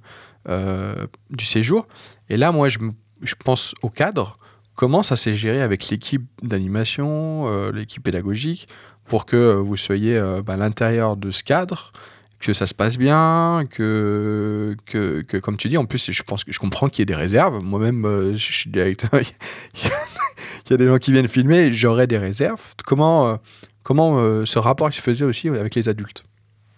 du 1.32 1.46
séjour. 1.46 1.88
Et 2.30 2.38
là, 2.38 2.52
moi, 2.52 2.70
je, 2.70 2.80
je 3.22 3.36
pense 3.36 3.74
au 3.82 3.90
cadre. 3.90 4.38
Comment 4.76 5.04
ça 5.04 5.16
s'est 5.16 5.36
géré 5.36 5.62
avec 5.62 5.90
l'équipe 5.90 6.26
d'animation, 6.44 7.72
l'équipe 7.72 8.04
pédagogique, 8.04 8.68
pour 9.06 9.26
que 9.26 9.56
vous 9.56 9.76
soyez 9.76 10.20
bah, 10.46 10.54
à 10.54 10.58
l'intérieur 10.58 11.18
de 11.18 11.32
ce 11.32 11.44
cadre 11.44 11.92
que 12.40 12.54
ça 12.54 12.68
se 12.68 12.74
passe 12.74 12.98
bien, 12.98 13.66
que, 13.70 14.76
que, 14.86 15.22
que, 15.22 15.38
comme 15.38 15.58
tu 15.58 15.70
dis, 15.70 15.78
en 15.78 15.86
plus, 15.86 16.12
je 16.12 16.24
pense 16.24 16.44
que 16.44 16.52
je 16.52 16.60
comprends 16.60 16.90
qu'il 16.90 17.00
y 17.00 17.04
ait 17.04 17.06
des 17.06 17.16
réserves. 17.16 17.62
Moi-même, 17.62 18.06
euh, 18.06 18.38
je 18.38 18.52
suis 18.54 18.70
directeur. 18.70 19.12
il 19.14 20.72
y 20.72 20.74
a 20.74 20.78
des 20.78 20.86
gens 20.86 20.98
qui 20.98 21.12
viennent 21.12 21.28
filmer, 21.28 21.72
j'aurais 21.72 22.08
des 22.08 22.18
réserves. 22.18 22.76
Comment, 22.86 23.28
euh, 23.28 23.36
comment 23.84 24.20
euh, 24.20 24.46
ce 24.46 24.60
rapport 24.60 24.94
se 24.94 25.02
faisait 25.02 25.26
aussi 25.26 25.50
avec 25.50 25.76
les 25.76 25.90
adultes? 25.90 26.24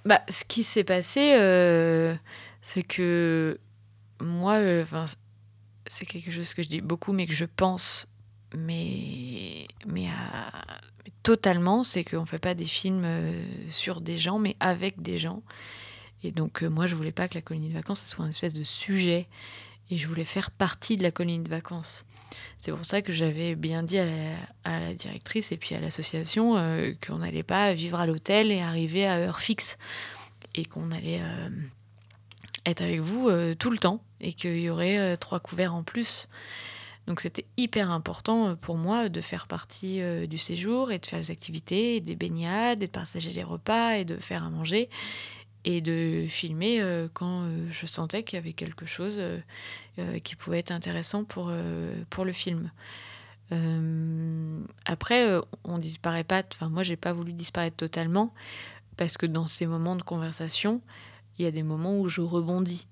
Bah, 0.05 0.21
Ce 0.29 0.45
qui 0.45 0.63
s'est 0.63 0.83
passé, 0.83 1.35
c'est 2.61 2.83
que 2.83 3.59
moi, 4.21 4.59
c'est 5.87 6.05
quelque 6.05 6.31
chose 6.31 6.53
que 6.53 6.63
je 6.63 6.69
dis 6.69 6.81
beaucoup, 6.81 7.11
mais 7.11 7.27
que 7.27 7.33
je 7.33 7.45
pense 7.45 8.07
mais, 8.55 9.67
mais, 9.85 10.07
totalement, 11.23 11.83
c'est 11.83 12.03
qu'on 12.03 12.21
ne 12.21 12.25
fait 12.25 12.39
pas 12.39 12.53
des 12.53 12.65
films 12.65 13.05
sur 13.69 14.01
des 14.01 14.17
gens, 14.17 14.39
mais 14.39 14.55
avec 14.59 15.01
des 15.01 15.17
gens. 15.17 15.41
Et 16.23 16.31
donc, 16.31 16.61
moi, 16.63 16.87
je 16.87 16.95
voulais 16.95 17.11
pas 17.11 17.27
que 17.27 17.35
la 17.35 17.41
colonie 17.41 17.69
de 17.69 17.73
vacances, 17.73 18.05
soit 18.05 18.25
un 18.25 18.29
espèce 18.29 18.53
de 18.53 18.63
sujet. 18.63 19.27
Et 19.89 19.97
je 19.97 20.07
voulais 20.07 20.25
faire 20.25 20.51
partie 20.51 20.97
de 20.97 21.03
la 21.03 21.11
colonie 21.11 21.39
de 21.39 21.49
vacances. 21.49 22.05
C'est 22.57 22.71
pour 22.71 22.85
ça 22.85 23.01
que 23.01 23.13
j'avais 23.13 23.55
bien 23.55 23.83
dit 23.83 23.99
à 23.99 24.05
la, 24.65 24.93
directrice 24.93 25.51
et 25.51 25.57
puis 25.57 25.75
à 25.75 25.79
l'association 25.79 26.55
qu'on 27.05 27.19
n'allait 27.19 27.43
pas 27.43 27.73
vivre 27.73 27.99
à 27.99 28.05
l'hôtel 28.05 28.51
et 28.51 28.61
arriver 28.61 29.07
à 29.07 29.17
heure 29.17 29.39
fixe. 29.39 29.77
Et 30.55 30.65
qu'on 30.65 30.91
allait 30.91 31.21
être 32.65 32.81
avec 32.81 32.99
vous 32.99 33.29
tout 33.55 33.69
le 33.69 33.77
temps. 33.77 34.03
Et 34.19 34.33
qu'il 34.33 34.59
y 34.59 34.69
aurait 34.69 35.15
trois 35.17 35.39
couverts 35.39 35.73
en 35.73 35.83
plus. 35.83 36.27
Donc 37.07 37.21
c'était 37.21 37.45
hyper 37.55 37.89
important 37.89 38.49
euh, 38.49 38.55
pour 38.55 38.77
moi 38.77 39.09
de 39.09 39.21
faire 39.21 39.47
partie 39.47 40.01
euh, 40.01 40.27
du 40.27 40.37
séjour 40.37 40.91
et 40.91 40.99
de 40.99 41.05
faire 41.05 41.19
les 41.19 41.31
activités, 41.31 42.01
des 42.01 42.15
baignades, 42.15 42.83
et 42.83 42.85
de 42.85 42.91
partager 42.91 43.31
les 43.31 43.43
repas 43.43 43.93
et 43.93 44.05
de 44.05 44.17
faire 44.17 44.43
à 44.43 44.49
manger 44.49 44.89
et 45.63 45.81
de 45.81 46.25
filmer 46.27 46.81
euh, 46.81 47.07
quand 47.13 47.49
je 47.71 47.85
sentais 47.85 48.23
qu'il 48.23 48.37
y 48.37 48.39
avait 48.39 48.53
quelque 48.53 48.85
chose 48.85 49.21
qui 50.23 50.35
pouvait 50.35 50.59
être 50.59 50.71
intéressant 50.71 51.23
pour, 51.23 51.51
pour 52.11 52.23
le 52.23 52.31
film. 52.31 52.71
après, 54.85 55.27
on 55.63 55.79
disparaît 55.79 56.23
pas, 56.23 56.43
enfin 56.53 56.69
moi 56.69 56.83
j'ai 56.83 56.95
pas 56.95 57.13
voulu 57.13 57.33
disparaître 57.33 57.77
totalement 57.77 58.31
parce 58.95 59.17
que 59.17 59.25
dans 59.25 59.47
ces 59.47 59.65
moments 59.65 59.95
de 59.95 60.03
conversation, 60.03 60.81
il 61.37 61.45
y 61.45 61.47
a 61.47 61.51
des 61.51 61.63
moments 61.63 61.97
où 61.99 62.07
je 62.07 62.21
rebondis. 62.21 62.87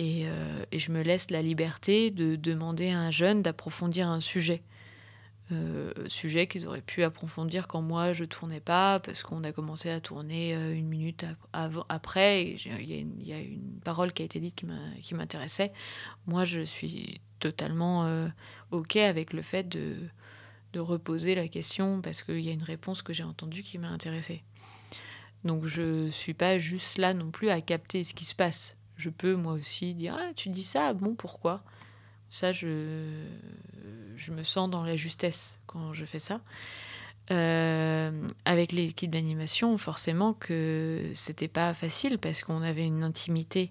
Euh, 0.00 0.64
et, 0.72 0.78
je 0.78 0.90
me 0.90 1.02
laisse 1.02 1.30
la 1.30 1.42
liberté 1.42 2.10
de 2.10 2.36
demander 2.36 2.90
à 2.90 2.98
un 2.98 3.10
jeune 3.10 3.42
d'approfondir 3.42 4.08
un 4.08 4.20
sujet. 4.20 4.62
Euh, 5.50 5.92
sujet 6.06 6.46
qu'ils 6.46 6.66
auraient 6.66 6.80
pu 6.80 7.02
approfondir 7.02 7.68
quand 7.68 7.82
moi 7.82 8.14
je 8.14 8.24
tournais 8.24 8.60
pas, 8.60 9.00
parce 9.00 9.22
qu'on 9.22 9.44
a 9.44 9.52
commencé 9.52 9.90
à 9.90 10.00
tourner 10.00 10.54
euh, 10.54 10.74
une 10.74 10.86
minute 10.88 11.26
après, 11.52 12.52
il 12.52 13.22
y, 13.22 13.32
a 13.32 13.38
une 13.38 13.80
parole 13.84 14.12
qui 14.12 14.22
a 14.22 14.24
été 14.24 14.40
dite 14.40 14.64
qui 15.02 15.14
m'intéressait. 15.14 15.72
Moi 16.26 16.44
je 16.44 16.62
suis 16.62 17.20
totalement 17.38 18.08
OK 18.70 18.96
avec 18.96 19.32
le 19.32 19.42
fait 19.42 19.68
de, 19.68 19.98
de 20.72 20.80
reposer 20.80 21.34
la 21.34 21.48
question, 21.48 22.00
parce 22.00 22.22
qu'il 22.22 22.40
y 22.40 22.48
a 22.48 22.52
une 22.52 22.62
réponse 22.62 23.02
que 23.02 23.12
j'ai 23.12 23.24
entendue 23.24 23.62
qui 23.62 23.76
m'a 23.76 23.88
intéressée. 23.88 24.42
Donc 25.44 25.66
je 25.66 26.08
suis 26.08 26.34
pas 26.34 26.58
juste 26.58 26.96
là 26.96 27.12
non 27.12 27.30
plus 27.30 27.50
à 27.50 27.60
capter 27.60 28.04
ce 28.04 28.14
qui 28.14 28.24
se 28.24 28.34
passe 28.34 28.78
je 29.02 29.10
peux 29.10 29.34
moi 29.34 29.54
aussi 29.54 29.94
dire 29.94 30.16
ah 30.16 30.32
tu 30.36 30.48
dis 30.48 30.62
ça 30.62 30.92
bon 30.92 31.14
pourquoi? 31.16 31.64
Ça 32.30 32.52
je 32.52 33.02
je 34.16 34.30
me 34.30 34.44
sens 34.44 34.70
dans 34.70 34.84
la 34.84 34.94
justesse 34.94 35.58
quand 35.66 35.92
je 35.92 36.04
fais 36.04 36.20
ça. 36.20 36.40
Euh, 37.30 38.26
avec 38.44 38.72
l'équipe 38.72 39.10
d'animation 39.10 39.78
forcément 39.78 40.34
que 40.34 41.10
c'était 41.14 41.48
pas 41.48 41.72
facile 41.72 42.18
parce 42.18 42.42
qu'on 42.42 42.62
avait 42.62 42.84
une 42.84 43.04
intimité 43.04 43.70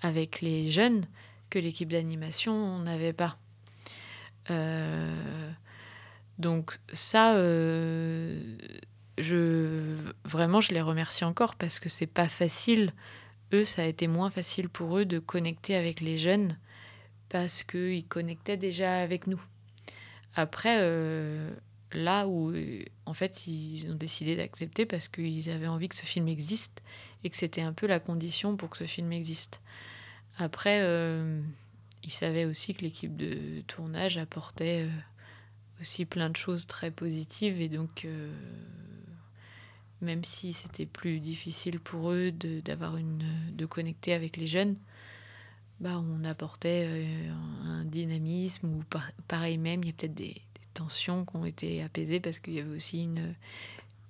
avec 0.00 0.40
les 0.40 0.70
jeunes 0.70 1.04
que 1.50 1.58
l'équipe 1.58 1.90
d'animation 1.90 2.78
n'avait 2.78 3.12
pas. 3.12 3.38
Euh, 4.50 5.50
donc 6.38 6.78
ça 6.92 7.34
euh, 7.34 8.56
je 9.18 9.96
vraiment 10.24 10.60
je 10.60 10.72
les 10.72 10.82
remercie 10.82 11.24
encore 11.24 11.56
parce 11.56 11.78
que 11.78 11.88
c'est 11.88 12.06
pas 12.06 12.28
facile 12.28 12.92
eux, 13.52 13.64
ça 13.64 13.82
a 13.82 13.86
été 13.86 14.06
moins 14.06 14.30
facile 14.30 14.68
pour 14.68 14.98
eux 14.98 15.04
de 15.04 15.18
connecter 15.18 15.74
avec 15.74 16.00
les 16.00 16.18
jeunes 16.18 16.56
parce 17.28 17.62
qu'ils 17.62 18.06
connectaient 18.06 18.56
déjà 18.56 19.00
avec 19.00 19.26
nous. 19.26 19.40
Après, 20.34 20.78
euh, 20.80 21.50
là 21.92 22.26
où 22.28 22.52
en 23.06 23.14
fait 23.14 23.46
ils 23.46 23.90
ont 23.90 23.94
décidé 23.94 24.36
d'accepter 24.36 24.86
parce 24.86 25.08
qu'ils 25.08 25.50
avaient 25.50 25.68
envie 25.68 25.88
que 25.88 25.96
ce 25.96 26.04
film 26.04 26.28
existe 26.28 26.82
et 27.24 27.30
que 27.30 27.36
c'était 27.36 27.62
un 27.62 27.72
peu 27.72 27.86
la 27.86 28.00
condition 28.00 28.56
pour 28.56 28.70
que 28.70 28.76
ce 28.76 28.84
film 28.84 29.12
existe. 29.12 29.60
Après, 30.36 30.80
euh, 30.82 31.40
ils 32.04 32.12
savaient 32.12 32.44
aussi 32.44 32.74
que 32.74 32.82
l'équipe 32.82 33.16
de 33.16 33.62
tournage 33.66 34.18
apportait 34.18 34.84
euh, 34.86 35.80
aussi 35.80 36.04
plein 36.04 36.30
de 36.30 36.36
choses 36.36 36.66
très 36.66 36.90
positives 36.90 37.60
et 37.60 37.68
donc 37.68 38.06
même 40.00 40.24
si 40.24 40.52
c'était 40.52 40.86
plus 40.86 41.20
difficile 41.20 41.80
pour 41.80 42.12
eux 42.12 42.30
de, 42.30 42.60
d'avoir 42.60 42.96
une, 42.96 43.24
de 43.52 43.66
connecter 43.66 44.14
avec 44.14 44.36
les 44.36 44.46
jeunes, 44.46 44.76
bah, 45.80 46.02
on 46.02 46.24
apportait 46.24 46.86
euh, 46.88 47.32
un 47.66 47.84
dynamisme 47.84 48.66
ou 48.68 48.82
pareil 49.28 49.58
même, 49.58 49.82
il 49.82 49.86
y 49.86 49.90
a 49.90 49.92
peut-être 49.92 50.14
des, 50.14 50.34
tensions 50.78 51.24
qui 51.24 51.36
ont 51.36 51.44
été 51.44 51.82
apaisées 51.82 52.20
parce 52.20 52.38
qu'il 52.38 52.54
y 52.54 52.60
avait 52.60 52.74
aussi 52.74 53.02
une, 53.02 53.34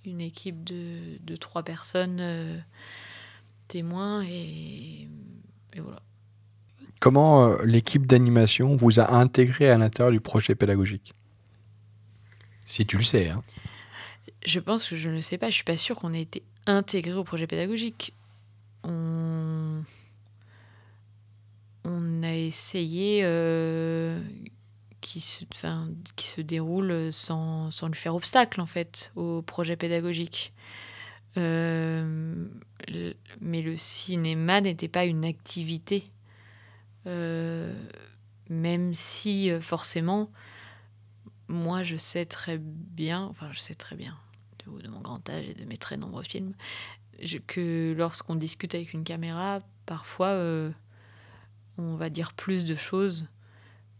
une 0.04 0.20
équipe 0.20 0.64
de, 0.64 1.18
de 1.24 1.36
trois 1.36 1.62
personnes 1.62 2.18
euh, 2.20 2.58
témoins 3.68 4.22
et, 4.22 5.08
et, 5.74 5.80
voilà. 5.80 6.02
Comment 7.00 7.46
euh, 7.46 7.64
l'équipe 7.64 8.06
d'animation 8.06 8.76
vous 8.76 9.00
a 9.00 9.14
intégré 9.14 9.70
à 9.70 9.78
l'intérieur 9.78 10.12
du 10.12 10.20
projet 10.20 10.54
pédagogique? 10.54 11.14
Si 12.66 12.84
tu 12.84 12.98
le 12.98 13.04
sais. 13.04 13.30
Hein. 13.30 13.42
Je 14.44 14.60
pense 14.60 14.88
que 14.88 14.96
je 14.96 15.10
ne 15.10 15.20
sais 15.20 15.38
pas, 15.38 15.50
je 15.50 15.54
suis 15.54 15.64
pas 15.64 15.76
sûre 15.76 15.96
qu'on 15.96 16.12
ait 16.12 16.22
été 16.22 16.42
intégré 16.66 17.14
au 17.14 17.24
projet 17.24 17.46
pédagogique. 17.46 18.14
On, 18.84 19.82
a 22.22 22.34
essayé 22.34 23.20
euh, 23.22 24.20
qui, 25.00 25.20
se, 25.20 25.44
enfin, 25.52 25.88
se 26.18 26.40
déroule 26.40 27.12
sans, 27.12 27.70
sans, 27.70 27.88
lui 27.88 27.94
faire 27.94 28.14
obstacle 28.14 28.60
en 28.60 28.66
fait 28.66 29.12
au 29.14 29.40
projet 29.42 29.76
pédagogique. 29.76 30.52
Euh, 31.36 32.48
mais 33.40 33.62
le 33.62 33.76
cinéma 33.76 34.60
n'était 34.60 34.88
pas 34.88 35.04
une 35.04 35.24
activité, 35.24 36.04
euh, 37.06 37.72
même 38.48 38.94
si 38.94 39.50
forcément, 39.60 40.30
moi 41.46 41.82
je 41.82 41.96
sais 41.96 42.24
très 42.24 42.58
bien, 42.58 43.22
enfin 43.22 43.50
je 43.52 43.60
sais 43.60 43.74
très 43.74 43.94
bien, 43.94 44.16
de 44.82 44.88
mon 44.88 45.00
grand 45.00 45.28
âge 45.30 45.46
et 45.48 45.54
de 45.54 45.64
mes 45.64 45.76
très 45.76 45.96
nombreux 45.96 46.22
films, 46.22 46.54
que 47.46 47.94
lorsqu'on 47.96 48.34
discute 48.34 48.74
avec 48.74 48.92
une 48.92 49.04
caméra, 49.04 49.60
parfois 49.86 50.28
euh, 50.28 50.70
on 51.76 51.96
va 51.96 52.10
dire 52.10 52.32
plus 52.32 52.64
de 52.64 52.74
choses 52.74 53.28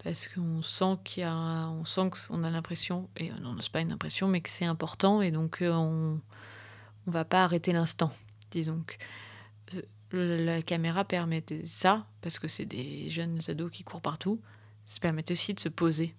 parce 0.04 0.28
qu'on 0.28 0.62
sent 0.62 0.96
qu'il 1.04 1.22
y 1.22 1.26
a, 1.26 1.35
on 1.70 1.85
sent 1.85 2.11
qu'on 2.11 2.44
a 2.44 2.50
l'impression, 2.50 3.09
et 3.16 3.31
non, 3.31 3.57
c'est 3.61 3.72
pas 3.72 3.81
une 3.81 3.90
impression, 3.90 4.28
mais 4.28 4.40
que 4.40 4.48
c'est 4.48 4.64
important 4.64 5.22
et 5.22 5.33
donc 5.33 5.61
euh, 5.61 5.72
on, 5.72 6.20
on 7.07 7.11
va 7.11 7.24
pas 7.24 7.42
arrêter 7.42 7.72
l'instant. 7.72 8.12
Disons 8.50 8.85
la 10.12 10.62
caméra 10.62 11.04
permettait 11.04 11.66
ça 11.66 12.07
parce 12.20 12.38
que 12.38 12.48
c'est 12.48 12.64
des 12.64 13.11
jeunes 13.11 13.40
ados 13.48 13.70
qui 13.70 13.85
courent 13.85 14.00
partout. 14.00 14.40
Ça 14.87 15.00
permet 15.00 15.31
aussi 15.31 15.54
de 15.54 15.61
se 15.61 15.68
poser 15.68 16.14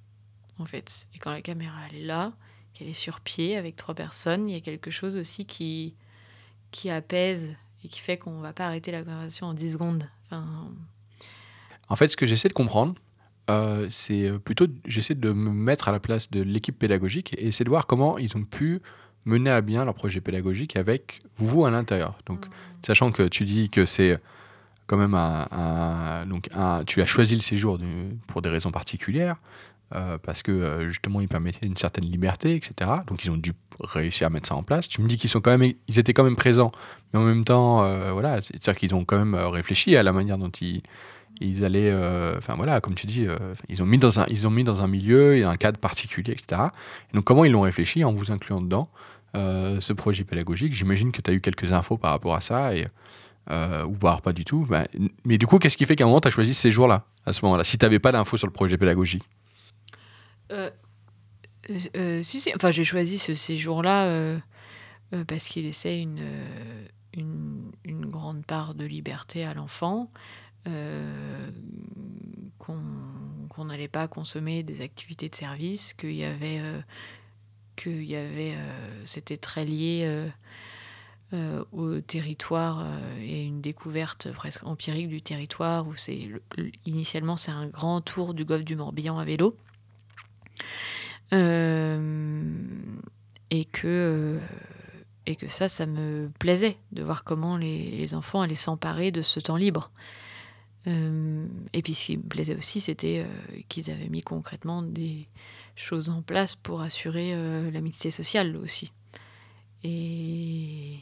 en 0.57 0.65
fait. 0.65 1.07
Et 1.15 1.17
quand 1.17 1.31
la 1.31 1.41
caméra 1.41 1.79
elle 1.89 1.97
est 1.97 2.05
là, 2.05 2.33
qu'elle 2.79 2.87
est 2.87 2.93
sur 2.93 3.19
pied 3.19 3.57
avec 3.57 3.75
trois 3.75 3.93
personnes, 3.93 4.47
il 4.47 4.53
y 4.53 4.57
a 4.57 4.61
quelque 4.61 4.89
chose 4.89 5.17
aussi 5.17 5.45
qui, 5.45 5.93
qui 6.71 6.89
apaise 6.89 7.53
et 7.83 7.89
qui 7.89 7.99
fait 7.99 8.17
qu'on 8.17 8.37
ne 8.37 8.41
va 8.41 8.53
pas 8.53 8.65
arrêter 8.65 8.91
la 8.91 9.03
conversation 9.03 9.47
en 9.47 9.53
10 9.53 9.73
secondes. 9.73 10.09
Enfin... 10.25 10.45
En 11.89 11.95
fait, 11.97 12.07
ce 12.07 12.15
que 12.15 12.25
j'essaie 12.25 12.47
de 12.47 12.53
comprendre, 12.53 12.95
euh, 13.49 13.87
c'est 13.89 14.31
plutôt, 14.39 14.67
j'essaie 14.85 15.15
de 15.15 15.31
me 15.31 15.49
mettre 15.49 15.89
à 15.89 15.91
la 15.91 15.99
place 15.99 16.31
de 16.31 16.41
l'équipe 16.41 16.77
pédagogique 16.77 17.33
et 17.37 17.47
essayer 17.47 17.65
de 17.65 17.69
voir 17.69 17.85
comment 17.85 18.17
ils 18.17 18.37
ont 18.37 18.43
pu 18.43 18.79
mener 19.25 19.49
à 19.49 19.59
bien 19.59 19.83
leur 19.83 19.93
projet 19.93 20.21
pédagogique 20.21 20.77
avec 20.77 21.19
vous 21.37 21.65
à 21.65 21.71
l'intérieur. 21.71 22.17
Donc, 22.27 22.47
mmh. 22.47 22.51
sachant 22.85 23.11
que 23.11 23.23
tu 23.27 23.43
dis 23.43 23.69
que 23.69 23.85
c'est 23.85 24.19
quand 24.87 24.97
même 24.97 25.13
un, 25.13 26.25
donc 26.25 26.49
un, 26.55 26.83
tu 26.83 27.01
as 27.01 27.05
choisi 27.05 27.35
le 27.35 27.41
séjour 27.41 27.77
pour 28.27 28.41
des 28.41 28.49
raisons 28.49 28.71
particulières, 28.71 29.35
euh, 29.95 30.19
parce 30.21 30.43
que 30.43 30.51
euh, 30.51 30.89
justement 30.89 31.19
ils 31.19 31.27
permettaient 31.27 31.65
une 31.65 31.77
certaine 31.77 32.05
liberté, 32.05 32.53
etc. 32.53 32.91
Donc 33.07 33.25
ils 33.25 33.31
ont 33.31 33.37
dû 33.37 33.53
réussir 33.79 34.27
à 34.27 34.29
mettre 34.29 34.47
ça 34.47 34.55
en 34.55 34.61
place. 34.61 34.87
Tu 34.87 35.01
me 35.01 35.07
dis 35.07 35.17
qu'ils 35.17 35.31
sont 35.31 35.41
quand 35.41 35.57
même, 35.57 35.73
ils 35.87 35.97
étaient 35.97 36.13
quand 36.13 36.23
même 36.23 36.35
présents, 36.35 36.71
mais 37.11 37.19
en 37.19 37.23
même 37.23 37.43
temps, 37.43 37.83
euh, 37.83 38.11
voilà, 38.11 38.39
c'est-à-dire 38.43 38.75
qu'ils 38.75 38.93
ont 38.93 39.03
quand 39.03 39.17
même 39.17 39.33
réfléchi 39.33 39.95
à 39.95 40.03
la 40.03 40.11
manière 40.11 40.37
dont 40.37 40.51
ils, 40.51 41.65
allaient, 41.65 41.91
enfin 42.37 42.53
voilà, 42.55 42.81
comme 42.81 42.93
tu 42.93 43.07
dis, 43.07 43.25
ils 43.67 43.81
ont 43.81 43.87
mis 43.87 43.97
dans 43.97 44.19
un, 44.19 44.25
ils 44.27 44.45
ont 44.45 44.51
mis 44.51 44.63
dans 44.63 44.83
un 44.83 44.87
milieu 44.87 45.37
et 45.37 45.43
un 45.43 45.55
cadre 45.55 45.79
particulier, 45.79 46.33
etc. 46.33 46.61
Et 47.11 47.15
donc 47.15 47.23
comment 47.23 47.43
ils 47.45 47.51
l'ont 47.51 47.61
réfléchi 47.61 48.03
en 48.03 48.13
vous 48.13 48.31
incluant 48.31 48.61
dedans 48.61 48.89
ce 49.33 49.93
projet 49.93 50.23
pédagogique? 50.23 50.73
J'imagine 50.73 51.11
que 51.11 51.21
tu 51.21 51.31
as 51.31 51.33
eu 51.33 51.41
quelques 51.41 51.73
infos 51.73 51.97
par 51.97 52.11
rapport 52.11 52.35
à 52.35 52.41
ça 52.41 52.71
ou 53.49 53.93
pas 53.95 54.33
du 54.33 54.45
tout. 54.45 54.67
Bah, 54.69 54.83
mais 55.25 55.39
du 55.39 55.47
coup, 55.47 55.57
qu'est-ce 55.57 55.77
qui 55.77 55.85
fait 55.85 55.95
qu'à 55.95 56.03
un 56.03 56.07
moment, 56.07 56.21
tu 56.21 56.27
as 56.27 56.31
choisi 56.31 56.53
ces 56.53 56.69
jours-là, 56.69 57.05
à 57.25 57.33
ce 57.33 57.43
moment-là, 57.45 57.63
si 57.63 57.79
tu 57.79 57.85
n'avais 57.85 57.99
pas 57.99 58.11
d'infos 58.11 58.37
sur 58.37 58.45
le 58.45 58.53
projet 58.53 58.77
pédagogique? 58.77 59.23
Si, 62.23 62.41
si. 62.41 62.51
Enfin, 62.55 62.71
j'ai 62.71 62.83
choisi 62.83 63.17
ce 63.17 63.35
séjour-là 63.35 64.05
euh, 64.07 64.39
parce 65.27 65.47
qu'il 65.47 65.65
essaie 65.65 66.01
une, 66.01 66.23
une, 67.13 68.05
grande 68.05 68.45
part 68.45 68.75
de 68.75 68.85
liberté 68.85 69.45
à 69.45 69.53
l'enfant 69.53 70.09
qu'on 72.59 73.65
n'allait 73.65 73.87
pas 73.87 74.07
consommer 74.07 74.61
des 74.63 74.81
activités 74.81 75.29
de 75.29 75.35
service, 75.35 75.93
qu'il 75.93 76.13
y 76.13 76.23
avait, 76.23 76.61
qu'il 77.75 78.03
y 78.03 78.15
avait, 78.15 78.55
c'était 79.05 79.37
très 79.37 79.65
lié 79.65 80.29
au 81.71 81.99
territoire 82.01 82.85
et 83.19 83.43
une 83.43 83.61
découverte 83.61 84.31
presque 84.31 84.63
empirique 84.63 85.07
du 85.07 85.21
territoire 85.21 85.87
où 85.87 85.95
c'est 85.95 86.29
initialement 86.85 87.37
c'est 87.37 87.51
un 87.51 87.67
grand 87.67 88.01
tour 88.01 88.33
du 88.35 88.45
golfe 88.45 88.65
du 88.65 88.75
Morbihan 88.75 89.17
à 89.17 89.25
vélo. 89.25 89.57
Et 93.51 93.65
que 93.65 94.39
et 95.29 95.35
que 95.35 95.47
ça, 95.47 95.67
ça 95.67 95.85
me 95.85 96.31
plaisait 96.39 96.77
de 96.91 97.03
voir 97.03 97.23
comment 97.23 97.55
les, 97.55 98.15
enfants 98.15 98.41
allaient 98.41 98.55
s'emparer 98.55 99.11
de 99.11 99.21
ce 99.21 99.39
temps 99.39 99.57
libre. 99.57 99.91
Euh, 100.87 101.45
et 101.71 101.83
puis 101.83 101.93
ce 101.93 102.07
qui 102.07 102.17
me 102.17 102.23
plaisait 102.23 102.55
aussi, 102.55 102.81
c'était 102.81 103.23
euh, 103.23 103.59
qu'ils 103.67 103.91
avaient 103.91 104.09
mis 104.09 104.23
concrètement 104.23 104.81
des 104.81 105.27
choses 105.75 106.09
en 106.09 106.23
place 106.23 106.55
pour 106.55 106.81
assurer 106.81 107.33
euh, 107.35 107.69
la 107.69 107.79
mixité 107.81 108.09
sociale 108.09 108.57
aussi. 108.57 108.91
Et, 109.83 110.97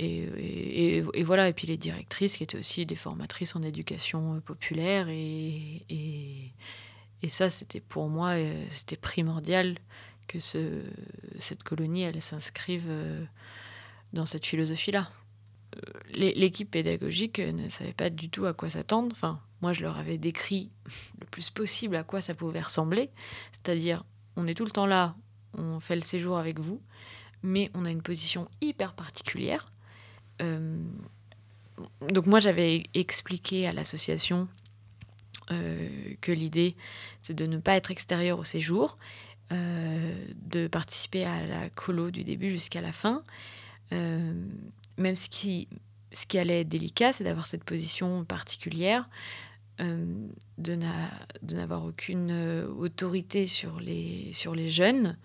et, 0.00 1.22
voilà, 1.22 1.48
et 1.48 1.52
puis 1.52 1.66
les 1.66 1.76
directrices 1.76 2.36
qui 2.36 2.44
étaient 2.44 2.58
aussi 2.58 2.86
des 2.86 2.96
formatrices 2.96 3.56
en 3.56 3.62
éducation 3.62 4.40
populaire. 4.40 5.08
Et, 5.08 6.52
ça, 7.28 7.48
c'était 7.48 7.80
pour 7.80 8.08
moi, 8.08 8.34
c'était 8.68 8.96
primordial 8.96 9.76
que 10.28 10.38
ce, 10.38 10.82
cette 11.40 11.64
colonie, 11.64 12.02
elle 12.02 12.22
s'inscrive 12.22 12.84
euh, 12.86 13.24
dans 14.12 14.26
cette 14.26 14.46
philosophie-là. 14.46 15.10
Euh, 15.76 15.80
l'équipe 16.14 16.70
pédagogique 16.70 17.40
ne 17.40 17.68
savait 17.68 17.94
pas 17.94 18.10
du 18.10 18.30
tout 18.30 18.46
à 18.46 18.52
quoi 18.52 18.70
s'attendre. 18.70 19.08
Enfin, 19.10 19.40
moi, 19.62 19.72
je 19.72 19.82
leur 19.82 19.96
avais 19.96 20.18
décrit 20.18 20.70
le 21.20 21.26
plus 21.26 21.50
possible 21.50 21.96
à 21.96 22.04
quoi 22.04 22.20
ça 22.20 22.34
pouvait 22.34 22.60
ressembler. 22.60 23.10
C'est-à-dire, 23.50 24.04
on 24.36 24.46
est 24.46 24.54
tout 24.54 24.64
le 24.64 24.70
temps 24.70 24.86
là, 24.86 25.16
on 25.54 25.80
fait 25.80 25.96
le 25.96 26.02
séjour 26.02 26.38
avec 26.38 26.60
vous, 26.60 26.80
mais 27.42 27.70
on 27.74 27.84
a 27.84 27.90
une 27.90 28.02
position 28.02 28.48
hyper 28.60 28.94
particulière. 28.94 29.72
Euh, 30.42 30.82
donc 32.08 32.26
moi, 32.26 32.40
j'avais 32.40 32.84
expliqué 32.94 33.66
à 33.66 33.72
l'association 33.72 34.48
que 36.20 36.30
l'idée, 36.30 36.76
c'est 37.22 37.32
de 37.32 37.46
ne 37.46 37.56
pas 37.56 37.74
être 37.74 37.90
extérieur 37.90 38.38
au 38.38 38.44
séjour 38.44 38.98
euh, 39.50 40.26
de 40.44 40.66
participer 40.66 41.24
à 41.24 41.46
la 41.46 41.70
colo 41.70 42.10
du 42.10 42.22
début 42.22 42.50
jusqu'à 42.50 42.82
la 42.82 42.92
fin. 42.92 43.22
Euh, 43.94 44.34
même 44.98 45.16
ce 45.16 45.30
qui, 45.30 45.68
ce 46.12 46.26
qui 46.26 46.38
allait 46.38 46.60
être 46.60 46.68
délicat, 46.68 47.14
c'est 47.14 47.24
d'avoir 47.24 47.46
cette 47.46 47.64
position 47.64 48.26
particulière, 48.26 49.08
euh, 49.80 50.28
de 50.58 50.74
n'avoir 51.54 51.86
aucune 51.86 52.30
autorité 52.76 53.46
sur 53.46 53.80
les, 53.80 54.34
sur 54.34 54.54
les 54.54 54.68
jeunes, 54.68 55.16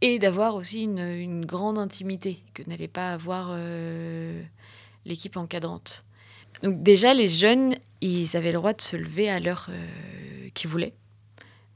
et 0.00 0.18
d'avoir 0.18 0.54
aussi 0.54 0.82
une, 0.84 1.44
grande 1.46 1.78
intimité 1.78 2.42
que 2.52 2.62
n'allait 2.64 2.88
pas 2.88 3.12
avoir 3.12 3.56
l'équipe 5.04 5.36
encadrante. 5.36 6.04
Donc 6.62 6.82
déjà, 6.82 7.14
les 7.14 7.28
jeunes, 7.28 7.74
ils 8.00 8.36
avaient 8.36 8.52
le 8.52 8.58
droit 8.58 8.72
de 8.72 8.82
se 8.82 8.96
lever 8.96 9.30
à 9.30 9.40
l'heure 9.40 9.70
qu'ils 10.54 10.70
voulaient. 10.70 10.94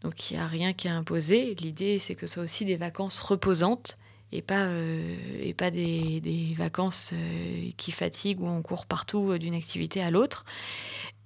Donc 0.03 0.31
il 0.31 0.35
n'y 0.35 0.41
a 0.41 0.47
rien 0.47 0.73
qui 0.73 0.89
est 0.89 0.91
imposé. 0.91 1.55
L'idée, 1.61 1.99
c'est 1.99 2.15
que 2.15 2.27
ce 2.27 2.35
soit 2.35 2.43
aussi 2.45 2.65
des 2.65 2.77
vacances 2.77 3.19
reposantes 3.19 3.99
et 4.33 4.43
pas, 4.43 4.67
euh, 4.67 5.17
et 5.41 5.55
pas 5.55 5.71
des, 5.71 6.21
des 6.21 6.55
vacances 6.57 7.11
euh, 7.13 7.71
qui 7.77 7.93
fatiguent 7.93 8.41
où 8.41 8.47
on 8.47 8.63
court 8.63 8.87
partout 8.87 9.33
euh, 9.33 9.39
d'une 9.39 9.55
activité 9.55 10.03
à 10.03 10.11
l'autre. 10.11 10.45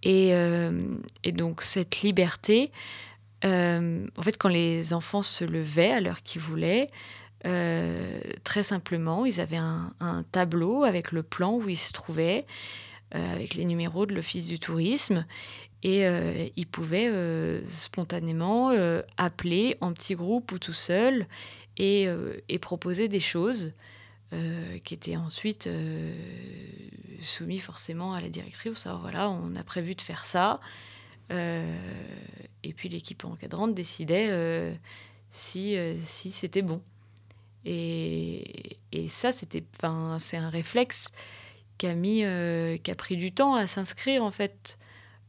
Et, 0.05 0.31
et, 1.23 1.31
donc 1.31 1.63
cette 1.63 2.01
liberté, 2.01 2.73
en 3.45 4.23
fait, 4.23 4.39
quand 4.39 4.49
les 4.49 4.93
enfants 4.93 5.23
se 5.23 5.45
levaient 5.45 5.93
à 5.93 6.01
l'heure 6.01 6.23
qu'ils 6.23 6.41
voulaient, 6.41 6.89
très 7.43 8.63
simplement, 8.63 9.27
ils 9.27 9.41
avaient 9.41 9.57
un, 9.57 10.25
tableau 10.31 10.85
avec 10.85 11.13
le 11.13 11.23
plan 11.23 11.57
où 11.57 11.69
ils 11.69 11.77
se 11.77 11.93
trouvaient, 11.93 12.47
avec 13.11 13.55
les 13.55 13.65
numéros 13.65 14.07
de 14.07 14.15
l'Office 14.15 14.47
du 14.47 14.59
tourisme. 14.59 15.25
Et 15.83 16.07
euh, 16.07 16.49
ils 16.57 16.67
pouvaient 16.67 17.09
euh, 17.09 17.67
spontanément 17.69 18.71
euh, 18.71 19.03
appeler 19.17 19.77
en 19.81 19.93
petit 19.93 20.15
groupe 20.15 20.53
ou 20.53 20.59
tout 20.59 20.73
seul 20.73 21.27
et, 21.77 22.09
proposer 22.61 23.09
des 23.09 23.21
choses 23.21 23.73
qui 24.85 24.95
étaient 24.95 25.17
ensuite 25.17 25.69
soumises 27.21 27.63
forcément 27.63 28.15
à 28.15 28.21
la 28.21 28.31
directrice. 28.31 28.75
Ça, 28.75 28.95
voilà, 28.95 29.29
on 29.29 29.57
a 29.57 29.65
prévu 29.65 29.95
de 29.95 30.01
faire 30.01 30.25
ça. 30.25 30.61
Et 31.31 32.73
puis 32.75 32.89
l'équipe 32.89 33.25
encadrante 33.25 33.75
décidait 33.75 34.79
si, 35.31 35.77
si 36.03 36.31
c'était 36.31 36.63
bon. 36.63 36.83
Et, 37.65 38.79
et 38.93 39.09
ça, 39.09 39.33
c'était, 39.33 39.65
c'est 40.19 40.37
un 40.37 40.49
réflexe 40.49 41.09
qui 41.79 41.87
a, 41.87 41.95
mis, 41.95 42.25
qui 42.83 42.91
a 42.91 42.95
pris 42.95 43.17
du 43.17 43.33
temps 43.33 43.55
à 43.55 43.67
s'inscrire 43.67 44.23
en 44.23 44.31
fait. 44.31 44.79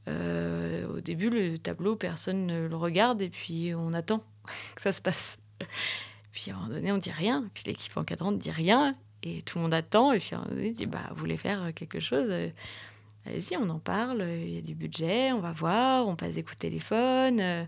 Euh, 0.09 0.87
au 0.87 1.01
début, 1.01 1.29
le 1.29 1.57
tableau, 1.57 1.95
personne 1.95 2.45
ne 2.45 2.67
le 2.67 2.75
regarde 2.75 3.21
et 3.21 3.29
puis 3.29 3.73
on 3.75 3.93
attend 3.93 4.23
que 4.75 4.81
ça 4.81 4.93
se 4.93 5.01
passe. 5.01 5.37
Puis 6.31 6.51
à 6.51 6.55
un 6.55 6.57
moment 6.57 6.73
donné, 6.73 6.91
on 6.91 6.97
dit 6.97 7.11
rien. 7.11 7.49
Puis 7.53 7.63
l'équipe 7.65 7.95
encadrante 7.97 8.37
dit 8.37 8.51
rien 8.51 8.93
et 9.21 9.41
tout 9.43 9.57
le 9.57 9.63
monde 9.63 9.73
attend. 9.73 10.11
Et 10.11 10.19
puis 10.19 10.35
à 10.35 10.39
un 10.39 10.41
moment 10.41 10.55
donné, 10.55 10.71
dit 10.71 10.85
bah, 10.85 11.07
vous 11.11 11.17
voulez 11.17 11.37
faire 11.37 11.73
quelque 11.73 11.99
chose? 11.99 12.27
euh, 12.29 12.49
Allez-y, 13.25 13.57
on 13.57 13.69
en 13.69 13.79
parle. 13.79 14.25
Il 14.27 14.49
y 14.49 14.57
a 14.57 14.61
du 14.61 14.75
budget, 14.75 15.31
on 15.31 15.39
va 15.39 15.51
voir. 15.51 16.07
On 16.07 16.15
passe 16.15 16.35
des 16.35 16.43
coups 16.43 16.57
de 16.57 16.61
téléphone 16.61 17.67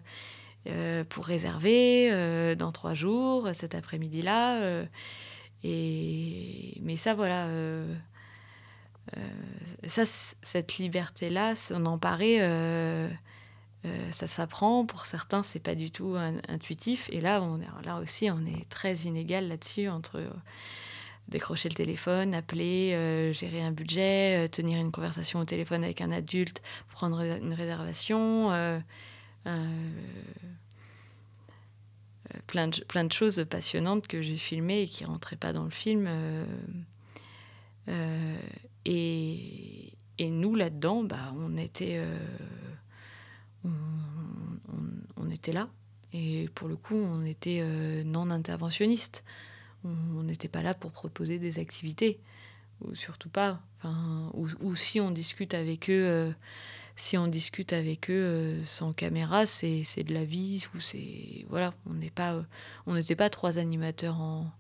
euh, 0.68 1.04
pour 1.06 1.26
réserver 1.26 2.56
dans 2.56 2.72
trois 2.72 2.94
jours, 2.94 3.50
cet 3.54 3.76
après-midi-là. 3.76 4.84
et 5.64 6.82
mais 6.82 6.96
ça, 6.96 7.14
voilà 7.14 7.48
euh, 9.18 9.22
ça, 9.88 10.04
cette 10.06 10.78
liberté-là, 10.78 11.56
s'en 11.56 11.86
emparer, 11.86 12.38
euh, 12.42 13.10
euh, 13.86 14.12
ça 14.12 14.28
s'apprend. 14.28 14.86
Pour 14.86 15.06
certains, 15.06 15.44
c'est 15.44 15.60
pas 15.60 15.76
du 15.76 15.92
tout 15.92 16.16
intuitif. 16.48 17.10
Et 17.12 17.22
là, 17.22 17.42
on 17.42 17.60
là 17.84 18.00
aussi, 18.00 18.30
on 18.32 18.46
est 18.46 18.68
très 18.70 18.96
inégal 18.96 19.48
là-dessus 19.48 19.90
entre 19.90 20.22
décrocher 21.28 21.70
le 21.70 21.76
téléphone, 21.76 22.36
appeler, 22.36 23.34
gérer 23.34 23.62
un 23.62 23.72
budget, 23.72 24.48
tenir 24.50 24.80
une 24.80 24.92
conversation 24.92 25.40
au 25.40 25.46
téléphone 25.46 25.84
avec 25.84 26.02
un 26.02 26.12
adulte, 26.12 26.62
prendre 26.92 27.22
une 27.22 27.54
réservation. 27.54 28.52
plein, 32.48 32.68
de, 32.68 32.84
plein 32.84 33.04
de 33.04 33.12
choses 33.12 33.46
passionnantes 33.50 34.08
que 34.08 34.22
j'ai 34.22 34.38
filmées 34.38 34.84
et 34.84 34.88
qui 34.88 35.06
rentraient 35.06 35.36
pas 35.36 35.54
dans 35.54 35.64
le 35.64 35.72
film. 35.72 36.08
Euh, 37.88 38.38
et, 38.86 39.92
nous, 40.20 40.56
là-dedans, 40.56 41.04
bah, 41.04 41.34
on, 41.36 41.58
était, 41.58 41.98
euh, 41.98 42.18
était 45.32 45.54
là. 45.54 45.70
Et 46.14 46.50
pour 46.56 46.68
le 46.68 46.76
coup, 46.76 46.96
on 46.96 47.26
était 47.26 47.60
euh, 47.62 48.04
non 48.04 48.30
interventionniste. 48.30 49.24
On 49.86 50.24
n'était 50.24 50.48
pas 50.48 50.62
là 50.62 50.74
pour 50.74 50.92
proposer 50.92 51.40
des 51.40 51.60
activités, 51.60 52.20
ou 52.82 52.96
surtout 52.96 53.30
pas. 53.30 53.62
Enfin, 53.78 54.32
ou, 54.34 54.76
si 54.76 55.00
on 55.00 55.12
discute 55.12 55.54
avec 55.54 55.90
eux, 55.90 56.34
si 56.96 57.18
on 57.18 57.28
discute 57.28 57.72
avec 57.72 58.10
eux 58.10 58.62
sans 58.66 58.94
caméra, 58.94 59.46
c'est 59.46 60.04
de 60.04 60.14
la 60.14 60.26
vie, 60.26 60.66
ou 60.74 60.80
c'est 60.80 61.46
voilà, 61.50 61.74
on 61.86 61.94
n'est 61.94 62.10
pas, 62.10 62.44
on 62.88 62.96
n'était 62.96 63.16
pas 63.16 63.30
trois 63.30 63.60
animateurs 63.60 64.20
en, 64.20 64.52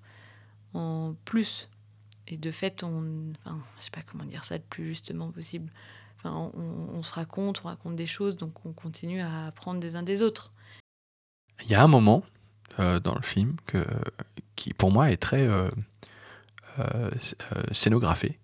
en 0.75 1.15
plus. 1.25 1.69
Et 2.27 2.37
de 2.37 2.51
fait, 2.51 2.83
on, 2.83 3.31
enfin, 3.39 3.59
je 3.77 3.85
sais 3.85 3.91
pas 3.91 4.01
comment 4.01 4.25
dire 4.25 4.45
ça 4.45 4.57
le 4.57 4.63
plus 4.63 4.89
justement 4.89 5.31
possible. 5.31 5.71
Enfin, 6.17 6.51
on, 6.55 7.03
se 7.03 7.13
raconte, 7.13 7.61
on 7.63 7.67
raconte 7.67 7.95
des 7.95 8.07
choses, 8.07 8.35
donc 8.35 8.65
on 8.65 8.73
continue 8.73 9.21
à 9.21 9.45
apprendre 9.45 9.79
des 9.79 9.95
uns 9.95 10.01
des 10.01 10.23
autres. 10.23 10.51
Il 11.63 11.69
y 11.69 11.75
a 11.75 11.83
un 11.83 11.87
moment 11.87 12.23
euh, 12.79 12.99
dans 12.99 13.13
le 13.13 13.21
film 13.21 13.57
que, 13.67 13.85
qui, 14.55 14.73
pour 14.73 14.91
moi, 14.91 15.11
est 15.11 15.17
très 15.17 15.47
euh, 15.47 15.69
euh, 16.79 17.09
scénographé 17.71 18.39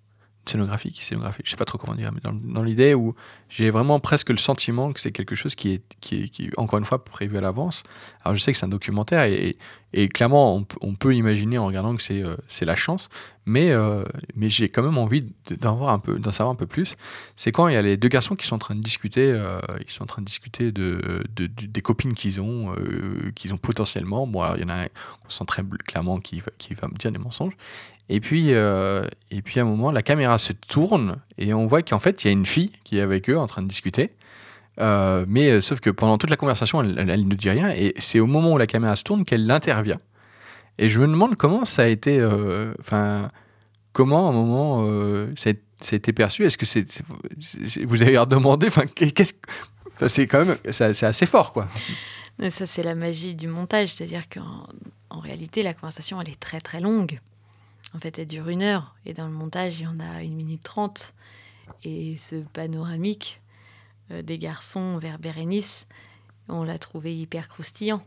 scénographique, 0.46 1.02
scénographique, 1.02 1.46
je 1.46 1.52
sais 1.52 1.58
pas 1.58 1.66
trop 1.66 1.78
comment 1.78 1.96
dire, 1.96 2.12
mais 2.12 2.22
dans, 2.24 2.64
l'idée 2.64 2.94
où 2.94 3.16
j'ai 3.50 3.70
vraiment 3.70 4.00
presque 4.00 4.30
le 4.30 4.38
sentiment 4.38 4.92
que 4.92 5.00
c'est 5.00 5.12
quelque 5.12 5.36
chose 5.36 5.56
qui 5.56 5.74
est, 5.74 5.84
qui 6.00 6.24
est, 6.24 6.30
qui 6.30 6.50
encore 6.58 6.80
une 6.80 6.86
fois, 6.86 7.04
prévu 7.04 7.38
à 7.38 7.42
l'avance. 7.42 7.84
Alors 8.24 8.36
je 8.36 8.42
sais 8.42 8.52
que 8.52 8.58
c'est 8.58 8.66
un 8.66 8.70
documentaire 8.70 9.24
et, 9.24 9.56
et 9.94 10.10
clairement 10.10 10.56
on, 10.56 10.66
on, 10.82 10.96
peut 10.96 11.14
imaginer 11.16 11.58
en 11.58 11.66
regardant 11.66 11.96
que 11.96 12.02
c'est 12.02 12.24
euh, 12.24 12.36
la 12.62 12.76
chance, 12.76 13.10
mais, 13.46 13.72
euh, 13.72 14.04
mais 14.36 14.50
j'ai 14.50 14.70
quand 14.70 14.82
même 14.82 14.98
envie 14.98 15.28
d'en 15.60 15.88
un 15.88 16.00
peu, 16.00 16.18
d'en 16.18 16.32
savoir 16.32 16.54
un 16.54 16.58
peu 16.58 16.68
plus. 16.68 16.96
C'est 17.36 17.52
quand 17.52 17.68
il 17.68 17.76
y 17.76 17.78
a 17.78 17.82
les 17.82 17.98
deux 17.98 18.08
garçons 18.08 18.36
qui 18.36 18.48
sont 18.48 18.56
en 18.56 18.60
train 18.60 18.76
de 18.76 18.82
discuter, 18.82 19.32
euh, 19.32 19.60
ils 19.80 19.92
sont 19.92 20.04
en 20.04 20.08
train 20.08 20.22
de 20.22 20.28
discuter 20.28 20.72
de, 20.72 21.24
de, 21.36 21.48
des 21.48 21.82
copines 21.82 22.14
qu'ils 22.14 22.42
ont, 22.42 22.74
qu'ils 23.36 23.54
ont 23.54 23.58
potentiellement. 23.58 24.26
Bon, 24.26 24.42
alors 24.42 24.58
il 24.58 24.64
y 24.64 24.66
en 24.66 24.70
a 24.70 24.84
un, 24.84 24.86
on 25.26 25.30
sent 25.30 25.46
très 25.46 25.64
clairement 25.88 26.20
qui, 26.20 26.42
qui 26.58 26.74
va 26.74 26.88
me 26.88 26.96
dire 26.96 27.12
des 27.12 27.20
mensonges. 27.20 27.54
Et 28.14 28.20
puis, 28.20 28.54
euh, 28.54 29.06
et 29.32 29.42
puis 29.42 29.62
à 29.62 29.64
un 29.64 29.66
moment, 29.66 29.90
la 29.90 30.04
caméra 30.04 30.38
se 30.38 30.52
tourne 30.52 31.16
et 31.38 31.54
on 31.54 31.66
voit 31.66 31.82
qu'en 31.82 31.98
fait, 31.98 32.24
il 32.24 32.28
y 32.28 32.30
a 32.30 32.34
une 32.34 32.46
fille 32.46 32.74
qui 32.84 32.98
est 32.98 33.02
avec 33.02 33.30
eux 33.30 33.38
en 33.38 33.46
train 33.46 33.62
de 33.62 33.70
discuter. 33.70 34.12
Euh, 34.82 35.24
mais 35.30 35.50
euh, 35.50 35.62
sauf 35.62 35.80
que 35.80 35.90
pendant 35.90 36.18
toute 36.18 36.30
la 36.30 36.36
conversation, 36.36 36.82
elle, 36.82 37.26
ne 37.26 37.36
dit 37.36 37.50
rien. 37.50 37.70
Et 37.70 37.94
c'est 38.00 38.20
au 38.20 38.28
moment 38.28 38.52
où 38.52 38.58
la 38.58 38.68
caméra 38.68 38.98
se 38.98 39.04
tourne 39.04 39.24
qu'elle 39.24 39.50
intervient. 39.50 39.98
Et 40.78 40.90
je 40.90 41.00
me 41.00 41.08
demande 41.08 41.38
comment 41.38 41.64
ça 41.64 41.84
a 41.84 41.88
été. 41.88 42.22
Enfin, 42.82 43.30
comment 43.94 44.28
à 44.28 44.32
un 44.32 44.34
moment 44.34 44.86
ça, 45.38 45.52
a, 45.52 45.96
été 45.96 46.12
perçu? 46.12 46.44
Est-ce 46.44 46.58
que 46.58 47.86
Vous 47.86 48.02
avez 48.02 48.18
redemandé 48.18 48.68
Enfin, 48.68 48.84
C'est 50.08 50.28
quand 50.28 50.44
même. 50.44 50.58
C'est 50.70 51.04
assez 51.04 51.26
fort, 51.26 51.54
quoi. 51.54 51.70
Ça, 52.50 52.66
c'est 52.66 52.84
la 52.84 52.96
magie 52.96 53.36
du 53.36 53.48
montage, 53.48 53.94
c'est-à-dire 53.94 54.28
qu'en 54.28 54.68
en 55.10 55.20
réalité, 55.20 55.64
la 55.64 55.74
conversation, 55.74 56.20
elle 56.20 56.30
est 56.30 56.40
très 56.40 56.60
très 56.60 56.82
longue. 56.82 57.22
En 57.94 58.00
fait, 58.00 58.20
elle 58.20 58.28
dure 58.28 58.50
une 58.50 58.62
heure, 58.62 58.96
et 59.06 59.14
dans 59.14 59.28
le 59.28 59.34
montage, 59.34 59.80
il 59.80 59.84
y 59.84 59.88
en 59.88 60.00
a 60.00 60.24
une 60.24 60.36
minute 60.36 60.64
trente. 60.64 61.14
Et 61.84 62.18
ce 62.18 62.36
panoramique 62.36 63.42
euh, 64.12 64.22
des 64.22 64.38
garçons 64.38 64.98
vers 64.98 65.20
Bérénice, 65.20 65.88
on 66.48 66.64
l'a 66.64 66.80
trouvé 66.80 67.18
hyper 67.18 67.48
croustillant. 67.50 68.04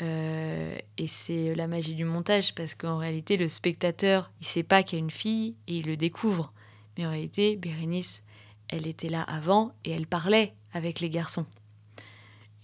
Euh, 0.00 0.76
et 0.96 1.06
c'est 1.08 1.54
la 1.54 1.66
magie 1.66 1.94
du 1.94 2.04
montage, 2.04 2.54
parce 2.54 2.74
qu'en 2.74 2.98
réalité, 2.98 3.36
le 3.36 3.48
spectateur, 3.48 4.30
il 4.40 4.46
sait 4.46 4.62
pas 4.62 4.82
qu'il 4.82 4.98
y 4.98 5.02
a 5.02 5.04
une 5.04 5.10
fille, 5.10 5.56
et 5.66 5.78
il 5.78 5.86
le 5.86 5.96
découvre. 5.96 6.52
Mais 6.96 7.06
en 7.06 7.10
réalité, 7.10 7.56
Bérénice, 7.56 8.22
elle 8.68 8.86
était 8.86 9.08
là 9.08 9.22
avant, 9.22 9.72
et 9.84 9.90
elle 9.90 10.06
parlait 10.06 10.54
avec 10.72 11.00
les 11.00 11.10
garçons. 11.10 11.46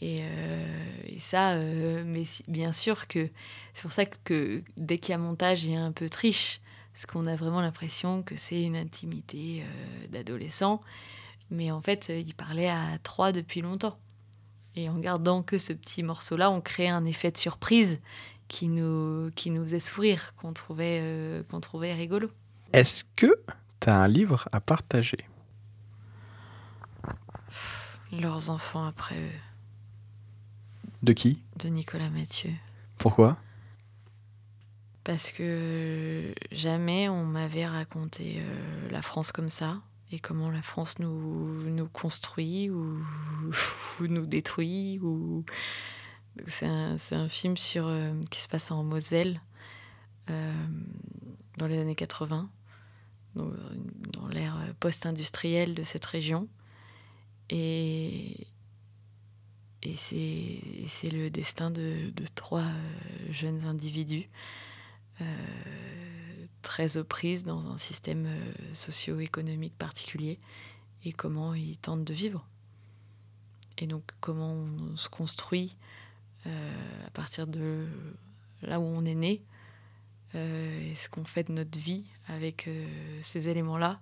Et, 0.07 0.19
euh, 0.21 0.93
et 1.07 1.19
ça, 1.19 1.53
euh, 1.53 2.03
mais 2.05 2.27
si- 2.27 2.45
bien 2.47 2.73
sûr 2.73 3.09
que 3.09 3.31
c'est 3.73 3.81
pour 3.81 3.93
ça 3.93 4.05
que, 4.05 4.17
que 4.25 4.63
dès 4.77 4.99
qu'il 4.99 5.13
y 5.13 5.15
a 5.15 5.19
montage, 5.19 5.65
il 5.65 5.73
y 5.73 5.77
a 5.77 5.83
un 5.83 5.93
peu 5.93 6.11
triche, 6.11 6.61
parce 6.93 7.07
qu'on 7.07 7.25
a 7.25 7.37
vraiment 7.37 7.63
l'impression 7.63 8.23
que 8.23 8.37
c'est 8.37 8.63
une 8.63 8.77
intimité 8.77 9.63
euh, 9.63 10.07
d'adolescent. 10.09 10.83
Mais 11.51 11.71
en 11.71 11.81
fait, 11.81 12.13
il 12.15 12.35
parlait 12.35 12.69
à 12.69 12.99
trois 13.03 13.33
depuis 13.33 13.63
longtemps. 13.63 13.99
Et 14.77 14.91
en 14.91 14.99
gardant 14.99 15.43
que 15.43 15.57
ce 15.57 15.73
petit 15.73 16.03
morceau-là, 16.03 16.51
on 16.51 16.61
crée 16.61 16.89
un 16.91 17.07
effet 17.07 17.31
de 17.31 17.39
surprise 17.39 17.99
qui 18.47 18.69
nous, 18.69 19.31
qui 19.35 19.49
nous 19.49 19.63
faisait 19.63 19.81
sourire, 19.81 20.35
qu'on 20.37 20.53
trouvait, 20.53 20.99
euh, 21.01 21.43
qu'on 21.45 21.61
trouvait 21.61 21.95
rigolo. 21.95 22.31
Est-ce 22.75 23.05
que 23.17 23.41
tu 23.81 23.89
as 23.89 23.97
un 24.03 24.09
livre 24.09 24.49
à 24.53 24.61
partager? 24.61 25.17
Leurs 28.13 28.51
enfants 28.51 28.87
après 28.87 29.17
eux, 29.19 29.39
De 31.05 31.13
qui 31.13 31.43
de 31.57 31.69
Nicolas 31.69 32.09
Mathieu. 32.09 32.51
Pourquoi 32.97 33.37
Parce 35.05 35.33
que 35.33 36.35
jamais 36.51 37.11
on 37.11 37.27
m'avait 37.27 37.67
raconté 37.67 38.37
euh, 38.39 38.89
la 38.89 39.03
France 39.03 39.31
comme 39.31 39.51
ça 39.51 39.83
et 40.13 40.19
comment 40.19 40.51
la 40.51 40.63
France 40.63 40.99
nous, 41.01 41.63
nous 41.69 41.89
construit 41.89 42.71
ou, 42.71 43.05
ou 44.01 44.07
nous 44.07 44.25
détruit. 44.25 44.99
Ou... 45.03 45.45
C'est 46.47 46.65
un, 46.65 47.29
film 47.29 47.59
sur, 47.59 47.87
euh, 47.87 48.15
qui 48.31 48.41
se 48.41 48.49
passe 48.49 48.71
en 48.71 48.83
Moselle 48.83 49.43
euh, 50.31 50.55
dans 51.59 51.67
les 51.67 51.79
années 51.81 51.97
80, 51.97 52.49
dans, 53.35 53.53
dans 54.15 54.29
l'ère 54.29 54.57
post-industrielle 54.81 55.75
de 55.75 55.83
cette 55.83 56.07
région. 56.07 56.49
Et, 57.51 58.47
et 59.85 59.95
c'est 59.97 61.11
le 61.11 61.29
destin 61.29 61.71
de, 61.71 62.11
de 62.11 62.25
trois 62.35 62.63
euh, 62.63 63.33
jeunes 63.33 63.65
individus 63.65 64.27
euh, 65.21 65.25
très 66.63 67.03
prises 67.05 67.45
dans 67.45 67.69
un 67.69 67.79
système 67.79 68.27
euh, 68.27 68.53
socio-économique 68.73 69.77
particulier 69.77 70.41
et 71.05 71.13
comment 71.13 71.55
ils 71.55 71.77
tentent 71.79 72.05
de 72.05 72.15
vivre. 72.15 72.45
Et 73.79 73.87
donc 73.87 74.03
comment 74.21 74.53
on 74.53 74.97
se 74.97 75.09
construit 75.09 75.77
euh, 76.47 77.07
à 77.07 77.11
partir 77.11 77.47
de 77.47 77.87
là 78.63 78.81
où 78.81 78.85
on 78.85 79.05
est 79.05 79.15
né 79.15 79.45
et 80.35 80.93
ce 80.97 81.09
qu'on 81.09 81.25
fait 81.25 81.45
de 81.45 81.53
notre 81.53 81.79
vie 81.79 82.05
avec 82.27 82.69
ces 83.23 83.47
éléments-là. 83.47 84.01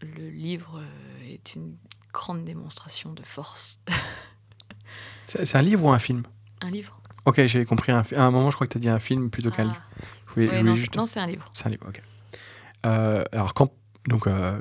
Le 0.00 0.30
livre 0.30 0.82
est 1.22 1.54
une 1.54 1.76
grande 2.14 2.44
démonstration 2.44 3.12
de 3.12 3.22
force. 3.22 3.80
C'est 5.26 5.56
un 5.56 5.62
livre 5.62 5.84
ou 5.84 5.90
un 5.90 5.98
film? 5.98 6.22
Un 6.62 6.70
livre 6.70 6.98
Ok, 7.26 7.44
j'ai 7.46 7.64
compris. 7.64 7.90
Un 7.92 8.02
à 8.16 8.22
un 8.22 8.30
moment, 8.30 8.50
je 8.50 8.54
crois 8.54 8.66
que 8.66 8.72
tu 8.72 8.78
as 8.78 8.80
dit 8.80 8.88
un 8.88 8.98
film 8.98 9.30
plutôt 9.30 9.50
qu'un 9.50 9.64
Ah, 9.64 9.72
livre. 9.72 9.82
Voulais- 10.34 10.48
ouais, 10.48 10.62
non, 10.62 10.76
juste- 10.76 10.92
c'est- 11.06 11.20
un 11.20 11.26
livre. 11.26 11.50
C'est 11.54 11.66
un 11.66 11.70
livre, 11.70 11.86
ok. 11.88 12.02
Euh, 12.86 13.24
alors, 13.32 13.54
quand. 13.54 13.72
Donc, 14.06 14.26
euh, 14.26 14.58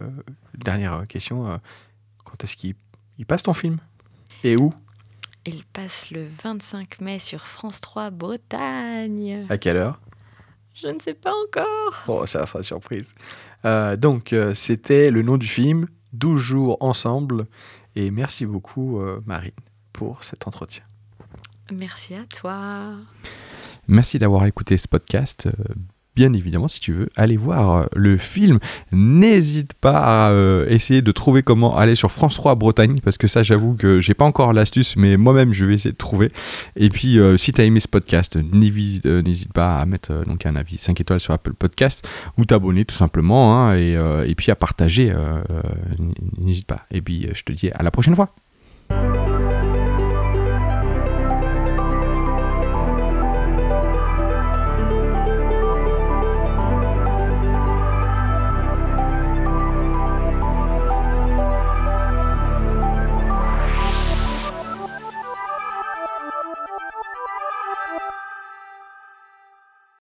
dernière 0.55 1.05
question. 1.07 1.45
euh, 1.47 1.57
quand 2.23 2.41
est-ce 2.43 2.55
qu'il 2.55 2.75
il 3.17 3.25
passe 3.25 3.43
ton 3.43 3.53
film? 3.53 3.77
Et 4.45 4.55
où? 4.55 4.73
Il 5.45 5.63
passe 5.65 6.09
le 6.11 6.25
25 6.25 7.01
mai 7.01 7.19
sur 7.19 7.41
France 7.45 7.81
3 7.81 8.09
Bretagne. 8.11 9.45
À 9.49 9.57
quelle 9.57 9.75
heure? 9.77 9.99
Je 10.73 10.87
ne 10.87 10.99
sais 10.99 11.13
pas 11.13 11.33
encore. 11.47 12.03
Bon, 12.07 12.25
ça 12.25 12.45
sera 12.47 12.63
surprise. 12.63 13.13
Donc, 13.97 14.33
c'était 14.55 15.11
le 15.11 15.21
nom 15.21 15.37
du 15.37 15.47
film, 15.47 15.85
12 16.13 16.39
jours 16.39 16.77
ensemble. 16.79 17.47
Et 17.95 18.11
merci 18.11 18.45
beaucoup, 18.45 18.99
euh, 18.99 19.21
Marine, 19.25 19.51
pour 19.91 20.23
cet 20.23 20.47
entretien. 20.47 20.83
Merci 21.71 22.15
à 22.15 22.25
toi. 22.25 22.95
Merci 23.87 24.17
d'avoir 24.17 24.45
écouté 24.45 24.77
ce 24.77 24.87
podcast. 24.87 25.47
Bien 26.15 26.31
évidemment, 26.33 26.67
si 26.67 26.79
tu 26.79 26.93
veux 26.93 27.09
aller 27.15 27.37
voir 27.37 27.71
euh, 27.71 27.85
le 27.95 28.17
film, 28.17 28.59
n'hésite 28.91 29.73
pas 29.73 30.27
à 30.27 30.31
euh, 30.31 30.67
essayer 30.69 31.01
de 31.01 31.11
trouver 31.11 31.41
comment 31.41 31.75
aller 31.75 31.95
sur 31.95 32.11
France 32.11 32.35
3 32.35 32.53
Bretagne, 32.53 32.99
parce 33.03 33.17
que 33.17 33.27
ça, 33.27 33.41
j'avoue 33.41 33.73
que 33.73 33.99
j'ai 33.99 34.13
pas 34.13 34.25
encore 34.25 34.53
l'astuce, 34.53 34.95
mais 34.95 35.17
moi-même, 35.17 35.53
je 35.53 35.65
vais 35.65 35.73
essayer 35.73 35.91
de 35.91 35.97
trouver. 35.97 36.31
Et 36.75 36.89
puis, 36.89 37.17
euh, 37.17 37.35
si 37.37 37.51
tu 37.51 37.61
as 37.61 37.63
aimé 37.63 37.79
ce 37.79 37.87
podcast, 37.87 38.37
n'hésite 38.37 39.53
pas 39.53 39.79
à 39.79 39.85
mettre 39.87 40.23
donc 40.27 40.45
un 40.45 40.55
avis 40.55 40.77
5 40.77 41.01
étoiles 41.01 41.19
sur 41.19 41.33
Apple 41.33 41.53
Podcast 41.53 42.07
ou 42.37 42.45
t'abonner 42.45 42.85
tout 42.85 42.95
simplement, 42.95 43.57
hein, 43.57 43.75
et, 43.75 44.35
puis 44.35 44.51
à 44.51 44.55
partager. 44.55 45.11
n'hésite 46.37 46.67
pas. 46.67 46.85
Et 46.91 47.01
puis, 47.01 47.27
je 47.33 47.43
te 47.43 47.51
dis 47.51 47.71
à 47.71 47.81
la 47.81 47.89
prochaine 47.89 48.15
fois. 48.15 48.29